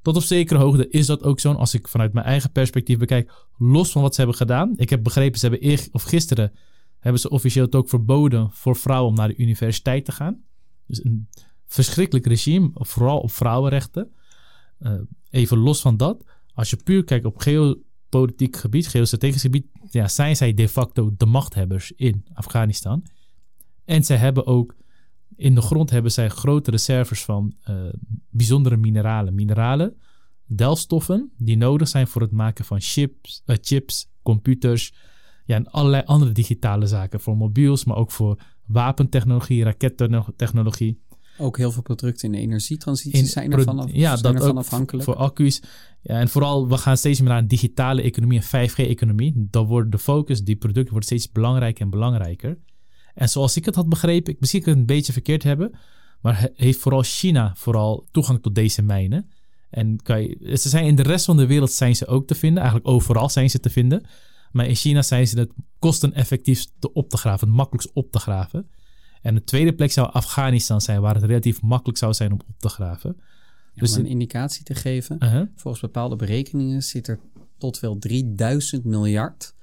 Tot 0.02 0.16
op 0.16 0.24
zekere 0.24 0.60
hoogte 0.60 0.90
is 0.90 1.06
dat 1.06 1.24
ook 1.24 1.40
zo. 1.40 1.54
Als 1.54 1.74
ik 1.74 1.88
vanuit 1.88 2.14
mijn 2.14 2.26
eigen 2.26 2.52
perspectief 2.52 2.98
bekijk, 2.98 3.48
los 3.58 3.92
van 3.92 4.02
wat 4.02 4.14
ze 4.14 4.20
hebben 4.20 4.38
gedaan. 4.38 4.74
Ik 4.76 4.90
heb 4.90 5.04
begrepen, 5.04 5.40
ze 5.40 5.48
hebben 5.48 5.70
eer, 5.70 5.88
of 5.92 6.04
gisteren 6.04 6.52
hebben 7.04 7.22
ze 7.22 7.30
officieel 7.30 7.66
het 7.66 7.76
ook 7.76 7.90
verboden 7.90 8.52
voor 8.52 8.76
vrouwen 8.76 9.10
om 9.10 9.16
naar 9.16 9.28
de 9.28 9.38
universiteit 9.38 10.06
te 10.06 10.12
gaan. 10.12 10.44
Dus 10.88 11.04
een 11.04 11.28
verschrikkelijk 11.66 12.26
regime, 12.26 12.70
vooral 12.74 13.20
op 13.20 13.32
vrouwenrechten. 13.32 14.12
Uh, 14.80 14.94
even 15.30 15.58
los 15.58 15.82
van 15.82 15.98
dat, 15.98 16.24
als 16.54 16.70
je 16.70 16.78
puur 16.84 17.04
kijkt 17.04 17.26
op 17.26 17.38
geopolitiek 17.38 18.56
gebied, 18.56 18.88
geostrategisch 18.88 19.42
gebied, 19.42 19.66
ja, 19.90 20.08
zijn 20.08 20.36
zij 20.36 20.54
de 20.54 20.70
facto 20.70 21.14
de 21.18 21.26
machthebbers 21.26 21.92
in 21.92 22.26
Afghanistan. 22.34 23.06
En 23.86 24.04
zij 24.04 24.18
hebben 24.18 24.46
ook 24.46 24.76
in 25.36 25.56
de 25.56 25.62
grond 25.62 25.90
hebben 25.90 26.12
zij 26.12 26.30
grote 26.30 26.72
reserves 26.72 27.24
van 27.24 27.56
uh, 27.70 27.76
bijzondere 28.30 28.78
mineralen. 28.78 29.36
Mineralen, 29.36 29.98
delfstoffen, 30.46 31.32
die 31.38 31.58
nodig 31.58 31.88
zijn 31.88 32.08
voor 32.08 32.22
het 32.22 32.32
maken 32.32 32.66
van 32.66 32.82
chips, 32.82 33.44
uh, 33.46 33.56
chips 33.62 34.10
computers 34.22 34.94
ja, 35.46 35.56
en 35.56 35.72
allerlei 35.72 36.04
andere 36.06 36.32
digitale 36.32 36.86
zaken. 36.86 37.20
Voor 37.20 37.38
mobiels, 37.38 37.84
maar 37.84 37.98
ook 37.98 38.12
voor 38.12 38.40
wapentechnologie, 38.66 39.64
rakettechnologie. 39.64 41.02
Ook 41.38 41.58
heel 41.58 41.72
veel 41.72 41.82
producten 41.82 42.26
in 42.26 42.32
de 42.32 42.38
energietransitie 42.38 43.26
zijn 43.26 43.52
ervan, 43.52 43.80
af, 43.80 43.90
ja, 43.92 44.10
zijn 44.16 44.22
dat 44.22 44.34
ervan 44.34 44.58
ook 44.58 44.64
afhankelijk. 44.64 45.04
Voor 45.06 45.16
accu's. 45.16 45.62
Ja, 46.02 46.20
en 46.20 46.30
vooral, 46.30 46.68
we 46.68 46.78
gaan 46.78 46.98
steeds 46.98 47.20
meer 47.20 47.30
naar 47.30 47.38
een 47.38 47.48
digitale 47.48 48.02
economie, 48.02 48.42
een 48.52 48.70
5G-economie. 48.70 49.48
Dan 49.50 49.66
wordt 49.66 49.92
de 49.92 50.00
focus, 50.00 50.44
die 50.44 50.56
producten 50.56 50.92
worden 50.92 51.10
steeds 51.10 51.32
belangrijker 51.32 51.84
en 51.84 51.90
belangrijker. 51.90 52.58
En 53.14 53.30
zoals 53.30 53.58
ik 53.58 53.66
het 53.66 53.76
had 53.76 53.90
begrepen, 53.90 54.34
ik 54.34 54.40
misschien 54.40 54.60
ik 54.60 54.66
het 54.66 54.76
een 54.76 54.86
beetje 54.86 55.14
verkeerd 55.14 55.44
hebben, 55.44 55.72
maar 56.22 56.50
heeft 56.54 56.80
vooral 56.80 57.04
China 57.04 57.54
vooral 57.56 58.08
toegang 58.12 58.42
tot 58.42 58.56
deze 58.56 58.82
mijnen. 58.82 59.30
En 59.70 60.02
kan 60.02 60.22
je, 60.22 60.58
ze 60.58 60.70
zijn 60.70 60.86
in 60.86 60.96
de 60.96 61.04
rest 61.04 61.26
van 61.26 61.38
de 61.38 61.46
wereld 61.46 61.72
zijn 61.72 61.96
ze 61.96 62.08
ook 62.08 62.28
te 62.28 62.36
vinden, 62.36 62.62
eigenlijk 62.64 62.92
overal 62.94 63.30
zijn 63.30 63.50
ze 63.50 63.60
te 63.60 63.70
vinden. 63.70 64.06
Maar 64.54 64.68
in 64.68 64.76
China 64.76 65.02
zijn 65.02 65.28
ze 65.28 65.40
het 65.40 65.52
kosteneffectiefst 65.80 66.72
op 66.94 67.10
te 67.10 67.18
graven, 67.18 67.48
het 67.48 67.58
makkelijkst 67.58 67.92
op 67.94 68.12
te 68.12 68.20
graven. 68.20 68.70
En 69.22 69.36
de 69.36 69.44
tweede 69.44 69.74
plek 69.74 69.92
zou 69.92 70.12
Afghanistan 70.12 70.82
zijn, 70.82 71.02
waar 71.02 71.16
het 71.16 71.24
relatief 71.24 71.62
makkelijk 71.62 71.98
zou 71.98 72.14
zijn 72.14 72.32
om 72.32 72.40
op 72.48 72.60
te 72.60 72.70
graven. 72.70 73.16
Ja, 73.74 73.82
dus 73.82 73.98
om 73.98 74.00
een 74.00 74.10
indicatie 74.10 74.64
te 74.64 74.76
geven, 74.76 75.16
uh-huh. 75.20 75.48
volgens 75.56 75.84
bepaalde 75.84 76.16
berekeningen 76.16 76.84
zit 76.84 77.08
er 77.08 77.20
tot 77.58 77.80
wel 77.80 77.98
3000 77.98 78.84
miljard 78.84 79.56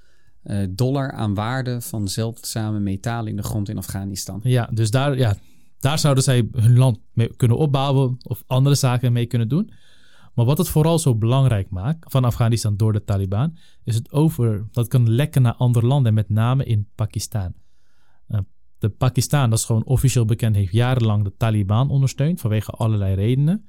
uh, 0.43 0.67
dollar 0.69 1.11
aan 1.11 1.33
waarde 1.33 1.81
van 1.81 2.07
zeldzame 2.07 2.79
metalen 2.79 3.29
in 3.29 3.35
de 3.35 3.43
grond 3.43 3.69
in 3.69 3.77
Afghanistan. 3.77 4.39
Ja, 4.43 4.69
dus 4.73 4.91
daar, 4.91 5.17
ja, 5.17 5.35
daar 5.79 5.99
zouden 5.99 6.23
zij 6.23 6.47
hun 6.51 6.77
land 6.77 6.99
mee 7.13 7.35
kunnen 7.35 7.57
opbouwen 7.57 8.17
of 8.21 8.43
andere 8.47 8.75
zaken 8.75 9.13
mee 9.13 9.25
kunnen 9.25 9.47
doen. 9.47 9.71
Maar 10.33 10.45
wat 10.45 10.57
het 10.57 10.69
vooral 10.69 10.99
zo 10.99 11.15
belangrijk 11.15 11.69
maakt 11.69 12.11
van 12.11 12.23
Afghanistan 12.23 12.77
door 12.77 12.93
de 12.93 13.03
Taliban, 13.03 13.57
is 13.83 13.95
het 13.95 14.11
over 14.11 14.67
dat 14.71 14.87
kan 14.87 15.09
lekken 15.09 15.41
naar 15.41 15.53
andere 15.53 15.87
landen, 15.87 16.13
met 16.13 16.29
name 16.29 16.63
in 16.65 16.87
Pakistan. 16.95 17.53
Uh, 18.29 18.39
de 18.77 18.89
Pakistan, 18.89 19.49
dat 19.49 19.59
is 19.59 19.65
gewoon 19.65 19.85
officieel 19.85 20.25
bekend, 20.25 20.55
heeft 20.55 20.73
jarenlang 20.73 21.23
de 21.23 21.33
Taliban 21.37 21.89
ondersteund 21.89 22.39
vanwege 22.39 22.71
allerlei 22.71 23.15
redenen. 23.15 23.65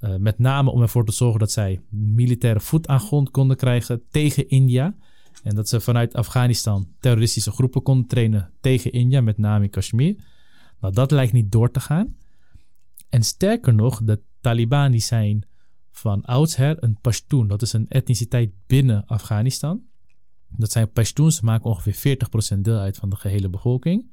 Uh, 0.00 0.16
met 0.16 0.38
name 0.38 0.70
om 0.70 0.82
ervoor 0.82 1.04
te 1.04 1.12
zorgen 1.12 1.40
dat 1.40 1.50
zij 1.50 1.80
militaire 1.90 2.60
voet 2.60 2.86
aan 2.86 3.00
grond 3.00 3.30
konden 3.30 3.56
krijgen 3.56 4.02
tegen 4.10 4.48
India. 4.48 4.94
En 5.42 5.54
dat 5.54 5.68
ze 5.68 5.80
vanuit 5.80 6.14
Afghanistan 6.14 6.88
terroristische 7.00 7.50
groepen 7.50 7.82
konden 7.82 8.06
trainen 8.06 8.52
tegen 8.60 8.92
India, 8.92 9.20
met 9.20 9.38
name 9.38 9.64
in 9.64 9.70
Kashmir. 9.70 10.16
Nou, 10.80 10.94
dat 10.94 11.10
lijkt 11.10 11.32
niet 11.32 11.52
door 11.52 11.70
te 11.70 11.80
gaan. 11.80 12.16
En 13.08 13.22
sterker 13.22 13.74
nog, 13.74 14.00
de 14.04 14.20
Taliban 14.40 14.90
die 14.90 15.00
zijn 15.00 15.46
van 15.98 16.24
oudsher 16.24 16.82
een 16.82 16.98
Pashtun. 17.00 17.46
Dat 17.46 17.62
is 17.62 17.72
een 17.72 17.88
etniciteit 17.88 18.50
binnen 18.66 19.06
Afghanistan. 19.06 19.82
Dat 20.48 20.72
zijn 20.72 20.92
Pashtuns, 20.92 21.36
ze 21.36 21.44
maken 21.44 21.70
ongeveer 21.70 22.18
40% 22.56 22.58
deel 22.58 22.78
uit 22.78 22.96
van 22.96 23.08
de 23.08 23.16
gehele 23.16 23.48
bevolking. 23.48 24.10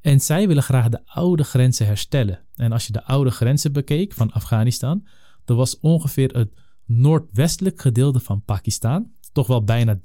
En 0.00 0.20
zij 0.20 0.46
willen 0.48 0.62
graag 0.62 0.88
de 0.88 1.00
oude 1.06 1.44
grenzen 1.44 1.86
herstellen. 1.86 2.44
En 2.54 2.72
als 2.72 2.86
je 2.86 2.92
de 2.92 3.04
oude 3.04 3.30
grenzen 3.30 3.72
bekeek 3.72 4.12
van 4.12 4.32
Afghanistan, 4.32 5.06
dan 5.44 5.56
was 5.56 5.80
ongeveer 5.80 6.30
het 6.30 6.52
noordwestelijk 6.84 7.80
gedeelte 7.80 8.20
van 8.20 8.42
Pakistan, 8.42 9.10
toch 9.32 9.46
wel 9.46 9.64
bijna 9.64 9.96
30% 9.96 10.00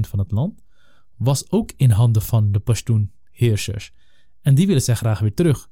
van 0.00 0.18
het 0.18 0.30
land, 0.30 0.62
was 1.16 1.50
ook 1.50 1.72
in 1.76 1.90
handen 1.90 2.22
van 2.22 2.52
de 2.52 2.58
Pashtun-heersers. 2.58 3.92
En 4.40 4.54
die 4.54 4.66
willen 4.66 4.82
zij 4.82 4.94
graag 4.94 5.18
weer 5.18 5.34
terug. 5.34 5.68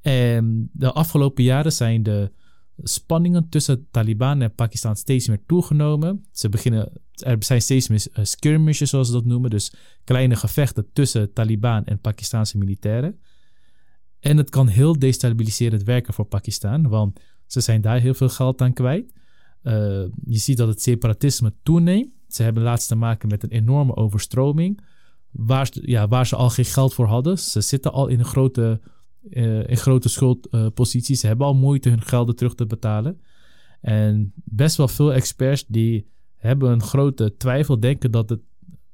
En 0.00 0.70
de 0.72 0.92
afgelopen 0.92 1.44
jaren 1.44 1.72
zijn 1.72 2.02
de 2.02 2.32
spanningen 2.82 3.48
tussen 3.48 3.86
Taliban 3.90 4.42
en 4.42 4.54
Pakistan 4.54 4.96
steeds 4.96 5.28
meer 5.28 5.40
toegenomen. 5.46 6.24
Ze 6.32 6.48
beginnen, 6.48 6.92
er 7.12 7.36
zijn 7.38 7.62
steeds 7.62 7.88
meer 7.88 8.06
eh, 8.12 8.24
skirmishes, 8.24 8.90
zoals 8.90 9.06
ze 9.06 9.12
dat 9.12 9.24
noemen. 9.24 9.50
Dus 9.50 9.74
kleine 10.04 10.36
gevechten 10.36 10.86
tussen 10.92 11.32
Taliban 11.32 11.84
en 11.84 12.00
Pakistanse 12.00 12.58
militairen. 12.58 13.18
En 14.20 14.36
het 14.36 14.50
kan 14.50 14.68
heel 14.68 14.98
destabiliserend 14.98 15.82
werken 15.82 16.14
voor 16.14 16.24
Pakistan, 16.24 16.88
want 16.88 17.20
ze 17.46 17.60
zijn 17.60 17.80
daar 17.80 18.00
heel 18.00 18.14
veel 18.14 18.28
geld 18.28 18.60
aan 18.60 18.72
kwijt. 18.72 19.12
Uh, 19.62 19.72
je 20.24 20.38
ziet 20.38 20.56
dat 20.56 20.68
het 20.68 20.82
separatisme 20.82 21.52
toeneemt. 21.62 22.12
Ze 22.28 22.42
hebben 22.42 22.62
laatst 22.62 22.88
te 22.88 22.94
maken 22.94 23.28
met 23.28 23.42
een 23.42 23.50
enorme 23.50 23.96
overstroming, 23.96 24.80
waar, 25.30 25.68
ja, 25.72 26.08
waar 26.08 26.26
ze 26.26 26.36
al 26.36 26.50
geen 26.50 26.64
geld 26.64 26.94
voor 26.94 27.06
hadden. 27.06 27.38
Ze 27.38 27.60
zitten 27.60 27.92
al 27.92 28.06
in 28.06 28.18
een 28.18 28.24
grote 28.24 28.80
uh, 29.30 29.68
in 29.68 29.76
grote 29.76 30.08
schuldposities. 30.08 31.20
Ze 31.20 31.26
hebben 31.26 31.46
al 31.46 31.54
moeite 31.54 31.88
hun 31.88 32.02
gelden 32.02 32.36
terug 32.36 32.54
te 32.54 32.66
betalen. 32.66 33.20
En 33.80 34.32
best 34.34 34.76
wel 34.76 34.88
veel 34.88 35.12
experts 35.12 35.64
die 35.66 36.06
hebben 36.36 36.70
een 36.70 36.82
grote 36.82 37.36
twijfel, 37.36 37.80
denken 37.80 38.10
dat, 38.10 38.28
het, 38.30 38.40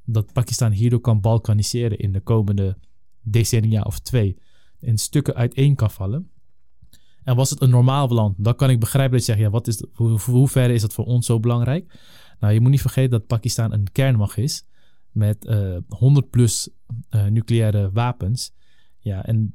dat 0.05 0.33
Pakistan 0.33 0.73
hierdoor 0.73 1.01
kan 1.01 1.21
balkaniseren 1.21 1.99
in 1.99 2.13
de 2.13 2.21
komende 2.21 2.77
decennia 3.23 3.83
of 3.83 3.99
twee. 3.99 4.37
In 4.81 4.99
stukken 4.99 5.35
uiteen 5.35 5.75
kan 5.75 5.91
vallen. 5.91 6.31
En 7.25 7.37
was 7.37 7.51
het 7.51 7.61
een 7.61 7.71
normaal 7.71 8.09
land, 8.09 8.35
dan 8.39 8.55
kan 8.55 8.71
ik 8.71 8.81
begrijpen 8.81 9.17
dat 9.17 9.27
je 9.27 9.33
zegt, 9.33 9.45
ja, 9.45 9.51
wat 9.51 9.67
is 9.67 9.85
hoe, 10.25 10.49
ver 10.49 10.71
is 10.71 10.81
dat 10.81 10.93
voor 10.93 11.05
ons 11.05 11.27
zo 11.27 11.41
belangrijk? 11.41 11.99
Nou, 12.41 12.53
je 12.53 12.61
moet 12.61 12.71
niet 12.71 12.81
vergeten 12.81 13.11
dat 13.11 13.27
Pakistan 13.27 13.73
een 13.73 13.93
kernmacht 13.93 14.39
is 14.39 14.65
met 15.11 15.45
uh, 15.45 15.77
eh, 15.77 15.83
100 15.89 16.31
plus 16.31 16.69
uh, 17.11 17.27
nucleaire 17.27 17.91
wapens. 17.93 18.53
Ja, 18.99 19.25
en 19.25 19.55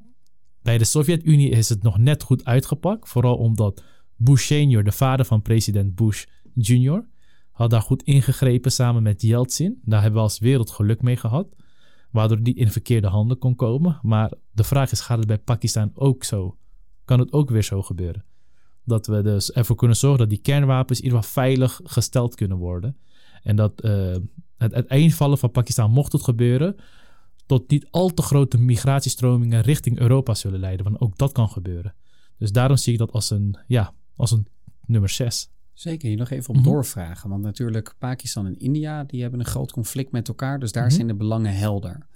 bij 0.65 0.78
de 0.78 0.84
Sovjet-Unie 0.84 1.49
is 1.49 1.69
het 1.69 1.84
nog 1.84 1.97
net 1.97 2.23
goed 2.23 2.45
uitgepakt. 2.45 3.10
Vooral 3.10 3.38
omdat 3.38 3.84
Bush 4.15 4.45
senior, 4.45 4.84
de 4.84 4.91
vader 4.91 5.25
van 5.25 5.41
president 5.41 5.95
Bush 5.95 6.25
junior, 6.54 7.08
had 7.51 7.69
daar 7.69 7.82
goed 7.82 8.04
ingegrepen 8.04 8.71
samen 8.71 9.04
met 9.04 9.21
Yeltsin. 9.21 9.82
Daar 9.84 10.01
hebben 10.01 10.19
we 10.19 10.25
als 10.25 10.39
wereld 10.39 10.69
geluk 10.69 11.01
mee 11.01 11.15
gehad. 11.17 11.47
Waardoor 12.12 12.39
niet 12.39 12.58
in 12.58 12.71
verkeerde 12.71 13.08
handen 13.08 13.38
kon 13.38 13.56
komen. 13.56 13.99
Maar 14.01 14.32
de 14.51 14.63
vraag 14.63 14.91
is, 14.91 14.99
gaat 14.99 15.17
het 15.17 15.28
bij 15.28 15.38
Pakistan 15.38 15.91
ook 15.93 16.23
zo? 16.23 16.58
Kan 17.04 17.19
het 17.19 17.32
ook 17.32 17.49
weer 17.49 17.63
zo 17.63 17.82
gebeuren? 17.82 18.25
Dat 18.84 19.08
we 19.08 19.21
dus 19.21 19.51
ervoor 19.51 19.75
kunnen 19.75 19.97
zorgen 19.97 20.19
dat 20.19 20.30
die 20.30 20.41
kernwapens 20.41 20.99
in 20.99 21.06
ieder 21.06 21.19
geval 21.19 21.43
veilig 21.43 21.82
gesteld 21.84 22.36
kunnen 22.36 22.58
worden. 22.58 22.97
En 23.43 23.56
dat 23.56 23.84
uh, 23.84 24.15
het 24.58 24.73
uiteenvallen 24.73 25.38
van 25.38 25.51
Pakistan, 25.51 25.91
mocht 25.91 26.12
het 26.12 26.23
gebeuren, 26.23 26.75
tot 27.45 27.69
niet 27.69 27.88
al 27.91 28.13
te 28.13 28.21
grote 28.21 28.58
migratiestromingen 28.58 29.62
richting 29.62 29.99
Europa 29.99 30.34
zullen 30.34 30.60
leiden. 30.60 30.86
Want 30.86 30.99
ook 30.99 31.17
dat 31.17 31.31
kan 31.31 31.49
gebeuren. 31.49 31.95
Dus 32.38 32.51
daarom 32.51 32.77
zie 32.77 32.93
ik 32.93 32.99
dat 32.99 33.12
als 33.12 33.29
een, 33.29 33.58
ja, 33.67 33.93
als 34.15 34.31
een 34.31 34.47
nummer 34.86 35.10
6. 35.10 35.49
Zeker, 35.73 36.08
hier 36.08 36.17
nog 36.17 36.29
even 36.29 36.49
op 36.49 36.55
mhm. 36.55 36.65
doorvragen. 36.65 37.29
Want 37.29 37.43
natuurlijk 37.43 37.95
Pakistan 37.99 38.45
en 38.45 38.60
India, 38.60 39.03
die 39.03 39.22
hebben 39.22 39.39
een 39.39 39.45
groot 39.45 39.72
conflict 39.72 40.11
met 40.11 40.28
elkaar. 40.28 40.59
Dus 40.59 40.72
daar 40.72 40.86
mhm. 40.86 40.93
zijn 40.93 41.07
de 41.07 41.15
belangen 41.15 41.55
helder. 41.55 42.07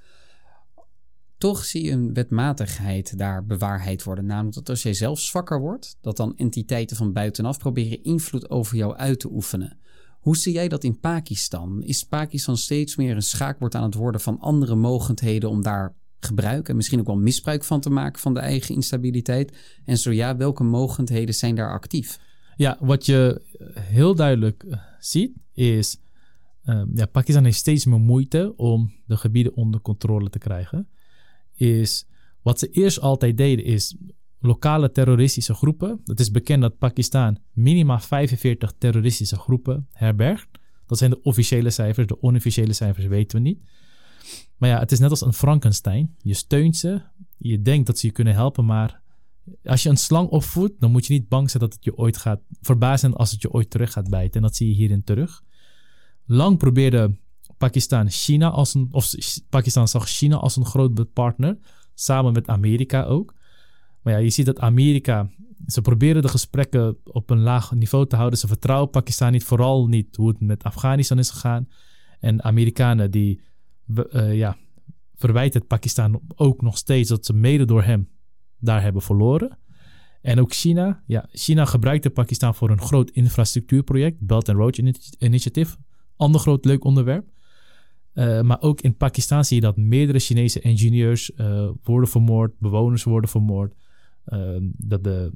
Toch 1.37 1.65
zie 1.65 1.83
je 1.83 1.91
een 1.91 2.13
wetmatigheid 2.13 3.17
daar 3.17 3.45
bewaarheid 3.45 4.03
worden. 4.03 4.25
Namelijk 4.25 4.55
dat 4.55 4.69
als 4.69 4.83
jij 4.83 4.93
zelf 4.93 5.19
zwakker 5.19 5.59
wordt, 5.59 5.97
dat 6.01 6.17
dan 6.17 6.35
entiteiten 6.37 6.97
van 6.97 7.13
buitenaf 7.13 7.57
proberen 7.57 8.03
invloed 8.03 8.49
over 8.49 8.77
jou 8.77 8.95
uit 8.95 9.19
te 9.19 9.31
oefenen. 9.31 9.79
Hoe 10.19 10.37
zie 10.37 10.53
jij 10.53 10.67
dat 10.67 10.83
in 10.83 10.99
Pakistan? 10.99 11.83
Is 11.83 12.03
Pakistan 12.03 12.57
steeds 12.57 12.95
meer 12.95 13.15
een 13.15 13.21
schaakbord 13.21 13.75
aan 13.75 13.83
het 13.83 13.93
worden 13.93 14.21
van 14.21 14.39
andere 14.39 14.75
mogendheden 14.75 15.49
om 15.49 15.61
daar 15.61 15.95
gebruik 16.19 16.69
en 16.69 16.75
misschien 16.75 16.99
ook 16.99 17.05
wel 17.05 17.17
misbruik 17.17 17.63
van 17.63 17.81
te 17.81 17.89
maken 17.89 18.21
van 18.21 18.33
de 18.33 18.39
eigen 18.39 18.75
instabiliteit? 18.75 19.57
En 19.85 19.97
zo 19.97 20.11
ja, 20.11 20.37
welke 20.37 20.63
mogendheden 20.63 21.35
zijn 21.35 21.55
daar 21.55 21.71
actief? 21.71 22.19
Ja, 22.55 22.77
wat 22.79 23.05
je 23.05 23.41
heel 23.73 24.15
duidelijk 24.15 24.63
eh, 24.63 24.79
ziet 24.99 25.37
is, 25.53 25.97
uh, 26.65 26.81
ja, 26.93 27.05
Pakistan 27.05 27.43
heeft 27.43 27.57
steeds 27.57 27.85
meer 27.85 27.99
moeite 27.99 28.53
om 28.55 28.93
de 29.05 29.17
gebieden 29.17 29.55
onder 29.55 29.81
controle 29.81 30.29
te 30.29 30.37
krijgen. 30.37 30.87
Is 31.55 32.07
wat 32.41 32.59
ze 32.59 32.69
eerst 32.69 32.99
altijd 32.99 33.37
deden 33.37 33.65
is 33.65 33.95
lokale 34.39 34.91
terroristische 34.91 35.53
groepen. 35.53 36.01
Het 36.05 36.19
is 36.19 36.31
bekend 36.31 36.61
dat 36.61 36.77
Pakistan 36.77 37.37
minimaal 37.51 37.99
45 37.99 38.73
terroristische 38.77 39.35
groepen 39.35 39.87
herbergt. 39.91 40.47
Dat 40.85 40.97
zijn 40.97 41.09
de 41.09 41.21
officiële 41.21 41.69
cijfers. 41.69 42.07
De 42.07 42.21
onofficiële 42.21 42.73
cijfers 42.73 43.05
weten 43.05 43.37
we 43.37 43.43
niet. 43.43 43.59
Maar 44.57 44.69
ja, 44.69 44.79
het 44.79 44.91
is 44.91 44.99
net 44.99 45.09
als 45.09 45.21
een 45.21 45.33
Frankenstein. 45.33 46.15
Je 46.17 46.33
steunt 46.33 46.77
ze. 46.77 47.01
Je 47.37 47.61
denkt 47.61 47.87
dat 47.87 47.99
ze 47.99 48.07
je 48.07 48.13
kunnen 48.13 48.33
helpen, 48.33 48.65
maar 48.65 49.01
als 49.63 49.83
je 49.83 49.89
een 49.89 49.97
slang 49.97 50.29
opvoedt, 50.29 50.79
dan 50.79 50.91
moet 50.91 51.05
je 51.05 51.13
niet 51.13 51.27
bang 51.27 51.49
zijn 51.49 51.63
dat 51.63 51.73
het 51.73 51.83
je 51.83 51.97
ooit 51.97 52.17
gaat 52.17 52.41
verbazen 52.61 53.13
als 53.13 53.31
het 53.31 53.41
je 53.41 53.51
ooit 53.51 53.69
terug 53.69 53.91
gaat 53.91 54.09
bijten. 54.09 54.35
En 54.35 54.41
dat 54.41 54.55
zie 54.55 54.67
je 54.67 54.73
hierin 54.73 55.03
terug. 55.03 55.43
Lang 56.25 56.57
probeerde 56.57 57.17
Pakistan 57.57 58.09
China 58.09 58.49
als 58.49 58.73
een, 58.73 58.87
of 58.91 59.13
Pakistan 59.49 59.87
zag 59.87 60.07
China 60.07 60.35
als 60.35 60.55
een 60.55 60.65
groot 60.65 61.13
partner, 61.13 61.57
samen 61.93 62.33
met 62.33 62.47
Amerika 62.47 63.03
ook. 63.03 63.33
Ja, 64.09 64.17
je 64.17 64.29
ziet 64.29 64.45
dat 64.45 64.59
Amerika, 64.59 65.29
ze 65.67 65.81
proberen 65.81 66.21
de 66.21 66.27
gesprekken 66.27 66.97
op 67.03 67.29
een 67.29 67.39
laag 67.39 67.71
niveau 67.71 68.07
te 68.07 68.15
houden. 68.15 68.39
Ze 68.39 68.47
vertrouwen 68.47 68.89
Pakistan 68.89 69.31
niet, 69.31 69.43
vooral 69.43 69.87
niet 69.87 70.15
hoe 70.15 70.27
het 70.27 70.39
met 70.39 70.63
Afghanistan 70.63 71.19
is 71.19 71.29
gegaan. 71.29 71.67
En 72.19 72.43
Amerikanen 72.43 73.11
die 73.11 73.41
uh, 73.87 74.35
ja, 74.35 74.57
verwijten 75.15 75.67
Pakistan 75.67 76.21
ook 76.35 76.61
nog 76.61 76.77
steeds 76.77 77.09
dat 77.09 77.25
ze 77.25 77.33
mede 77.33 77.65
door 77.65 77.83
hem 77.83 78.09
daar 78.59 78.81
hebben 78.81 79.01
verloren. 79.01 79.57
En 80.21 80.39
ook 80.39 80.53
China. 80.53 81.03
Ja, 81.05 81.27
China 81.31 81.65
gebruikte 81.65 82.09
Pakistan 82.09 82.55
voor 82.55 82.69
een 82.69 82.81
groot 82.81 83.09
infrastructuurproject, 83.09 84.19
Belt 84.19 84.49
and 84.49 84.57
Road 84.57 84.77
Initiative. 85.19 85.75
Ander 86.15 86.41
groot 86.41 86.65
leuk 86.65 86.83
onderwerp. 86.83 87.27
Uh, 88.13 88.41
maar 88.41 88.61
ook 88.61 88.81
in 88.81 88.95
Pakistan 88.95 89.45
zie 89.45 89.55
je 89.55 89.61
dat 89.61 89.77
meerdere 89.77 90.19
Chinese 90.19 90.59
ingenieurs 90.59 91.31
uh, 91.37 91.69
worden 91.83 92.09
vermoord, 92.09 92.59
bewoners 92.59 93.03
worden 93.03 93.29
vermoord. 93.29 93.73
Uh, 94.33 94.55
dat 94.77 95.03
de, 95.03 95.31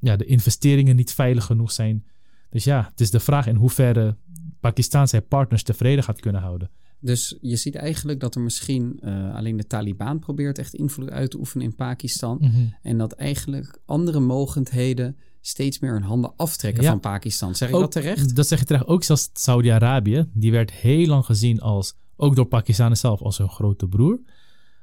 ja, 0.00 0.16
de 0.16 0.24
investeringen 0.24 0.96
niet 0.96 1.12
veilig 1.12 1.44
genoeg 1.44 1.72
zijn. 1.72 2.04
Dus 2.50 2.64
ja, 2.64 2.86
het 2.90 3.00
is 3.00 3.10
de 3.10 3.20
vraag 3.20 3.46
in 3.46 3.56
hoeverre 3.56 4.16
Pakistan 4.60 5.08
zijn 5.08 5.26
partners 5.26 5.62
tevreden 5.62 6.04
gaat 6.04 6.20
kunnen 6.20 6.40
houden. 6.40 6.70
Dus 7.00 7.36
je 7.40 7.56
ziet 7.56 7.74
eigenlijk 7.74 8.20
dat 8.20 8.34
er 8.34 8.40
misschien 8.40 9.00
uh, 9.04 9.34
alleen 9.34 9.56
de 9.56 9.66
Taliban 9.66 10.18
probeert 10.18 10.58
echt 10.58 10.74
invloed 10.74 11.10
uit 11.10 11.30
te 11.30 11.38
oefenen 11.38 11.66
in 11.66 11.74
Pakistan. 11.74 12.38
Mhm. 12.40 12.66
En 12.82 12.98
dat 12.98 13.12
eigenlijk 13.12 13.78
andere 13.84 14.20
mogendheden 14.20 15.16
steeds 15.40 15.78
meer 15.78 15.92
hun 15.92 16.02
handen 16.02 16.32
aftrekken 16.36 16.82
Ja. 16.82 16.90
van 16.90 17.00
Pakistan. 17.00 17.54
Zeg 17.54 17.68
ik 17.68 17.74
Ook- 17.74 17.80
dat 17.80 17.92
terecht? 17.92 18.36
Dat 18.36 18.46
zeg 18.46 18.58
je 18.58 18.64
terecht. 18.64 18.86
Ook 18.86 19.04
zelfs 19.04 19.30
Saudi-Arabië, 19.32 20.26
die 20.32 20.50
werd 20.50 20.70
heel 20.70 21.06
lang 21.06 21.24
gezien 21.24 21.60
als, 21.60 21.94
ook 22.16 22.36
door 22.36 22.46
Pakistanen 22.46 22.96
zelf, 22.96 23.20
als 23.22 23.38
hun 23.38 23.48
grote 23.50 23.88
broer. 23.88 24.20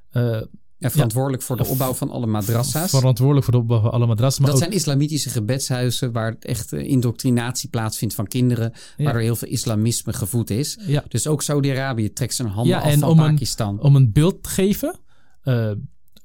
Eh, 0.09 0.41
En 0.79 0.91
verantwoordelijk 0.91 1.43
voor 1.43 1.57
de 1.57 1.65
opbouw 1.65 1.93
van 1.93 2.09
alle 2.09 2.25
madrassa's. 2.25 2.89
verantwoordelijk 2.89 3.45
voor 3.45 3.53
de 3.53 3.59
opbouw 3.59 3.81
van 3.81 3.91
alle 3.91 4.05
madrassen. 4.05 4.41
Maar 4.41 4.51
dat 4.51 4.59
ook, 4.61 4.65
zijn 4.67 4.79
islamitische 4.79 5.29
gebedshuizen 5.29 6.11
waar 6.11 6.35
echt 6.39 6.73
eh, 6.73 6.87
indoctrinatie 6.89 7.69
plaatsvindt 7.69 8.15
van 8.15 8.27
kinderen. 8.27 8.71
Ja. 8.97 9.03
Waardoor 9.03 9.21
heel 9.21 9.35
veel 9.35 9.47
islamisme 9.47 10.13
gevoed 10.13 10.49
is. 10.49 10.77
ja, 10.87 11.03
Dus 11.07 11.27
ook 11.27 11.41
Saudi-Arabië 11.41 12.13
trekt 12.13 12.33
zijn 12.33 12.47
handen 12.47 12.73
Ja, 12.75 12.79
af 12.81 12.91
en 12.91 12.99
van 12.99 13.09
om 13.09 13.19
een- 13.19 13.29
Pakistan. 13.31 13.79
om 13.81 13.95
een 13.95 14.11
beeld 14.11 14.43
te 14.43 14.49
geven. 14.49 14.99
eh, 15.41 15.71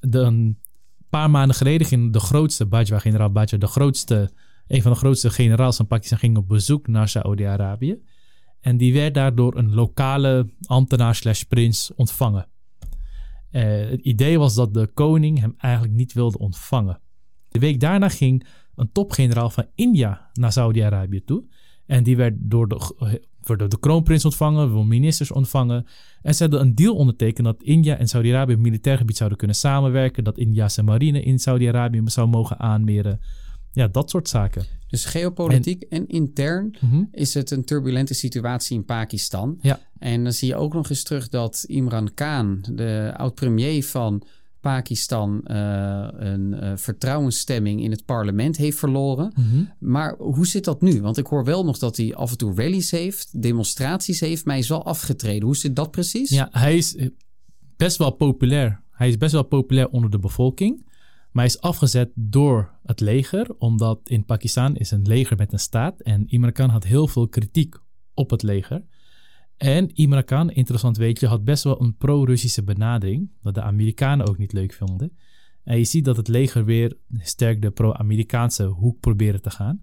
de, 0.01 0.19
een 0.19 0.59
paar 1.11 1.31
maanden 1.31 1.57
geleden 1.57 1.87
ging 1.87 2.13
de 2.13 2.21
grootste, 2.21 2.67
Bajwa, 2.67 2.99
generaal 2.99 3.31
Bajwa, 3.31 3.59
de 3.59 3.67
grootste, 3.67 4.31
een 4.67 4.83
van 4.83 4.93
de 4.93 4.99
grootste 4.99 5.31
generaals 5.31 5.77
van 5.77 5.87
Pakistan, 5.87 6.19
ging 6.19 6.37
op 6.37 6.49
bezoek 6.49 6.87
naar 6.89 7.09
Saudi-Arabië. 7.09 7.99
En 8.61 8.77
die 8.77 8.93
werd 8.93 9.15
daar 9.15 9.35
door 9.35 9.57
een 9.57 9.75
lokale 9.75 10.51
ambtenaar 10.67 11.15
slash 11.15 11.43
prins 11.43 11.91
ontvangen. 11.97 12.49
Eh, 13.51 13.63
het 13.91 14.01
idee 14.01 14.39
was 14.39 14.55
dat 14.55 14.75
de 14.75 14.87
koning 14.87 15.41
hem 15.41 15.55
eigenlijk 15.57 15.95
niet 15.95 16.13
wilde 16.13 16.39
ontvangen. 16.39 17.01
De 17.49 17.59
week 17.59 17.81
daarna 17.81 18.09
ging 18.09 18.47
een 18.75 18.93
topgeneraal 18.93 19.51
van 19.51 19.67
India 19.75 20.31
naar 20.33 20.53
Saudi-Arabië 20.53 21.25
toe. 21.25 21.45
En 21.87 22.03
die 22.03 22.17
werd 22.17 22.35
door 22.39 22.69
de, 22.69 22.79
door 23.41 23.69
de 23.69 23.79
kroonprins 23.81 24.25
ontvangen, 24.25 24.69
door 24.69 24.87
ministers 24.87 25.31
ontvangen. 25.31 25.87
En 26.23 26.35
ze 26.35 26.43
hadden 26.43 26.61
een 26.61 26.75
deal 26.75 26.95
ondertekend 26.95 27.47
dat 27.47 27.63
India 27.63 27.97
en 27.97 28.09
Saudi-Arabië 28.09 28.55
op 28.55 28.61
militair 28.61 28.97
gebied 28.97 29.17
zouden 29.17 29.39
kunnen 29.39 29.57
samenwerken. 29.57 30.25
Dat 30.25 30.39
India 30.39 30.69
zijn 30.69 30.87
marine 30.87 31.23
in 31.23 31.39
Saudi-Arabië 31.39 32.03
zou 32.05 32.29
mogen 32.29 32.59
aanmeren. 32.59 33.21
Ja, 33.73 33.89
dat 33.89 34.11
soort 34.11 34.29
zaken. 34.29 34.65
Dus 34.89 35.05
geopolitiek 35.05 35.83
en, 35.83 36.09
intern 36.09 36.77
Mhm. 36.81 37.05
is 37.13 37.35
het 37.35 37.51
een 37.51 37.65
turbulente 37.65 38.15
situatie 38.15 38.77
in 38.77 38.85
Pakistan. 38.85 39.59
Ja. 39.61 39.81
En 39.99 40.23
dan 40.25 40.33
zie 40.33 40.49
je 40.49 40.57
ook 40.57 40.75
nog 40.75 40.91
eens 40.91 41.03
terug 41.03 41.29
dat 41.29 41.65
Imran 41.67 42.15
Khan, 42.15 42.65
de 42.73 43.13
oud-premier 43.17 43.85
van 43.85 44.23
Pakistan, 44.61 45.41
eh, 45.45 46.09
een 46.13 46.55
eh, 46.55 46.73
vertrouwensstemming 46.77 47.83
in 47.83 47.91
het 47.91 48.05
parlement 48.05 48.57
heeft 48.57 48.79
verloren. 48.79 49.33
Mhm. 49.37 49.65
Maar 49.79 50.15
hoe 50.19 50.47
zit 50.47 50.65
dat 50.65 50.81
nu? 50.81 51.01
Want 51.01 51.19
ik 51.19 51.27
hoor 51.27 51.45
wel 51.45 51.65
nog 51.65 51.79
dat 51.79 51.97
hij 51.97 52.15
af 52.15 52.31
en 52.31 52.37
toe 52.37 52.55
rallies 52.55 52.91
heeft, 52.91 53.43
demonstraties 53.43 54.21
heeft, 54.21 54.45
maar 54.45 54.55
hij 54.55 54.63
is 54.63 54.69
wel 54.69 54.85
afgetreden. 54.85 55.43
Hoe 55.45 55.57
zit 55.57 55.77
dat 55.77 55.91
precies? 55.91 56.31
Ja, 56.31 56.49
hij 56.53 56.77
is 56.77 56.97
eh, 56.97 57.09
best 57.77 57.97
wel 57.97 58.11
populair. 58.11 58.83
Hij 58.91 59.09
is 59.09 59.17
best 59.17 59.33
wel 59.33 59.43
populair 59.43 59.89
onder 59.89 60.11
de 60.11 60.19
bevolking. 60.19 60.89
Maar 61.31 61.45
hij 61.45 61.55
is 61.55 61.61
afgezet 61.61 62.11
door 62.15 62.71
het 62.83 63.01
leger, 63.01 63.55
omdat 63.59 64.01
in 64.09 64.25
Pakistan 64.25 64.77
is 64.77 64.91
een 64.91 65.07
leger 65.07 65.37
met 65.37 65.53
een 65.53 65.59
staat. 65.59 66.01
En 66.01 66.29
Imran 66.29 66.53
Khan 66.53 66.69
had 66.69 66.85
heel 66.85 67.09
veel 67.09 67.29
kritiek 67.29 67.77
op 68.15 68.31
het 68.31 68.43
leger. 68.43 68.85
En 69.57 69.95
Imran 69.95 70.25
Khan, 70.25 70.51
interessant 70.51 70.97
weet 70.97 71.21
je, 71.21 71.27
had 71.27 71.45
best 71.45 71.65
wel 71.65 71.81
een 71.81 71.97
pro-Russische 71.97 72.63
benadering. 72.63 73.31
Dat 73.43 73.55
de 73.55 73.63
Amerikanen 73.63 74.29
ook 74.29 74.39
niet 74.39 74.53
leuk 74.53 74.73
vonden. 74.73 75.13
En 75.63 75.79
je 75.79 75.85
ziet 75.85 76.05
dat 76.05 76.17
het 76.17 76.29
leger 76.29 76.65
weer 76.65 76.97
sterk 77.19 77.63
de 77.63 77.71
pro-Amerikaanse 77.71 78.65
hoek 78.65 79.01
proberen 79.01 79.43
te 79.43 79.51
gaan. 79.51 79.83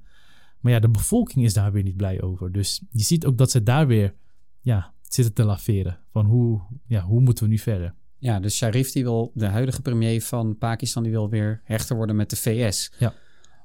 Maar 0.59 0.71
ja, 0.71 0.79
de 0.79 0.89
bevolking 0.89 1.45
is 1.45 1.53
daar 1.53 1.71
weer 1.71 1.83
niet 1.83 1.97
blij 1.97 2.21
over. 2.21 2.51
Dus 2.51 2.81
je 2.89 3.03
ziet 3.03 3.25
ook 3.25 3.37
dat 3.37 3.51
ze 3.51 3.63
daar 3.63 3.87
weer 3.87 4.15
ja, 4.61 4.93
zitten 5.01 5.33
te 5.33 5.43
laveren. 5.43 5.99
Van 6.11 6.25
hoe, 6.25 6.61
ja, 6.85 7.01
hoe 7.01 7.21
moeten 7.21 7.43
we 7.43 7.49
nu 7.49 7.57
verder? 7.57 7.95
Ja, 8.20 8.39
dus 8.39 8.55
Sharif, 8.55 8.91
die 8.91 9.03
wil, 9.03 9.32
de 9.34 9.45
huidige 9.45 9.82
premier 9.82 10.22
van 10.22 10.57
Pakistan, 10.57 11.03
die 11.03 11.11
wil 11.11 11.30
weer 11.30 11.61
hechter 11.63 11.95
worden 11.95 12.15
met 12.15 12.30
de 12.30 12.36
VS. 12.36 12.91
Ja. 12.97 13.13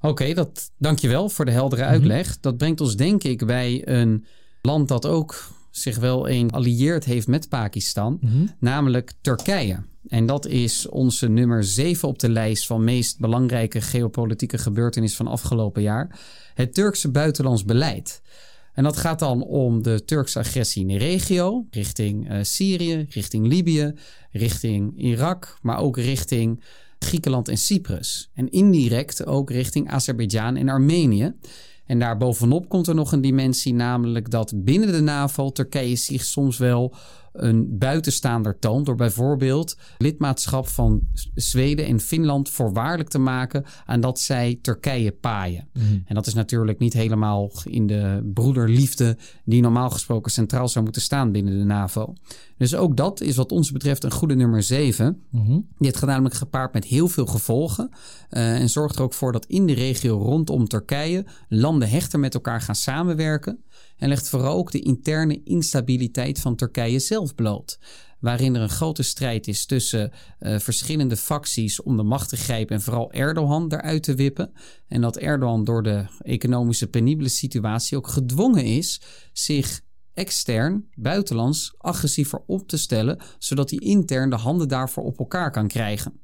Oké, 0.00 0.34
dat 0.34 0.70
dankjewel 0.78 1.28
voor 1.28 1.44
de 1.44 1.50
heldere 1.50 1.82
Mhm. 1.82 1.90
uitleg. 1.90 2.40
Dat 2.40 2.56
brengt 2.56 2.80
ons 2.80 2.96
denk 2.96 3.22
ik 3.24 3.46
bij 3.46 3.88
een 3.88 4.24
land 4.62 4.88
dat 4.88 5.06
ook 5.06 5.48
zich 5.70 5.98
wel 5.98 6.28
een 6.28 6.50
allieerd 6.50 7.04
heeft 7.04 7.26
met 7.26 7.48
Pakistan, 7.48 8.20
namelijk 8.58 9.12
Turkije. 9.20 9.82
En 10.08 10.26
dat 10.26 10.46
is 10.46 10.88
onze 10.88 11.28
nummer 11.28 11.64
7 11.64 12.08
op 12.08 12.18
de 12.18 12.28
lijst 12.28 12.66
van 12.66 12.84
meest 12.84 13.18
belangrijke 13.18 13.80
geopolitieke 13.80 14.58
gebeurtenissen 14.58 15.24
van 15.24 15.32
afgelopen 15.32 15.82
jaar. 15.82 16.18
Het 16.54 16.74
Turkse 16.74 17.10
buitenlands 17.10 17.64
beleid. 17.64 18.22
En 18.72 18.84
dat 18.84 18.96
gaat 18.96 19.18
dan 19.18 19.42
om 19.42 19.82
de 19.82 20.04
Turkse 20.04 20.38
agressie 20.38 20.82
in 20.82 20.88
de 20.88 20.98
regio, 20.98 21.66
richting 21.70 22.28
eh, 22.28 22.38
Syrië, 22.42 23.06
richting 23.08 23.46
Libië, 23.46 23.94
richting 24.30 24.92
Irak, 24.96 25.58
maar 25.62 25.78
ook 25.78 25.96
richting 25.96 26.62
Griekenland 26.98 27.48
en 27.48 27.58
Cyprus. 27.58 28.30
En 28.34 28.50
indirect 28.50 29.26
ook 29.26 29.50
richting 29.50 29.90
Azerbeidzjan 29.90 30.56
en 30.56 30.68
Armenië. 30.68 31.34
En 31.86 31.98
daar 31.98 32.16
bovenop 32.16 32.68
komt 32.68 32.86
er 32.86 32.94
nog 32.94 33.12
een 33.12 33.20
dimensie, 33.20 33.74
namelijk 33.74 34.30
dat 34.30 34.52
binnen 34.56 34.92
de 34.92 35.00
NAVO 35.00 35.50
Turkije 35.50 35.96
zich 35.96 36.24
soms 36.24 36.58
wel 36.58 36.94
een 37.32 37.78
buitenstaander 37.78 38.58
toont 38.58 38.86
door 38.86 38.94
bijvoorbeeld 38.96 39.76
lidmaatschap 39.98 40.68
van 40.68 41.00
Zweden 41.34 41.86
en 41.86 42.00
Finland 42.00 42.50
voorwaardelijk 42.50 43.08
te 43.08 43.18
maken 43.18 43.64
aan 43.84 44.00
dat 44.00 44.20
zij 44.20 44.58
Turkije 44.62 45.12
paaien. 45.12 45.68
En 46.06 46.14
dat 46.14 46.26
is 46.26 46.34
natuurlijk 46.34 46.78
niet 46.78 46.92
helemaal 46.92 47.52
in 47.64 47.86
de 47.86 48.30
broederliefde 48.34 49.16
die 49.44 49.62
normaal 49.62 49.90
gesproken 49.90 50.32
centraal 50.32 50.68
zou 50.68 50.84
moeten 50.84 51.02
staan 51.02 51.32
binnen 51.32 51.58
de 51.58 51.64
NAVO. 51.64 52.14
Dus 52.56 52.74
ook 52.74 52.96
dat 52.96 53.20
is 53.20 53.36
wat 53.36 53.52
ons 53.52 53.72
betreft 53.72 54.04
een 54.04 54.10
goede 54.12 54.34
nummer 54.34 54.62
7. 54.62 55.22
Mhm. 55.30 55.58
Dit 55.78 55.96
gaat 55.96 56.08
namelijk 56.08 56.34
gepaard 56.34 56.72
met 56.72 56.84
heel 56.84 57.08
veel 57.08 57.26
gevolgen. 57.26 57.90
eh, 58.28 58.60
en 58.60 58.68
zorgt 58.68 58.96
er 58.96 59.02
ook 59.02 59.14
voor 59.14 59.32
dat 59.32 59.46
in 59.46 59.66
de 59.66 59.72
regio 59.72 60.18
rondom 60.18 60.68
Turkije 60.68 61.24
landen 61.48 61.88
hechter 61.88 62.18
met 62.18 62.34
elkaar 62.34 62.60
gaan 62.60 62.74
samenwerken. 62.74 63.62
En 64.02 64.08
legt 64.08 64.28
vooral 64.28 64.56
ook 64.56 64.70
de 64.70 64.80
interne 64.80 65.42
instabiliteit 65.44 66.40
van 66.40 66.56
Turkije 66.56 66.98
zelf 66.98 67.34
bloot. 67.34 67.78
Waarin 68.20 68.54
er 68.54 68.62
een 68.62 68.68
grote 68.68 69.02
strijd 69.02 69.48
is 69.48 69.66
tussen 69.66 70.12
eh, 70.38 70.58
verschillende 70.58 71.16
facties 71.16 71.82
om 71.82 71.96
de 71.96 72.02
macht 72.02 72.28
te 72.28 72.36
grijpen 72.36 72.76
en 72.76 72.82
vooral 72.82 73.12
Erdogan 73.12 73.72
eruit 73.72 74.02
te 74.02 74.14
wippen. 74.14 74.52
En 74.88 75.00
dat 75.00 75.16
Erdogan 75.16 75.64
door 75.64 75.82
de 75.82 76.04
economische 76.18 76.86
penibele 76.86 77.28
situatie 77.28 77.96
ook 77.96 78.08
gedwongen 78.08 78.64
is 78.64 79.00
zich 79.32 79.80
extern, 80.14 80.88
buitenlands, 80.94 81.74
agressiever 81.78 82.42
op 82.46 82.68
te 82.68 82.76
stellen, 82.76 83.20
zodat 83.38 83.70
hij 83.70 83.78
intern 83.78 84.30
de 84.30 84.36
handen 84.36 84.68
daarvoor 84.68 85.04
op 85.04 85.18
elkaar 85.18 85.50
kan 85.50 85.68
krijgen. 85.68 86.20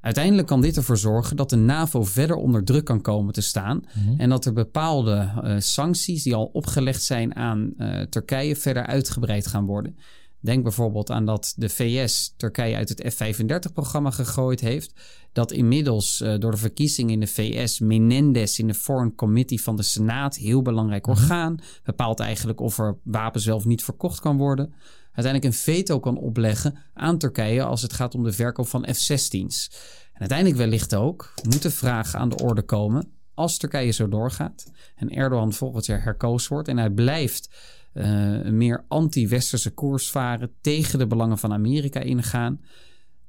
Uiteindelijk 0.00 0.48
kan 0.48 0.60
dit 0.60 0.76
ervoor 0.76 0.96
zorgen 0.96 1.36
dat 1.36 1.50
de 1.50 1.56
NAVO 1.56 2.04
verder 2.04 2.36
onder 2.36 2.64
druk 2.64 2.84
kan 2.84 3.00
komen 3.00 3.32
te 3.32 3.40
staan 3.40 3.82
en 4.16 4.28
dat 4.28 4.44
er 4.44 4.52
bepaalde 4.52 5.32
eh, 5.42 5.54
sancties 5.58 6.22
die 6.22 6.34
al 6.34 6.50
opgelegd 6.52 7.02
zijn 7.02 7.36
aan 7.36 7.72
eh, 7.76 8.00
Turkije 8.00 8.56
verder 8.56 8.86
uitgebreid 8.86 9.46
gaan 9.46 9.66
worden. 9.66 9.96
Denk 10.40 10.62
bijvoorbeeld 10.62 11.10
aan 11.10 11.24
dat 11.24 11.54
de 11.56 11.68
VS 11.68 12.34
Turkije 12.36 12.76
uit 12.76 12.88
het 12.88 13.14
F-35-programma 13.14 14.10
gegooid 14.10 14.60
heeft. 14.60 14.92
Dat 15.32 15.52
inmiddels 15.52 16.20
uh, 16.20 16.38
door 16.38 16.50
de 16.50 16.56
verkiezing 16.56 17.10
in 17.10 17.20
de 17.20 17.26
VS 17.26 17.80
Menendez 17.80 18.58
in 18.58 18.66
de 18.66 18.74
Foreign 18.74 19.14
Committee 19.14 19.62
van 19.62 19.76
de 19.76 19.82
Senaat, 19.82 20.36
heel 20.36 20.62
belangrijk 20.62 21.06
mhm. 21.06 21.16
orgaan, 21.16 21.58
bepaalt 21.84 22.20
eigenlijk 22.20 22.60
of 22.60 22.78
er 22.78 22.98
wapens 23.04 23.44
wel 23.44 23.56
of 23.56 23.64
niet 23.64 23.84
verkocht 23.84 24.20
kan 24.20 24.36
worden. 24.36 24.74
Uiteindelijk 25.18 25.54
een 25.54 25.62
veto 25.62 26.00
kan 26.00 26.18
opleggen 26.18 26.78
aan 26.94 27.18
Turkije 27.18 27.62
als 27.62 27.82
het 27.82 27.92
gaat 27.92 28.14
om 28.14 28.24
de 28.24 28.32
verkoop 28.32 28.68
van 28.68 28.86
F-16's. 28.94 29.70
En 30.12 30.20
uiteindelijk 30.20 30.58
wellicht 30.58 30.94
ook 30.94 31.34
moet 31.42 31.62
de 31.62 31.70
vraag 31.70 32.14
aan 32.14 32.28
de 32.28 32.36
orde 32.36 32.62
komen 32.62 33.12
als 33.34 33.58
Turkije 33.58 33.90
zo 33.90 34.08
doorgaat 34.08 34.72
en 34.96 35.10
Erdogan 35.10 35.52
volgend 35.52 35.86
jaar 35.86 36.02
herkozen 36.02 36.52
wordt 36.52 36.68
en 36.68 36.78
hij 36.78 36.90
blijft 36.90 37.50
uh, 37.94 38.04
een 38.44 38.56
meer 38.56 38.84
anti-westerse 38.88 39.70
koers 39.70 40.10
varen, 40.10 40.52
tegen 40.60 40.98
de 40.98 41.06
belangen 41.06 41.38
van 41.38 41.52
Amerika 41.52 42.00
ingaan. 42.00 42.60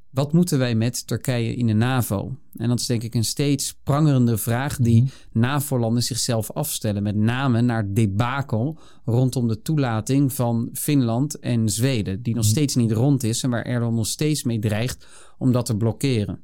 Wat 0.10 0.34
moeten 0.34 0.60
wij 0.60 0.76
met 0.76 1.08
Turkije 1.08 1.56
in 1.56 1.68
de 1.68 1.74
NAVO? 1.74 2.36
En 2.56 2.70
dat 2.70 2.80
is 2.80 2.86
denk 2.86 3.04
ik 3.04 3.16
een 3.16 3.24
steeds 3.24 3.74
prangerende 3.84 4.38
vraag 4.38 4.78
die 4.78 5.02
mhm. 5.02 5.12
NAVO-landen 5.32 6.04
zichzelf 6.04 6.52
afstellen. 6.52 7.04
Met 7.04 7.16
name 7.16 7.62
naar 7.62 7.94
debakel 7.94 8.80
rondom 9.06 9.48
de 9.48 9.62
toelating 9.62 10.34
van 10.34 10.70
Finland 10.74 11.40
en 11.40 11.70
Zweden. 11.70 12.22
Die 12.22 12.36
nog 12.36 12.44
mhm. 12.44 12.52
steeds 12.52 12.76
niet 12.76 12.92
rond 12.92 13.24
is 13.24 13.44
en 13.44 13.50
waar 13.50 13.66
Erdogan 13.66 13.96
nog 13.96 14.08
steeds 14.08 14.44
mee 14.44 14.60
dreigt 14.60 15.08
om 15.38 15.52
dat 15.52 15.66
te 15.66 15.78
blokkeren. 15.78 16.44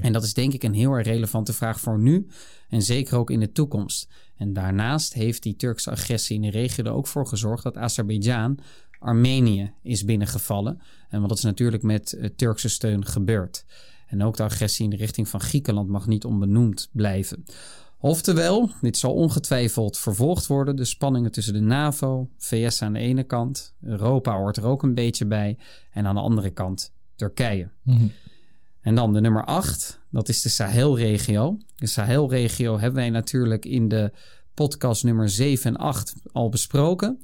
En 0.00 0.12
dat 0.12 0.22
is 0.22 0.34
denk 0.34 0.52
ik 0.52 0.62
een 0.62 0.74
heel 0.74 0.92
erg 0.92 1.06
relevante 1.06 1.52
vraag 1.52 1.80
voor 1.80 1.98
nu 1.98 2.26
en 2.68 2.82
zeker 2.82 3.18
ook 3.18 3.30
in 3.30 3.40
de 3.40 3.52
toekomst. 3.52 4.08
En 4.36 4.52
daarnaast 4.52 5.12
heeft 5.12 5.42
die 5.42 5.56
Turkse 5.56 5.90
agressie 5.90 6.36
in 6.36 6.42
de 6.42 6.50
regio 6.50 6.84
er 6.84 6.92
ook 6.92 7.06
voor 7.06 7.26
gezorgd 7.26 7.62
dat 7.62 7.76
Azerbeidzjan 7.76 8.58
Armenië 9.00 9.72
is 9.82 10.04
binnengevallen. 10.04 10.80
En 11.10 11.18
want 11.18 11.28
dat 11.28 11.38
is 11.38 11.44
natuurlijk 11.44 11.82
met 11.82 12.12
uh, 12.12 12.24
Turkse 12.36 12.68
steun 12.68 13.06
gebeurd. 13.06 13.64
En 14.06 14.22
ook 14.22 14.36
de 14.36 14.42
agressie 14.42 14.84
in 14.84 14.90
de 14.90 14.96
richting 14.96 15.28
van 15.28 15.40
Griekenland 15.40 15.88
mag 15.88 16.06
niet 16.06 16.24
onbenoemd 16.24 16.88
blijven. 16.92 17.44
Oftewel, 17.98 18.70
dit 18.80 18.96
zal 18.96 19.14
ongetwijfeld 19.14 19.98
vervolgd 19.98 20.46
worden. 20.46 20.76
De 20.76 20.84
spanningen 20.84 21.32
tussen 21.32 21.52
de 21.52 21.60
NAVO, 21.60 22.28
VS 22.36 22.82
aan 22.82 22.92
de 22.92 22.98
ene 22.98 23.24
kant, 23.24 23.74
Europa 23.80 24.36
hoort 24.36 24.56
er 24.56 24.64
ook 24.64 24.82
een 24.82 24.94
beetje 24.94 25.26
bij. 25.26 25.58
En 25.90 26.06
aan 26.06 26.14
de 26.14 26.20
andere 26.20 26.50
kant 26.50 26.92
Turkije. 27.16 27.70
Mm 27.82 28.10
en 28.80 28.94
dan 28.94 29.12
de 29.12 29.20
nummer 29.20 29.44
8, 29.44 30.00
dat 30.10 30.28
is 30.28 30.42
de 30.42 30.48
Sahelregio. 30.48 31.58
De 31.76 31.86
Sahelregio 31.86 32.78
hebben 32.78 33.00
wij 33.00 33.10
natuurlijk 33.10 33.64
in 33.64 33.88
de 33.88 34.12
podcast 34.54 35.04
nummer 35.04 35.28
7 35.28 35.70
en 35.70 35.76
8 35.76 36.14
al 36.32 36.48
besproken. 36.48 37.20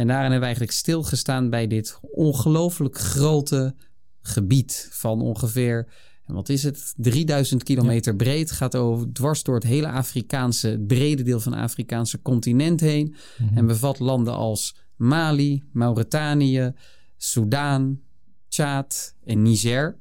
En 0.00 0.06
daarin 0.06 0.30
hebben 0.30 0.40
we 0.40 0.54
eigenlijk 0.54 0.76
stilgestaan 0.76 1.50
bij 1.50 1.66
dit 1.66 1.98
ongelooflijk 2.00 2.98
grote 2.98 3.74
gebied 4.22 4.88
van 4.92 5.20
ongeveer, 5.20 5.88
wat 6.26 6.48
is 6.48 6.62
het, 6.62 6.94
3000 6.96 7.62
kilometer 7.62 8.16
breed. 8.16 8.50
Gaat 8.50 8.76
over 8.76 9.12
dwars 9.12 9.42
door 9.42 9.54
het 9.54 9.64
hele 9.64 9.90
Afrikaanse, 9.90 10.68
het 10.68 10.86
brede 10.86 11.22
deel 11.22 11.40
van 11.40 11.52
het 11.52 11.62
Afrikaanse 11.62 12.22
continent 12.22 12.80
heen. 12.80 13.14
Mhm. 13.38 13.56
En 13.56 13.66
bevat 13.66 13.98
landen 13.98 14.34
als 14.34 14.76
Mali, 14.96 15.62
Mauritanië, 15.72 16.72
Soudaan, 17.16 18.00
Tjaad 18.48 19.14
en 19.24 19.42
Niger. 19.42 19.98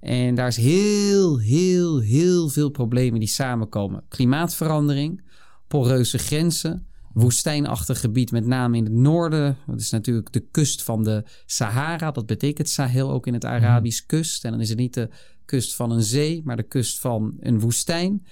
En 0.00 0.34
daar 0.34 0.48
is 0.48 0.56
heel, 0.56 1.38
heel, 1.38 2.00
heel 2.00 2.48
veel 2.48 2.68
problemen 2.68 3.20
die 3.20 3.28
samenkomen. 3.28 4.04
Klimaatverandering, 4.08 5.22
poreuze 5.68 6.18
grenzen, 6.18 6.86
woestijnachtig 7.14 8.00
gebied, 8.00 8.30
met 8.30 8.46
name 8.46 8.76
in 8.76 8.84
het 8.84 8.92
noorden. 8.92 9.56
Dat 9.66 9.80
is 9.80 9.90
natuurlijk 9.90 10.32
de 10.32 10.46
kust 10.50 10.82
van 10.82 11.02
de 11.02 11.24
Sahara. 11.46 12.10
Dat 12.10 12.26
betekent 12.26 12.68
Sahel 12.68 13.10
ook 13.10 13.26
in 13.26 13.32
het 13.32 13.42
mhm. 13.42 13.52
Arabisch 13.52 14.06
kust. 14.06 14.44
En 14.44 14.50
dan 14.50 14.60
is 14.60 14.68
het 14.68 14.78
niet 14.78 14.94
de 14.94 15.08
kust 15.44 15.74
van 15.74 15.90
een 15.90 16.02
zee, 16.02 16.40
maar 16.44 16.56
de 16.56 16.62
kust 16.62 16.98
van 16.98 17.36
een 17.40 17.60
woestijn. 17.60 18.26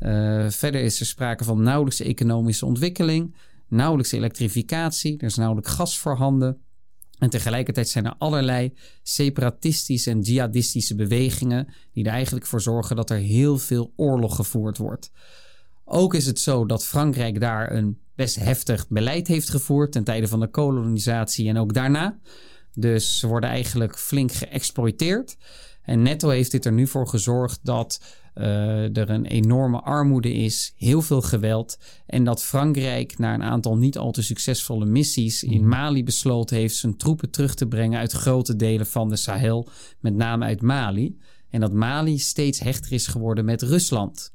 Uh, 0.00 0.48
verder 0.48 0.80
is 0.80 1.00
er 1.00 1.06
sprake 1.06 1.44
van 1.44 1.62
nauwelijks 1.62 2.00
economische 2.00 2.66
ontwikkeling, 2.66 3.34
nauwelijks 3.68 4.12
elektrificatie. 4.12 5.18
Er 5.18 5.26
is 5.26 5.36
nauwelijks 5.36 5.70
gas 5.70 5.98
voorhanden. 5.98 6.58
En 7.18 7.30
tegelijkertijd 7.30 7.88
zijn 7.88 8.06
er 8.06 8.14
allerlei 8.18 8.72
separatistische 9.02 10.10
en 10.10 10.20
jihadistische 10.20 10.94
bewegingen 10.94 11.68
die 11.92 12.04
er 12.04 12.12
eigenlijk 12.12 12.46
voor 12.46 12.60
zorgen 12.60 12.96
dat 12.96 13.10
er 13.10 13.16
heel 13.16 13.58
veel 13.58 13.92
oorlog 13.96 14.36
gevoerd 14.36 14.78
wordt. 14.78 15.10
Ook 15.84 16.14
is 16.14 16.26
het 16.26 16.38
zo 16.38 16.66
dat 16.66 16.86
Frankrijk 16.86 17.40
daar 17.40 17.72
een 17.72 17.98
best 18.20 18.36
heftig 18.36 18.88
beleid 18.88 19.26
heeft 19.26 19.50
gevoerd 19.50 19.92
ten 19.92 20.04
tijde 20.04 20.28
van 20.28 20.40
de 20.40 20.48
kolonisatie 20.48 21.48
en 21.48 21.58
ook 21.58 21.74
daarna. 21.74 22.18
Dus 22.74 23.18
ze 23.18 23.26
worden 23.26 23.50
eigenlijk 23.50 23.98
flink 23.98 24.32
geëxploiteerd. 24.32 25.36
En 25.82 26.02
netto 26.02 26.28
heeft 26.28 26.50
dit 26.50 26.64
er 26.64 26.72
nu 26.72 26.86
voor 26.86 27.08
gezorgd 27.08 27.60
dat 27.62 28.00
uh, 28.34 28.96
er 28.96 29.10
een 29.10 29.26
enorme 29.26 29.80
armoede 29.80 30.32
is, 30.32 30.72
heel 30.76 31.02
veel 31.02 31.22
geweld. 31.22 31.78
En 32.06 32.24
dat 32.24 32.42
Frankrijk 32.42 33.18
na 33.18 33.34
een 33.34 33.42
aantal 33.42 33.76
niet 33.76 33.98
al 33.98 34.12
te 34.12 34.22
succesvolle 34.22 34.84
missies 34.84 35.42
in 35.42 35.60
mhm. 35.60 35.68
Mali 35.68 36.04
besloten 36.04 36.56
heeft 36.56 36.76
zijn 36.76 36.96
troepen 36.96 37.30
terug 37.30 37.54
te 37.54 37.66
brengen 37.66 37.98
uit 37.98 38.12
grote 38.12 38.56
delen 38.56 38.86
van 38.86 39.08
de 39.08 39.16
Sahel, 39.16 39.68
met 40.00 40.14
name 40.14 40.44
uit 40.44 40.62
Mali. 40.62 41.18
En 41.50 41.60
dat 41.60 41.72
Mali 41.72 42.18
steeds 42.18 42.60
hechter 42.60 42.92
is 42.92 43.06
geworden 43.06 43.44
met 43.44 43.62
Rusland. 43.62 44.32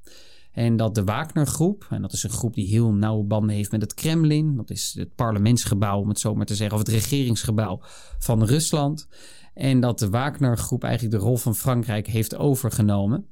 En 0.56 0.76
dat 0.76 0.96
de 0.96 1.04
Wagner-groep, 1.04 1.88
en 1.90 2.02
dat 2.02 2.14
is 2.14 2.24
een 2.24 2.30
groep 2.30 2.54
die 2.54 2.68
heel 2.68 2.92
nauwe 2.92 3.24
banden 3.24 3.56
heeft 3.56 3.72
met 3.72 3.82
het 3.82 3.94
Kremlin, 3.94 4.56
dat 4.56 4.70
is 4.70 4.96
het 4.98 5.16
parlementsgebouw, 5.16 6.00
om 6.00 6.10
het 6.10 6.20
zo 6.20 6.36
maar 6.36 6.46
te 6.46 6.56
zeggen, 6.56 6.78
of 6.78 6.84
het 6.84 6.94
regeringsgebouw 6.94 7.80
van 8.20 8.44
Rusland. 8.44 9.08
En 9.54 9.80
dat 9.80 10.00
de 10.00 10.10
Wagner-groep 10.10 10.84
eigenlijk 10.84 11.16
de 11.16 11.22
rol 11.22 11.38
van 11.38 11.56
Frankrijk 11.56 12.08
heeft 12.08 12.36
overgenomen. 12.36 13.26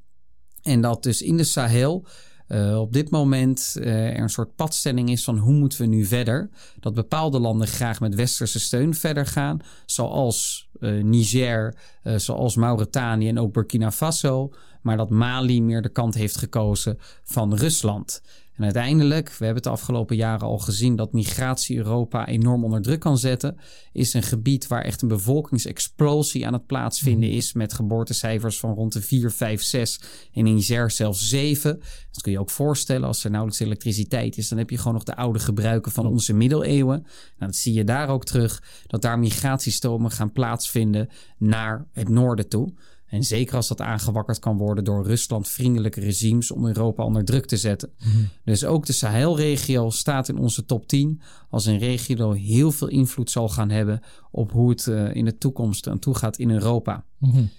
En 0.62 0.82
dat 0.82 1.04
dus 1.04 1.22
in 1.22 1.38
de 1.38 1.44
Sahel 1.44 2.06
uh, 2.48 2.80
op 2.80 2.94
dit 2.94 3.10
moment 3.10 3.76
uh, 3.78 3.86
er 3.86 4.22
een 4.22 4.30
soort 4.30 4.56
padstelling 4.56 5.10
is 5.10 5.24
van 5.24 5.38
hoe 5.38 5.54
moeten 5.54 5.82
we 5.82 5.88
nu 5.88 6.06
verder. 6.06 6.50
Dat 6.80 6.94
bepaalde 6.94 7.40
landen 7.40 7.68
graag 7.68 8.00
met 8.00 8.16
westerse 8.16 8.60
steun 8.60 8.94
verder 8.94 9.26
gaan, 9.26 9.60
zoals 9.86 10.70
uh, 10.80 11.04
Niger, 11.04 11.78
zoals 12.16 12.56
Mauritanië 12.56 13.28
en 13.28 13.40
ook 13.40 13.54
Burkina 13.54 13.92
Faso. 13.92 14.54
Maar 14.84 14.98
dat 14.98 15.10
Mali 15.10 15.62
meer 15.62 15.82
de 15.82 15.90
kant 15.90 16.14
heeft 16.14 16.38
gekozen 16.38 16.98
van 17.24 17.56
Rusland. 17.56 18.22
En 18.56 18.64
uiteindelijk, 18.64 19.28
we 19.30 19.46
hebben 19.46 19.56
het 19.56 19.64
de 19.64 19.70
afgelopen 19.70 20.16
jaren 20.16 20.48
al 20.48 20.60
gezien 20.60 20.96
dat 20.96 21.14
migratie 21.14 21.78
Europa 21.78 22.28
enorm 22.28 22.64
onder 22.64 22.82
druk 22.82 23.00
kan 23.00 23.18
zetten, 23.18 23.58
is 23.92 24.14
een 24.14 24.24
gebied 24.24 24.68
waar 24.68 24.82
echt 24.82 25.02
een 25.02 25.08
bevolkingsexplosie 25.08 26.48
aan 26.48 26.54
het 26.54 26.66
plaatsvinden 26.66 27.30
mhm. 27.30 27.38
is 27.38 27.54
met 27.54 27.74
geboortecijfers 27.74 28.60
van 28.60 28.74
rond 28.74 28.94
de 28.94 29.02
4, 29.02 29.32
5, 29.32 29.62
6 29.62 30.00
en 30.34 30.48
in 30.48 30.54
Niger 30.54 30.92
zelfs 30.92 31.30
7. 31.30 31.80
Dat 32.12 32.22
kun 32.22 32.32
je 32.32 32.40
ook 32.40 32.50
voorstellen 32.50 33.08
als 33.08 33.24
er 33.24 33.30
nauwelijks 33.30 33.62
elektriciteit 33.62 34.38
is, 34.38 34.50
dan 34.50 34.58
heb 34.58 34.70
je 34.70 34.78
gewoon 34.78 34.94
nog 34.94 35.04
de 35.04 35.16
oude 35.16 35.40
gebruiken 35.40 35.92
van 35.92 36.06
onze 36.06 36.34
middeleeuwen. 36.34 37.02
Nou, 37.02 37.52
dat 37.52 37.56
zie 37.56 37.74
je 37.74 37.84
daar 37.84 38.10
ook 38.10 38.26
terug, 38.26 38.64
dat 38.88 39.02
daar 39.02 39.20
migratiestromen 39.20 40.12
gaan 40.12 40.32
plaatsvinden 40.32 41.10
naar 41.38 41.86
het 41.92 42.10
noorden 42.10 42.50
toe. 42.50 42.74
En 43.14 43.24
zeker 43.24 43.56
als 43.56 43.68
dat 43.68 43.82
aangewakkerd 43.82 44.40
kan 44.40 44.58
worden 44.58 44.84
door 44.84 45.06
Rusland-vriendelijke 45.06 46.00
regimes 46.00 46.52
om 46.52 46.66
Europa 46.66 47.04
onder 47.04 47.26
druk 47.26 47.46
te 47.46 47.58
zetten. 47.58 47.90
Mhm. 48.00 48.18
Dus 48.44 48.66
ook 48.66 48.86
de 48.86 48.94
Sahelregio 48.94 49.90
staat 49.90 50.30
in 50.30 50.38
onze 50.38 50.66
top 50.66 50.88
10 50.88 51.22
als 51.50 51.66
een 51.66 51.78
regio 51.78 52.34
die 52.34 52.44
heel 52.44 52.72
veel 52.72 52.88
invloed 52.88 53.32
zal 53.32 53.50
gaan 53.50 53.70
hebben 53.70 54.02
op 54.32 54.52
hoe 54.52 54.70
het 54.70 54.86
uh, 54.86 55.16
in 55.16 55.26
de 55.26 55.38
toekomst 55.38 55.88
aan 55.88 56.00
toe 56.00 56.16
gaat 56.16 56.38
in 56.38 56.52
Europa. 56.52 57.04
Mhm. 57.18 57.38
En 57.38 57.50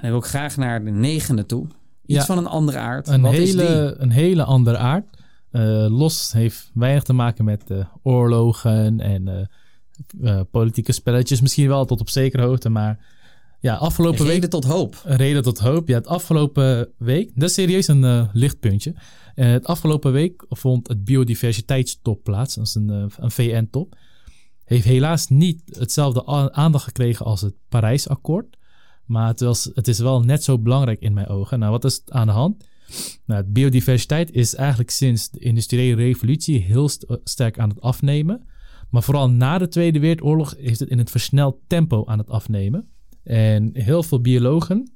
dan 0.00 0.10
wil 0.10 0.18
ik 0.18 0.24
graag 0.24 0.56
naar 0.56 0.84
de 0.84 0.90
negende 0.90 1.46
toe. 1.46 1.66
Iets 2.06 2.24
van 2.24 2.38
een 2.38 2.46
andere 2.46 2.78
aard. 2.78 3.08
Een, 3.08 3.24
hele, 3.24 3.94
een 3.98 4.10
hele 4.10 4.44
andere 4.44 4.76
aard. 4.76 5.04
Uh, 5.50 5.86
los 5.88 6.32
heeft 6.32 6.70
weinig 6.74 7.02
te 7.02 7.12
maken 7.12 7.44
met 7.44 7.70
uh, 7.70 7.84
oorlogen 8.02 9.00
en 9.00 9.50
politieke 10.50 10.92
spelletjes. 10.92 11.40
Misschien 11.40 11.68
wel 11.68 11.84
tot 11.84 12.00
op 12.00 12.08
zekere 12.08 12.42
hoogte, 12.42 12.68
maar 12.68 13.11
ja, 13.62 13.74
afgelopen 13.74 14.24
week... 14.24 14.34
Reden 14.34 14.50
tot 14.50 14.64
hoop. 14.64 15.02
Een 15.04 15.16
reden 15.16 15.42
tot 15.42 15.58
hoop. 15.58 15.88
Ja, 15.88 15.94
het 15.94 16.06
afgelopen 16.06 16.88
week... 16.96 17.30
Dat 17.34 17.48
is 17.48 17.54
serieus 17.54 17.88
een 17.88 18.02
uh, 18.02 18.28
lichtpuntje. 18.32 18.94
Uh, 19.34 19.50
het 19.50 19.66
afgelopen 19.66 20.12
week 20.12 20.44
vond 20.48 20.88
het 20.88 21.04
biodiversiteitstop 21.04 22.22
plaats. 22.22 22.54
Dat 22.54 22.66
is 22.66 22.74
een, 22.74 22.90
uh, 22.90 23.04
een 23.16 23.30
VN-top. 23.30 23.96
Heeft 24.64 24.84
helaas 24.84 25.28
niet 25.28 25.62
hetzelfde 25.78 26.26
aandacht 26.52 26.84
gekregen 26.84 27.26
als 27.26 27.40
het 27.40 27.54
Parijsakkoord. 27.68 28.56
Maar 29.04 29.28
het, 29.28 29.40
was, 29.40 29.70
het 29.74 29.88
is 29.88 29.98
wel 29.98 30.20
net 30.20 30.44
zo 30.44 30.58
belangrijk 30.58 31.00
in 31.00 31.12
mijn 31.12 31.28
ogen. 31.28 31.58
Nou, 31.58 31.70
wat 31.70 31.84
is 31.84 32.02
aan 32.06 32.26
de 32.26 32.32
hand? 32.32 32.64
Nou, 33.24 33.42
biodiversiteit 33.42 34.32
is 34.32 34.54
eigenlijk 34.54 34.90
sinds 34.90 35.30
de 35.30 35.38
industriële 35.38 36.02
revolutie 36.02 36.60
heel 36.60 36.90
sterk 37.24 37.58
aan 37.58 37.68
het 37.68 37.80
afnemen. 37.80 38.46
Maar 38.90 39.02
vooral 39.02 39.30
na 39.30 39.58
de 39.58 39.68
Tweede 39.68 39.98
Wereldoorlog 39.98 40.54
is 40.54 40.78
het 40.78 40.88
in 40.88 40.98
het 40.98 41.10
versneld 41.10 41.56
tempo 41.66 42.04
aan 42.06 42.18
het 42.18 42.28
afnemen. 42.28 42.91
En 43.24 43.70
heel 43.72 44.02
veel 44.02 44.20
biologen 44.20 44.92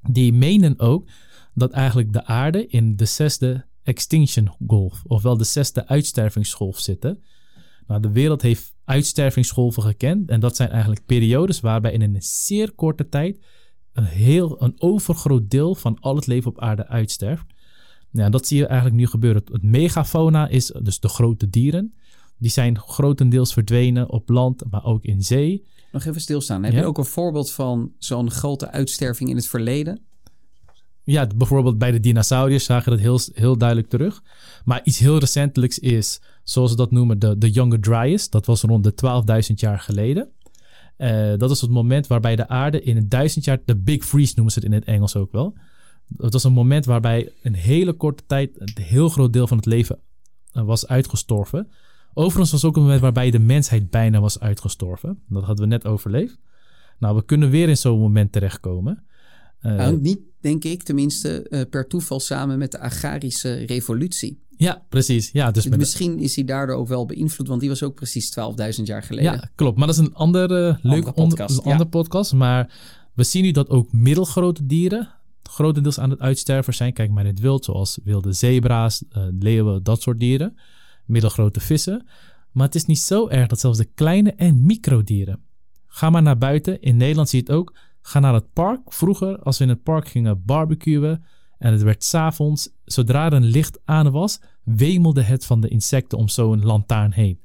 die 0.00 0.32
menen 0.32 0.78
ook 0.78 1.08
dat 1.54 1.70
eigenlijk 1.70 2.12
de 2.12 2.24
aarde 2.24 2.66
in 2.66 2.96
de 2.96 3.04
zesde 3.04 3.66
extinction 3.82 4.50
golf, 4.66 5.02
ofwel 5.06 5.36
de 5.36 5.44
zesde 5.44 5.86
uitstervingsgolf 5.86 6.78
zitten. 6.78 7.22
Nou, 7.86 8.00
de 8.00 8.10
wereld 8.10 8.42
heeft 8.42 8.74
uitstervingsgolven 8.84 9.82
gekend. 9.82 10.28
En 10.30 10.40
dat 10.40 10.56
zijn 10.56 10.70
eigenlijk 10.70 11.06
periodes 11.06 11.60
waarbij 11.60 11.92
in 11.92 12.02
een 12.02 12.22
zeer 12.22 12.72
korte 12.72 13.08
tijd 13.08 13.38
een 13.92 14.04
heel 14.04 14.62
een 14.62 14.74
overgroot 14.78 15.50
deel 15.50 15.74
van 15.74 16.00
al 16.00 16.16
het 16.16 16.26
leven 16.26 16.50
op 16.50 16.60
aarde 16.60 16.86
uitsterft. 16.86 17.44
Ja, 18.10 18.28
dat 18.28 18.46
zie 18.46 18.58
je 18.58 18.66
eigenlijk 18.66 18.96
nu 18.96 19.06
gebeuren. 19.06 19.42
Het 19.52 19.62
megafauna 19.62 20.48
is 20.48 20.66
dus 20.82 21.00
de 21.00 21.08
grote 21.08 21.48
dieren. 21.48 21.94
Die 22.38 22.50
zijn 22.50 22.78
grotendeels 22.78 23.52
verdwenen 23.52 24.10
op 24.10 24.28
land, 24.28 24.62
maar 24.70 24.84
ook 24.84 25.04
in 25.04 25.22
zee. 25.22 25.66
Nog 25.96 26.04
even 26.04 26.20
stilstaan. 26.20 26.62
Heb 26.64 26.72
Ja. 26.72 26.78
je 26.78 26.84
ook 26.84 26.98
een 26.98 27.04
voorbeeld 27.04 27.52
van 27.52 27.92
zo'n 27.98 28.30
grote 28.30 28.70
uitsterving 28.70 29.30
in 29.30 29.36
het 29.36 29.46
verleden? 29.46 30.00
Ja, 31.02 31.26
bijvoorbeeld 31.36 31.78
bij 31.78 31.90
de 31.90 32.00
dinosauriërs 32.00 32.64
zagen 32.64 32.84
we 32.84 32.90
dat 32.90 33.00
heel, 33.06 33.20
heel 33.42 33.58
duidelijk 33.58 33.88
terug. 33.88 34.22
Maar 34.64 34.80
iets 34.84 34.98
heel 34.98 35.18
recentelijks 35.18 35.78
is, 35.78 36.20
zoals 36.44 36.70
ze 36.70 36.76
dat 36.76 36.90
noemen, 36.90 37.18
de, 37.18 37.38
de 37.38 37.50
Younger 37.50 37.80
Dryas. 37.80 38.30
Dat 38.30 38.46
was 38.46 38.62
rond 38.62 38.84
de 38.84 38.92
12.000 39.50 39.54
jaar 39.54 39.78
geleden. 39.78 40.28
Eh, 40.96 41.32
dat 41.36 41.50
is 41.50 41.60
het 41.60 41.70
moment 41.70 42.06
waarbij 42.06 42.36
de 42.36 42.48
aarde 42.48 42.82
in 42.82 42.96
een 42.96 43.08
duizend 43.08 43.44
jaar, 43.44 43.58
de 43.64 43.76
Big 43.76 44.04
Freeze 44.04 44.32
noemen 44.34 44.52
ze 44.52 44.58
het 44.58 44.68
in 44.68 44.74
het 44.74 44.84
Engels 44.84 45.16
ook 45.16 45.32
wel. 45.32 45.54
Dat 46.08 46.32
was 46.32 46.44
een 46.44 46.52
moment 46.52 46.84
waarbij 46.84 47.32
een 47.42 47.54
hele 47.54 47.92
korte 47.92 48.22
tijd 48.26 48.50
een 48.60 48.82
heel 48.82 49.08
groot 49.08 49.32
deel 49.32 49.46
van 49.46 49.56
het 49.56 49.66
leven 49.66 49.98
eh, 50.52 50.62
was 50.62 50.86
uitgestorven. 50.86 51.70
Overigens 52.18 52.50
was 52.50 52.64
ook 52.64 52.76
een 52.76 52.82
moment 52.82 53.00
waarbij 53.00 53.30
de 53.30 53.38
mensheid 53.38 53.90
bijna 53.90 54.20
was 54.20 54.40
uitgestorven. 54.40 55.18
Dat 55.28 55.44
hadden 55.44 55.64
we 55.68 55.70
net 55.70 55.86
overleefd. 55.86 56.38
Nou, 56.98 57.16
we 57.16 57.24
kunnen 57.24 57.50
weer 57.50 57.68
in 57.68 57.76
zo'n 57.76 57.98
moment 57.98 58.32
terechtkomen. 58.32 59.04
Eh, 59.60 59.74
Nou, 59.74 60.00
niet, 60.00 60.18
denk 60.40 60.64
ik, 60.64 60.82
tenminste, 60.82 61.48
eh, 61.48 61.60
per 61.70 61.86
toeval 61.86 62.20
samen 62.20 62.58
met 62.58 62.72
de 62.72 62.78
agrarische 62.78 63.54
revolutie. 63.54 64.44
ja, 64.56 64.82
precies. 64.88 65.30
Ja, 65.32 65.50
dus 65.50 65.68
Misschien 65.68 66.18
is 66.18 66.34
hij 66.34 66.44
daardoor 66.44 66.76
ook 66.76 66.88
wel 66.88 67.06
beïnvloed, 67.06 67.48
want 67.48 67.60
die 67.60 67.68
was 67.68 67.82
ook 67.82 67.94
precies 67.94 68.30
12.000 68.30 68.86
jaar 68.86 69.02
geleden. 69.02 69.32
Ja, 69.32 69.50
klopt. 69.54 69.78
Maar 69.78 69.86
dat 69.86 69.96
is 69.96 70.02
een 70.02 70.14
andere 70.14 70.78
leuke 70.82 71.12
podcast, 71.12 71.56
een 71.56 71.62
ja. 71.64 71.70
andere 71.70 71.88
podcast. 71.88 72.32
Maar 72.32 72.74
we 73.14 73.24
zien 73.24 73.42
nu 73.42 73.50
dat 73.50 73.68
ook 73.68 73.92
middelgrote 73.92 74.66
dieren 74.66 75.14
grotendeels 75.42 75.98
aan 75.98 76.10
het 76.10 76.20
uitsterven 76.20 76.74
zijn. 76.74 76.92
Kijk 76.92 77.10
maar 77.10 77.24
in 77.24 77.30
het 77.30 77.40
wild, 77.40 77.64
zoals 77.64 77.98
wilde 78.04 78.32
zebra's, 78.32 79.04
eh, 79.10 79.22
leeuwen, 79.38 79.82
dat 79.82 80.02
soort 80.02 80.20
dieren. 80.20 80.56
Middelgrote 81.06 81.60
vissen. 81.60 82.06
Maar 82.52 82.66
het 82.66 82.74
is 82.74 82.84
niet 82.84 82.98
zo 82.98 83.28
erg 83.28 83.46
dat 83.46 83.60
zelfs 83.60 83.78
de 83.78 83.88
kleine 83.94 84.32
en 84.32 84.66
microdieren. 84.66 85.40
Ga 85.86 86.10
maar 86.10 86.22
naar 86.22 86.38
buiten. 86.38 86.80
In 86.80 86.96
Nederland 86.96 87.28
zie 87.28 87.38
je 87.38 87.44
het 87.44 87.54
ook. 87.54 87.74
Ga 88.00 88.20
naar 88.20 88.34
het 88.34 88.52
park. 88.52 88.92
Vroeger, 88.92 89.38
als 89.42 89.58
we 89.58 89.64
in 89.64 89.70
het 89.70 89.82
park 89.82 90.08
gingen 90.08 90.44
barbecuen 90.44 91.24
en 91.58 91.72
het 91.72 91.82
werd 91.82 92.04
s'avonds, 92.04 92.70
zodra 92.84 93.26
er 93.26 93.32
een 93.32 93.44
licht 93.44 93.78
aan 93.84 94.10
was, 94.10 94.40
wemelde 94.62 95.22
het 95.22 95.44
van 95.46 95.60
de 95.60 95.68
insecten 95.68 96.18
om 96.18 96.28
zo'n 96.28 96.64
lantaarn 96.64 97.12
heen. 97.12 97.40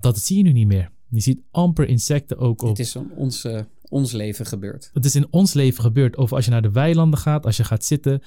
Dat 0.00 0.18
zie 0.18 0.36
je 0.36 0.42
nu 0.42 0.52
niet 0.52 0.66
meer. 0.66 0.90
Je 1.08 1.20
ziet 1.20 1.40
amper 1.50 1.88
insecten 1.88 2.38
ook 2.38 2.62
op. 2.62 2.68
Het 2.68 2.78
is 2.78 2.94
in 2.94 3.10
ons, 3.16 3.44
eh, 3.44 3.60
ons 3.88 4.12
leven 4.12 4.46
gebeurd. 4.46 4.90
Het 4.92 5.04
is 5.04 5.14
in 5.14 5.26
ons 5.30 5.52
leven 5.52 5.82
gebeurd. 5.82 6.16
Of 6.16 6.32
als 6.32 6.44
je 6.44 6.50
naar 6.50 6.62
de 6.62 6.70
weilanden 6.70 7.18
gaat, 7.18 7.46
als 7.46 7.56
je 7.56 7.64
gaat 7.64 7.84
zitten. 7.84 8.22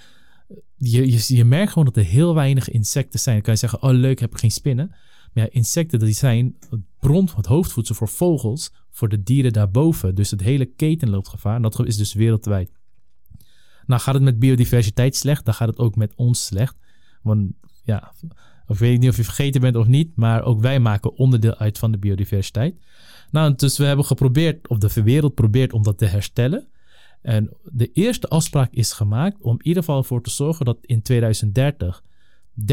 Je, 0.78 1.12
je, 1.12 1.36
je 1.36 1.46
merkt 1.46 1.72
gewoon 1.72 1.86
dat 1.86 1.98
er 1.98 2.04
heel 2.04 2.34
weinig 2.34 2.70
insecten 2.70 3.20
zijn. 3.20 3.36
Dan 3.36 3.44
kan 3.44 3.54
je 3.54 3.60
zeggen, 3.60 3.82
oh 3.82 3.92
leuk, 3.92 4.20
heb 4.20 4.32
ik 4.32 4.40
geen 4.40 4.52
spinnen. 4.52 4.88
Maar 5.34 5.44
ja, 5.44 5.50
insecten 5.52 6.00
die 6.00 6.14
zijn 6.14 6.56
het 6.70 6.80
bron, 7.00 7.30
het 7.36 7.46
hoofdvoedsel 7.46 7.96
voor 7.96 8.08
vogels, 8.08 8.72
voor 8.90 9.10
de 9.10 9.24
dieren 9.24 9.54
daarboven. 9.54 10.16
Dus 10.16 10.32
het 10.32 10.42
hele 10.42 10.66
keten 10.66 11.10
loopt 11.10 11.28
gevaar. 11.28 11.56
En 11.56 11.62
dat 11.62 11.86
is 11.86 11.98
dus 11.98 12.14
wereldwijd. 12.14 12.72
Nou, 13.86 14.02
gaat 14.02 14.14
het 14.14 14.24
met 14.24 14.40
biodiversiteit 14.40 15.16
slecht, 15.16 15.46
dan 15.46 15.54
gaat 15.54 15.68
het 15.68 15.78
ook 15.78 15.96
met 15.96 16.16
ons 16.16 16.46
slecht. 16.46 16.76
Want 17.22 17.52
ja, 17.84 18.14
of 18.68 18.80
weet 18.80 18.94
ik 18.94 19.00
niet 19.00 19.10
of 19.10 19.18
je 19.18 19.24
vergeten 19.24 19.62
bent 19.62 19.76
of 19.76 19.88
niet, 19.88 20.16
maar 20.16 20.44
ook 20.44 20.62
wij 20.62 20.80
maken 20.80 21.16
onderdeel 21.16 21.56
uit 21.56 21.78
van 21.78 21.92
de 21.92 21.98
biodiversiteit. 21.98 22.76
Nou, 23.32 23.56
dus 23.56 23.78
we 23.78 23.84
hebben 23.84 24.06
geprobeerd, 24.06 24.68
of 24.68 24.78
de 24.78 25.04
wereld 25.04 25.34
probeert 25.34 25.74
om 25.74 25.84
dat 25.84 25.98
te 25.98 26.06
herstellen. 26.06 26.68
En 27.22 27.50
de 27.64 27.92
eerste 27.92 28.28
afspraak 28.28 28.74
is 28.74 28.92
gemaakt 28.92 29.42
om 29.42 29.52
in 29.52 29.68
ieder 29.68 29.84
geval 29.84 29.98
ervoor 29.98 30.22
te 30.22 30.30
zorgen 30.30 30.66
dat 30.66 30.78
in 30.82 31.02
2030 31.02 32.04
30% 32.62 32.64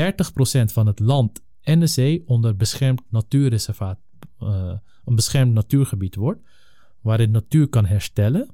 van 0.72 0.86
het 0.86 0.98
land 0.98 1.42
en 1.60 1.80
de 1.80 1.86
zee 1.86 2.22
onder 2.26 2.56
beschermd 2.56 3.02
natuurreservaat, 3.08 3.98
eh, 4.38 4.72
een 5.04 5.14
beschermd 5.14 5.52
natuurgebied 5.52 6.14
wordt, 6.14 6.40
waarin 7.00 7.30
natuur 7.30 7.68
kan 7.68 7.86
herstellen. 7.86 8.48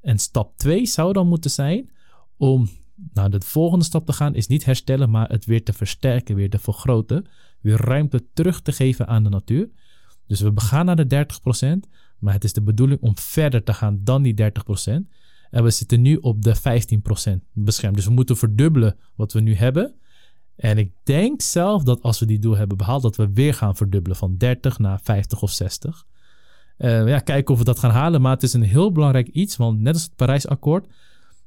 En 0.00 0.18
stap 0.18 0.58
2 0.58 0.86
zou 0.86 1.12
dan 1.12 1.28
moeten 1.28 1.50
zijn 1.50 1.90
om 2.36 2.68
naar 3.12 3.30
de 3.30 3.40
volgende 3.40 3.84
stap 3.84 4.06
te 4.06 4.12
gaan, 4.12 4.34
is 4.34 4.46
niet 4.46 4.64
herstellen, 4.64 5.10
maar 5.10 5.28
het 5.28 5.44
weer 5.44 5.64
te 5.64 5.72
versterken, 5.72 6.34
weer 6.34 6.50
te 6.50 6.58
vergroten, 6.58 7.26
weer 7.60 7.80
ruimte 7.80 8.24
terug 8.32 8.62
te 8.62 8.72
geven 8.72 9.06
aan 9.06 9.22
de 9.22 9.30
natuur. 9.30 9.68
Dus 10.26 10.40
we 10.40 10.52
gaan 10.54 10.86
naar 10.86 10.96
de 10.96 11.06
30%, 11.06 11.88
maar 12.18 12.32
het 12.32 12.44
is 12.44 12.52
de 12.52 12.62
bedoeling 12.62 13.00
om 13.00 13.18
verder 13.18 13.62
te 13.62 13.74
gaan 13.74 14.00
dan 14.02 14.22
die 14.22 14.34
30%. 14.34 15.08
En 15.54 15.62
we 15.64 15.70
zitten 15.70 16.02
nu 16.02 16.16
op 16.16 16.42
de 16.42 16.56
15% 16.56 16.60
beschermd. 17.52 17.96
Dus 17.96 18.04
we 18.06 18.12
moeten 18.12 18.36
verdubbelen 18.36 18.96
wat 19.14 19.32
we 19.32 19.40
nu 19.40 19.54
hebben. 19.54 19.94
En 20.56 20.78
ik 20.78 20.92
denk 21.02 21.42
zelf 21.42 21.82
dat 21.82 22.02
als 22.02 22.18
we 22.20 22.26
die 22.26 22.38
doel 22.38 22.56
hebben 22.56 22.76
behaald, 22.76 23.02
dat 23.02 23.16
we 23.16 23.32
weer 23.32 23.54
gaan 23.54 23.76
verdubbelen 23.76 24.16
van 24.16 24.36
30 24.36 24.78
naar 24.78 25.00
50 25.02 25.42
of 25.42 25.50
60. 25.50 26.06
Eh, 26.76 27.08
ja, 27.08 27.18
kijken 27.18 27.52
of 27.52 27.58
we 27.58 27.64
dat 27.64 27.78
gaan 27.78 27.90
halen. 27.90 28.20
Maar 28.20 28.32
het 28.32 28.42
is 28.42 28.52
een 28.52 28.62
heel 28.62 28.92
belangrijk 28.92 29.28
iets, 29.28 29.56
want 29.56 29.80
net 29.80 29.94
als 29.94 30.02
het 30.02 30.16
Parijsakkoord, 30.16 30.86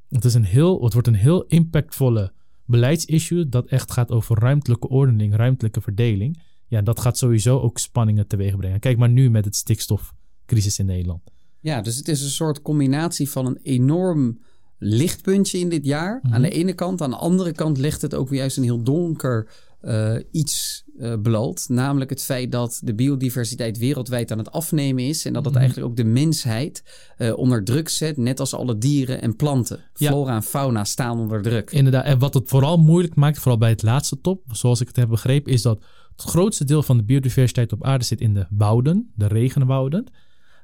het, 0.08 0.24
is 0.24 0.34
een 0.34 0.44
heel, 0.44 0.82
het 0.84 0.92
wordt 0.92 1.08
een 1.08 1.14
heel 1.14 1.44
impactvolle 1.44 2.32
beleidsissue 2.64 3.48
dat 3.48 3.66
echt 3.66 3.92
gaat 3.92 4.10
over 4.10 4.38
ruimtelijke 4.38 4.88
ordening, 4.88 5.36
ruimtelijke 5.36 5.80
verdeling. 5.80 6.42
Ja, 6.66 6.82
dat 6.82 7.00
gaat 7.00 7.18
sowieso 7.18 7.58
ook 7.60 7.78
spanningen 7.78 8.26
teweeg 8.26 8.56
brengen. 8.56 8.80
Kijk 8.80 8.98
maar 8.98 9.10
nu 9.10 9.30
met 9.30 9.44
het 9.44 9.56
stikstofcrisis 9.56 10.78
in 10.78 10.86
Nederland. 10.86 11.22
Ja, 11.60 11.80
dus 11.80 11.96
het 11.96 12.08
is 12.08 12.22
een 12.22 12.28
soort 12.28 12.62
combinatie 12.62 13.30
van 13.30 13.46
een 13.46 13.58
enorm 13.62 14.38
lichtpuntje 14.78 15.58
in 15.58 15.68
dit 15.68 15.84
jaar. 15.84 16.20
Mhm. 16.22 16.34
Aan 16.34 16.42
de 16.42 16.50
ene 16.50 16.72
kant. 16.72 17.02
Aan 17.02 17.10
de 17.10 17.16
andere 17.16 17.52
kant 17.52 17.78
legt 17.78 18.02
het 18.02 18.14
ook 18.14 18.28
weer 18.28 18.38
juist 18.38 18.56
een 18.56 18.62
heel 18.62 18.82
donker 18.82 19.48
eh, 19.80 20.14
iets 20.30 20.84
eh 20.98 21.14
bloot. 21.22 21.68
Namelijk 21.68 22.10
het 22.10 22.22
feit 22.22 22.52
dat 22.52 22.80
de 22.84 22.94
biodiversiteit 22.94 23.78
wereldwijd 23.78 24.30
aan 24.32 24.38
het 24.38 24.50
afnemen 24.50 25.04
is. 25.04 25.24
En 25.24 25.32
dat 25.32 25.44
het 25.44 25.52
Mhm. 25.52 25.62
eigenlijk 25.62 25.90
ook 25.90 25.96
de 25.96 26.04
mensheid 26.04 26.82
eh, 27.16 27.38
onder 27.38 27.64
druk 27.64 27.88
zet. 27.88 28.16
Net 28.16 28.40
als 28.40 28.54
alle 28.54 28.78
dieren 28.78 29.22
en 29.22 29.36
planten. 29.36 29.80
Ja. 29.94 30.10
Flora 30.10 30.34
en 30.34 30.42
fauna 30.42 30.84
staan 30.84 31.18
onder 31.18 31.42
druk. 31.42 31.70
Inderdaad, 31.70 32.04
en 32.04 32.18
wat 32.18 32.34
het 32.34 32.48
vooral 32.48 32.76
moeilijk 32.76 33.14
maakt, 33.14 33.38
vooral 33.38 33.58
bij 33.58 33.70
het 33.70 33.82
laatste 33.82 34.20
top, 34.20 34.42
zoals 34.50 34.80
ik 34.80 34.86
het 34.86 34.96
heb 34.96 35.08
begrepen, 35.08 35.52
is 35.52 35.62
dat 35.62 35.84
het 36.16 36.22
grootste 36.22 36.64
deel 36.64 36.82
van 36.82 36.96
de 36.96 37.04
biodiversiteit 37.04 37.72
op 37.72 37.84
aarde 37.84 38.04
zit 38.04 38.20
in 38.20 38.34
de 38.34 38.46
wouden, 38.50 39.10
de 39.14 39.26
regenwouden. 39.26 40.06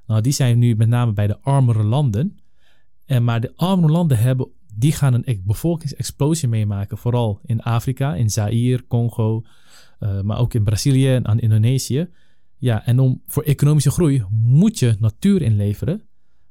Nou, 0.07 0.21
die 0.21 0.33
zijn 0.33 0.59
nu 0.59 0.77
met 0.77 0.89
name 0.89 1.13
bij 1.13 1.27
de 1.27 1.41
armere 1.41 1.83
landen. 1.83 2.39
En 3.05 3.25
maar 3.25 3.41
de 3.41 3.53
armere 3.57 3.93
landen 3.93 4.19
hebben, 4.19 4.49
die 4.75 4.93
gaan 4.93 5.15
een 5.15 5.43
bevolkingsexplosie 5.45 6.49
meemaken, 6.49 6.99
vooral 6.99 7.41
in 7.45 7.63
Afrika, 7.63 8.15
in 8.15 8.31
Zaire, 8.31 8.87
Congo, 8.87 9.45
eh, 9.99 10.21
maar 10.21 10.39
ook 10.39 10.55
in 10.55 10.65
Brazilië 10.65 11.15
en 11.15 11.27
aan 11.27 11.41
Indonesië. 11.41 12.09
Ja, 12.57 12.87
en 12.87 12.99
om 12.99 13.23
voor 13.27 13.43
economische 13.43 13.91
groei 13.91 14.25
moet 14.31 14.79
je 14.79 14.97
natuur 14.99 15.43
inleveren. 15.43 16.03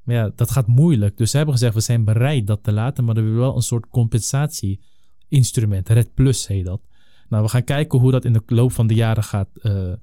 Maar 0.04 0.16
ja, 0.16 0.32
dat 0.36 0.52
gaat 0.52 0.68
moeilijk. 0.68 1.18
Dus 1.18 1.32
ze 1.32 1.38
hebben 1.38 1.56
gezegd, 1.56 1.74
we 1.74 1.82
zijn 1.82 2.04
bereid 2.04 2.48
dat 2.48 2.64
te 2.64 2.72
laten, 2.72 3.04
maar 3.04 3.18
er 3.18 3.24
wil 3.24 3.34
wel 3.34 3.56
een 3.56 3.62
soort 3.62 3.88
compensatie-instrument. 3.88 5.90
Red 5.90 6.14
Plus 6.14 6.48
heet 6.48 6.66
dat. 6.66 6.82
Nou, 7.30 7.44
we 7.44 7.50
gaan 7.50 7.64
kijken 7.64 8.00
hoe 8.00 8.12
dat 8.12 8.26
in 8.26 8.34
de 8.34 8.42
loop 8.46 8.72
van 8.72 8.88
de 8.88 8.94
jaren 8.94 9.24
gaat, 9.24 9.50
eh, 9.62 9.94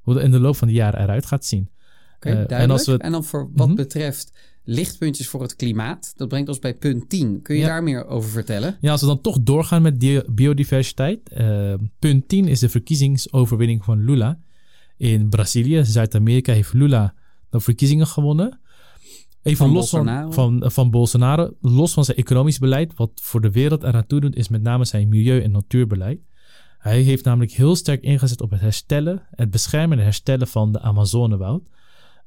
hoe 0.00 0.14
dat 0.14 0.22
in 0.22 0.30
de 0.30 0.40
loop 0.40 0.56
van 0.56 0.68
de 0.68 0.74
jaren 0.74 1.00
eruit 1.00 1.26
gaat 1.26 1.44
zien. 1.44 1.70
Eh, 2.28 2.32
duidelijk. 2.32 2.62
en 2.62 2.70
als 2.70 2.86
we- 2.86 2.96
En 2.98 3.12
dan 3.12 3.24
voor 3.24 3.50
wat 3.54 3.66
Mhm. 3.66 3.76
betreft 3.76 4.32
lichtpuntjes 4.64 5.28
voor 5.28 5.42
het 5.42 5.56
klimaat. 5.56 6.12
Dat 6.16 6.28
brengt 6.28 6.48
ons 6.48 6.58
bij 6.58 6.74
punt 6.74 7.08
10. 7.08 7.42
Kun 7.42 7.54
je 7.54 7.60
Ja. 7.60 7.66
daar 7.66 7.82
meer 7.82 8.06
over 8.06 8.30
vertellen? 8.30 8.76
Ja, 8.80 8.90
als 8.90 9.00
we 9.00 9.06
dan 9.06 9.20
toch 9.20 9.38
doorgaan 9.42 9.82
met 9.82 9.98
biodiversiteit. 10.34 11.28
eh, 11.28 11.74
punt 11.98 12.28
10 12.28 12.48
is 12.48 12.60
de 12.60 12.68
verkiezingsoverwinning 12.68 13.84
van 13.84 14.04
Lula. 14.04 14.38
In 14.96 15.28
Brazilië, 15.28 15.84
Zuid-Amerika, 15.84 16.52
heeft 16.52 16.72
Lula 16.72 17.14
de 17.50 17.60
verkiezingen 17.60 18.06
gewonnen. 18.06 18.60
Even 19.42 19.58
Van 19.58 19.66
los 19.74 19.90
Bolsonaro. 19.90 20.30
Van, 20.30 20.58
van, 20.60 20.70
van 20.72 20.90
Bolsonaro. 20.90 21.50
Los 21.60 21.92
van 21.92 22.04
zijn 22.04 22.16
economisch 22.16 22.58
beleid. 22.58 22.92
Wat 22.96 23.10
voor 23.14 23.40
de 23.40 23.50
wereld 23.50 23.82
eraan 23.82 24.06
toe 24.06 24.20
doet, 24.20 24.36
is 24.36 24.48
met 24.48 24.62
name 24.62 24.84
zijn 24.84 25.08
milieu- 25.08 25.40
en 25.42 25.50
natuurbeleid. 25.50 26.20
Hij 26.78 27.00
heeft 27.00 27.24
namelijk 27.24 27.52
heel 27.52 27.76
sterk 27.76 28.02
ingezet 28.02 28.40
op 28.40 28.50
het 28.50 28.60
herstellen, 28.60 29.22
het 29.30 29.50
beschermen 29.50 29.98
en 29.98 30.04
herstellen 30.04 30.46
van 30.48 30.72
de 30.72 30.80
Amazonewoud. 30.80 31.68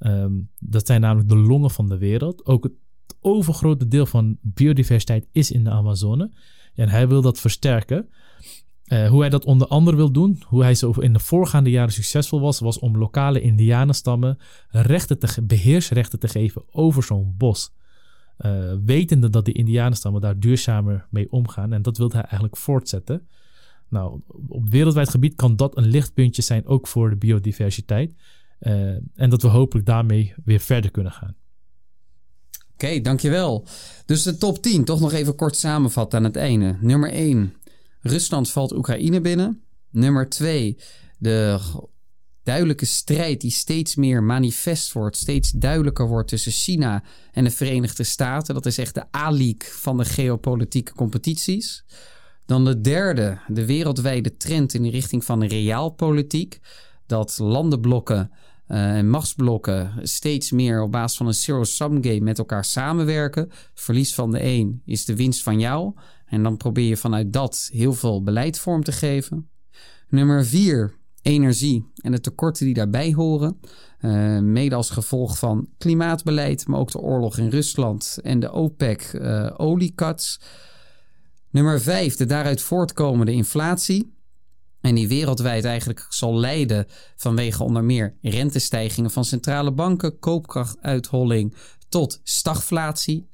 Ehm, 0.03 0.31
dat 0.59 0.85
zijn 0.85 1.01
namelijk 1.01 1.29
de 1.29 1.37
longen 1.37 1.71
van 1.71 1.89
de 1.89 1.97
wereld. 1.97 2.45
Ook 2.45 2.63
het 2.63 2.73
overgrote 3.21 3.87
deel 3.87 4.05
van 4.05 4.37
biodiversiteit 4.41 5.27
is 5.31 5.51
in 5.51 5.63
de 5.63 5.69
Amazone. 5.69 6.31
En 6.75 6.89
hij 6.89 7.07
wil 7.07 7.21
dat 7.21 7.39
versterken. 7.39 8.09
Eh, 8.83 9.09
hoe 9.09 9.19
hij 9.19 9.29
dat 9.29 9.45
onder 9.45 9.67
andere 9.67 9.97
wil 9.97 10.11
doen, 10.11 10.41
hoe 10.45 10.63
hij 10.63 10.75
zo 10.75 10.91
in 10.91 11.13
de 11.13 11.19
voorgaande 11.19 11.69
jaren 11.69 11.93
succesvol 11.93 12.41
was, 12.41 12.59
was 12.59 12.79
om 12.79 12.97
lokale 12.97 13.41
indianenstammen 13.41 14.37
rechten 14.69 15.19
te, 15.19 15.41
beheersrechten 15.43 16.19
te 16.19 16.27
geven 16.27 16.63
over 16.71 17.03
zo'n 17.03 17.33
bos. 17.37 17.73
Eh, 18.37 18.73
wetende 18.85 19.29
dat 19.29 19.45
de 19.45 19.51
indianenstammen 19.51 20.21
daar 20.21 20.39
duurzamer 20.39 21.07
mee 21.09 21.31
omgaan. 21.31 21.73
En 21.73 21.81
dat 21.81 21.97
wilde 21.97 22.13
hij 22.13 22.23
eigenlijk 22.23 22.57
voortzetten. 22.57 23.27
Nou, 23.89 24.21
op 24.47 24.69
wereldwijd 24.69 25.09
gebied 25.09 25.35
kan 25.35 25.55
dat 25.55 25.77
een 25.77 25.87
lichtpuntje 25.87 26.41
zijn, 26.41 26.65
ook 26.65 26.87
voor 26.87 27.09
de 27.09 27.15
biodiversiteit. 27.15 28.15
Eh, 28.63 28.95
en 29.15 29.29
dat 29.29 29.41
we 29.41 29.47
hopelijk 29.47 29.85
daarmee 29.85 30.33
weer 30.45 30.59
verder 30.59 30.91
kunnen 30.91 31.11
gaan. 31.11 31.35
Oké, 32.73 33.01
dankjewel. 33.01 33.67
Dus 34.05 34.23
de 34.23 34.37
top 34.37 34.61
10, 34.61 34.83
toch 34.83 34.99
nog 34.99 35.13
even 35.13 35.35
kort 35.35 35.55
samenvatten 35.55 36.19
aan 36.19 36.25
het 36.25 36.35
einde. 36.35 36.77
Nummer 36.79 37.11
1, 37.11 37.53
Rusland 37.99 38.51
valt 38.51 38.75
Oekraïne 38.75 39.21
binnen. 39.21 39.63
Nummer 39.89 40.29
2, 40.29 40.77
de 41.17 41.59
duidelijke 42.43 42.85
strijd 42.85 43.41
die 43.41 43.51
steeds 43.51 43.95
meer 43.95 44.23
manifest 44.23 44.91
wordt, 44.91 45.17
steeds 45.17 45.51
duidelijker 45.51 46.07
wordt 46.07 46.27
tussen 46.27 46.51
China 46.51 47.03
en 47.31 47.43
de 47.43 47.51
Verenigde 47.51 48.03
Staten. 48.03 48.53
Dat 48.53 48.65
is 48.65 48.77
echt 48.77 48.95
de 48.95 49.05
A-league 49.17 49.71
van 49.71 49.97
de 49.97 50.05
geopolitieke 50.05 50.93
competities. 50.93 51.85
Dan 52.45 52.65
de 52.65 52.81
derde, 52.81 53.39
de 53.47 53.65
wereldwijde 53.65 54.37
trend 54.37 54.73
in 54.73 54.83
de 54.83 54.89
richting 54.89 55.25
van 55.25 55.43
realpolitiek. 55.43 56.59
Dat 57.05 57.37
landenblokken 57.37 58.31
uh, 58.67 58.97
en 58.97 59.09
machtsblokken 59.09 59.93
steeds 60.01 60.51
meer 60.51 60.81
op 60.81 60.91
basis 60.91 61.17
van 61.17 61.27
een 61.27 61.33
zero-sum 61.33 62.03
game 62.03 62.19
met 62.19 62.37
elkaar 62.37 62.65
samenwerken. 62.65 63.49
Verlies 63.73 64.15
van 64.15 64.31
de 64.31 64.43
een 64.43 64.81
is 64.85 65.05
de 65.05 65.15
winst 65.15 65.43
van 65.43 65.59
jou. 65.59 65.93
En 66.25 66.43
dan 66.43 66.57
probeer 66.57 66.87
je 66.87 66.97
vanuit 66.97 67.33
dat 67.33 67.69
heel 67.71 67.93
veel 67.93 68.23
beleid 68.23 68.59
vorm 68.59 68.83
te 68.83 68.91
geven. 68.91 69.49
Nummer 70.09 70.45
vier, 70.45 70.97
energie 71.21 71.91
en 71.95 72.11
de 72.11 72.19
tekorten 72.19 72.65
die 72.65 72.73
daarbij 72.73 73.13
horen. 73.13 73.59
Uh, 74.01 74.39
mede 74.39 74.75
als 74.75 74.89
gevolg 74.89 75.37
van 75.37 75.69
klimaatbeleid, 75.77 76.67
maar 76.67 76.79
ook 76.79 76.91
de 76.91 76.99
oorlog 76.99 77.37
in 77.37 77.49
Rusland 77.49 78.19
en 78.23 78.39
de 78.39 78.51
OPEC 78.51 79.13
uh, 79.13 79.51
oliecuts. 79.57 80.39
Nummer 81.49 81.81
vijf, 81.81 82.15
de 82.15 82.25
daaruit 82.25 82.61
voortkomende 82.61 83.31
inflatie. 83.31 84.12
En 84.83 84.95
die 84.95 85.07
wereldwijd 85.07 85.65
eigenlijk 85.65 86.05
zal 86.09 86.39
leiden 86.39 86.85
vanwege 87.15 87.63
onder 87.63 87.83
meer 87.83 88.15
rentestijgingen 88.21 89.11
van 89.11 89.25
centrale 89.25 89.71
banken, 89.71 90.19
koopkrachtuitholling 90.19 91.55
tot 91.89 92.19
stagflatie, 92.23 93.27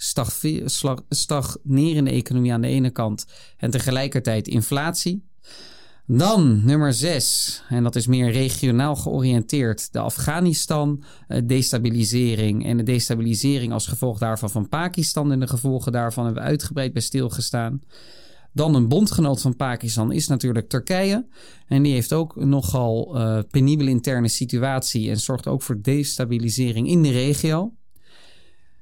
stagnerende 1.10 2.12
economie 2.12 2.54
aan 2.54 2.62
de 2.62 2.68
ene 2.68 2.89
kant 2.89 3.26
en 3.58 3.72
tegelijkertijd 3.72 4.47
inflatie. 4.47 5.28
Dan 6.06 6.66
nummer 6.66 6.93
6, 6.93 7.64
en 7.70 7.84
dat 7.84 7.95
is 7.95 8.08
meer 8.08 8.32
regionaal 8.32 8.95
georiënteerd, 8.95 9.93
de 9.93 10.00
Afghanistan-destabilisering 10.00 12.66
en 12.66 12.78
de 12.78 12.84
destabilisering 12.84 13.74
als 13.74 13.88
gevolg 13.88 14.18
daarvan 14.18 14.50
van 14.50 14.70
Pakistan 14.70 15.32
en 15.32 15.39
de 15.39 15.47
gevolgen 15.47 15.91
daarvan 15.91 16.26
hebben 16.26 16.43
we 16.43 16.50
uitgebreid 16.50 16.93
bij 16.93 17.02
stilgestaan. 17.02 17.82
Dan 18.60 18.76
een 18.76 18.88
bondgenoot 18.88 19.41
van 19.41 19.55
Pakistan 19.55 20.12
is 20.12 20.28
natuurlijk 20.28 20.70
Turkije. 20.70 21.28
En 21.68 21.84
die 21.84 21.93
heeft 21.93 22.14
ook 22.14 22.36
nogal 22.36 23.18
uh, 23.18 23.39
penibele 23.49 23.89
interne 23.89 24.28
situatie 24.28 25.10
en 25.10 25.20
zorgt 25.20 25.47
ook 25.47 25.62
voor 25.62 25.82
destabilisering 25.82 26.88
in 26.88 27.03
de 27.03 27.12
regio. 27.12 27.74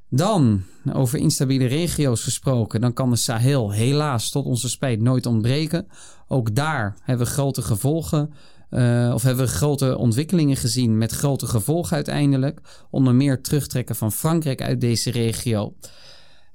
Dan, 0.10 0.64
over 0.94 1.20
instabiele 1.20 1.66
regio's 1.66 2.24
gesproken, 2.24 2.82
dan 2.82 2.94
kan 2.94 3.10
de 3.10 3.16
Sahel 3.16 3.72
helaas 3.72 4.30
tot 4.30 4.46
onze 4.46 4.70
spijt 4.70 5.02
nooit 5.02 5.26
ontbreken. 5.26 5.88
Ook 6.28 6.56
daar 6.56 6.98
hebben 7.04 7.26
we 7.26 7.34
grote 7.34 7.62
gevolgen, 7.62 8.34
uh, 8.70 9.12
of 9.14 9.24
hebben 9.24 9.46
we 9.46 9.52
grote 9.52 9.98
ontwikkelingen 9.98 10.58
gezien 10.58 10.98
met 10.98 11.12
grote 11.12 11.48
gevolgen 11.48 11.96
uiteindelijk. 11.96 12.62
Onder 12.90 13.16
meer 13.16 13.42
terugtrekken 13.42 13.96
van 13.96 14.12
Frankrijk 14.12 14.62
uit 14.62 14.82
deze 14.82 15.12
regio. 15.12 15.74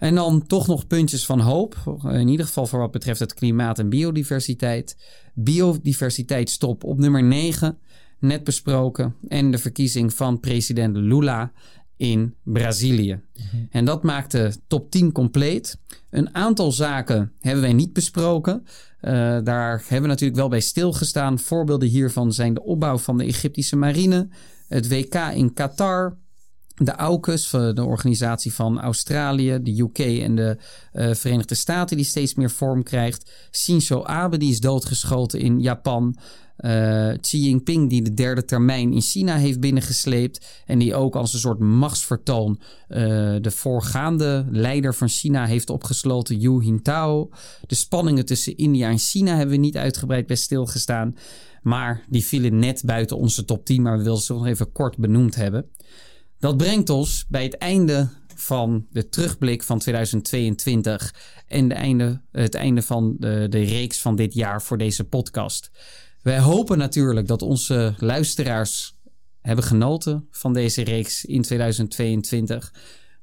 En 0.03 0.15
dan 0.15 0.47
toch 0.47 0.67
nog 0.67 0.87
puntjes 0.87 1.27
van 1.27 1.41
hoop. 1.41 2.01
In 2.05 2.29
ieder 2.29 2.47
geval 2.47 2.67
voor 2.67 2.79
wat 2.79 2.91
betreft 2.91 3.21
het 3.21 3.35
klimaat 3.35 3.79
en 3.79 3.89
biodiversiteit. 3.89 4.97
Biodiversiteitstop 5.35 6.85
op 6.85 6.99
nummer 6.99 7.23
9, 7.23 7.79
net 8.19 8.45
besproken. 8.45 9.15
En 9.29 9.51
de 9.51 9.59
verkiezing 9.59 10.15
van 10.15 10.41
president 10.41 10.97
Lula 10.97 11.53
in 11.97 12.35
Brazilië. 12.43 13.21
Mhm. 13.35 13.65
En 13.71 13.85
dat 13.85 14.03
maakt 14.03 14.31
de 14.31 14.55
top 14.67 14.91
10 14.91 15.13
compleet. 15.13 15.79
Een 16.11 16.35
aantal 16.35 16.73
zaken 16.73 17.33
hebben 17.41 17.63
wij 17.63 17.73
niet 17.73 17.93
besproken. 17.93 18.63
Uh, 18.65 19.11
daar 19.45 19.79
hebben 19.81 20.03
we 20.03 20.07
natuurlijk 20.07 20.39
wel 20.39 20.49
bij 20.49 20.61
stilgestaan. 20.61 21.39
Voorbeelden 21.39 21.89
hiervan 21.89 22.33
zijn 22.33 22.55
de 22.55 22.63
opbouw 22.63 22.99
van 22.99 23.19
de 23.19 23.25
Egyptische 23.25 23.77
marine, 23.77 24.29
het 24.69 24.89
WK 24.89 25.15
in 25.15 25.53
Qatar, 25.53 26.17
de 26.85 26.97
AUKUS, 26.97 27.51
de 27.51 27.85
organisatie 27.85 28.53
van 28.53 28.81
Australië, 28.81 29.59
de 29.63 29.81
UK 29.81 29.99
en 29.99 30.35
de 30.35 30.57
uh, 30.93 31.15
Verenigde 31.15 31.55
Staten, 31.55 31.97
die 31.97 32.07
steeds 32.07 32.35
meer 32.35 32.51
vorm 32.51 32.83
krijgt. 32.83 33.31
Shinzo 33.53 34.03
Abe, 34.05 34.37
die 34.37 34.51
is 34.51 34.61
doodgeschoten 34.61 35.41
in 35.41 35.61
Japan. 35.61 36.17
Uh, 36.59 37.13
Xi 37.21 37.39
Jinping, 37.39 37.91
die 37.91 38.03
de 38.03 38.15
derde 38.15 38.45
termijn 38.45 38.93
in 38.93 39.01
China 39.01 39.37
heeft 39.37 39.61
binnengesleept. 39.61 40.63
En 40.67 40.79
die 40.79 40.95
ook 40.95 41.17
als 41.17 41.33
een 41.33 41.41
soort 41.41 41.59
machtsvertoon 41.59 42.61
de 43.41 43.51
voorgaande 43.51 44.47
leider 44.51 44.95
van 44.95 45.09
China 45.09 45.47
heeft 45.47 45.71
opgesloten, 45.71 46.41
Hu 46.41 46.61
Jintao. 46.61 47.31
De 47.67 47.75
spanningen 47.75 48.25
tussen 48.25 48.57
India 48.57 48.89
en 48.89 48.99
China 48.99 49.37
hebben 49.37 49.55
we 49.55 49.61
niet 49.61 49.77
uitgebreid 49.77 50.27
bij 50.27 50.37
stilgestaan. 50.37 51.17
Maar 51.63 52.05
die 52.09 52.25
vielen 52.25 52.59
net 52.59 52.83
buiten 52.85 53.17
onze 53.17 53.45
top 53.45 53.65
10, 53.65 53.83
maar 53.83 53.97
we 53.99 54.05
willen 54.05 54.19
ze 54.19 54.33
nog 54.33 54.47
even 54.47 54.73
kort 54.73 54.97
benoemd 54.97 55.35
hebben. 55.35 55.71
Dat 56.43 56.57
brengt 56.57 56.91
ons 56.91 57.27
bij 57.29 57.43
het 57.43 57.57
einde 57.57 58.09
van 58.35 58.87
de 58.91 59.09
terugblik 59.09 59.63
van 59.63 59.79
2022 59.79 61.15
en 61.47 61.69
de 61.69 61.75
einde, 61.75 62.21
het 62.31 62.55
einde 62.55 62.83
van 62.83 63.17
de, 63.19 63.47
de 63.49 63.63
reeks 63.63 64.01
van 64.01 64.17
dit 64.17 64.35
jaar 64.35 64.63
voor 64.63 64.79
deze 64.79 65.05
podcast. 65.05 65.71
Wij 66.23 66.41
hopen 66.41 66.79
natuurlijk 66.79 67.27
dat 67.27 67.43
onze 67.43 67.95
luisteraars 67.99 68.99
hebben 69.41 69.65
genoten 69.65 70.27
van 70.31 70.53
deze 70.53 70.85
reeks 70.85 71.25
in 71.25 71.43
2022. 71.43 72.75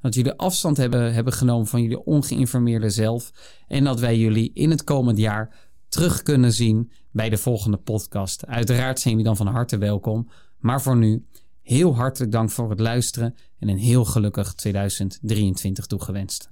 Dat 0.02 0.14
jullie 0.14 0.34
afstand 0.34 0.78
hebben, 0.78 1.14
hebben 1.14 1.34
genomen 1.34 1.68
van 1.68 1.82
jullie 1.82 2.06
ongeïnformeerde 2.06 2.90
zelf. 2.90 3.32
En 3.68 3.84
dat 3.84 4.00
wij 4.00 4.18
jullie 4.18 4.52
in 4.54 4.70
het 4.70 4.84
komend 4.84 5.18
jaar 5.18 5.56
terug 5.90 6.24
kunnen 6.24 6.54
zien 6.54 6.92
bij 7.12 7.30
de 7.30 7.38
volgende 7.38 7.78
podcast. 7.78 8.46
Uiteraard 8.46 9.00
zijn 9.00 9.14
jullie 9.14 9.28
dan 9.28 9.38
van 9.38 9.54
harte 9.54 9.78
welkom. 9.78 10.30
Maar 10.60 10.82
voor 10.82 10.98
nu, 10.98 11.26
heel 11.70 11.96
hartelijk 11.96 12.32
dank 12.32 12.50
voor 12.50 12.70
het 12.70 12.80
luisteren 12.80 13.36
en 13.60 13.70
een 13.70 13.78
heel 13.78 14.06
gelukkig 14.06 14.54
2023 14.54 15.86
toegewenst. 15.86 16.48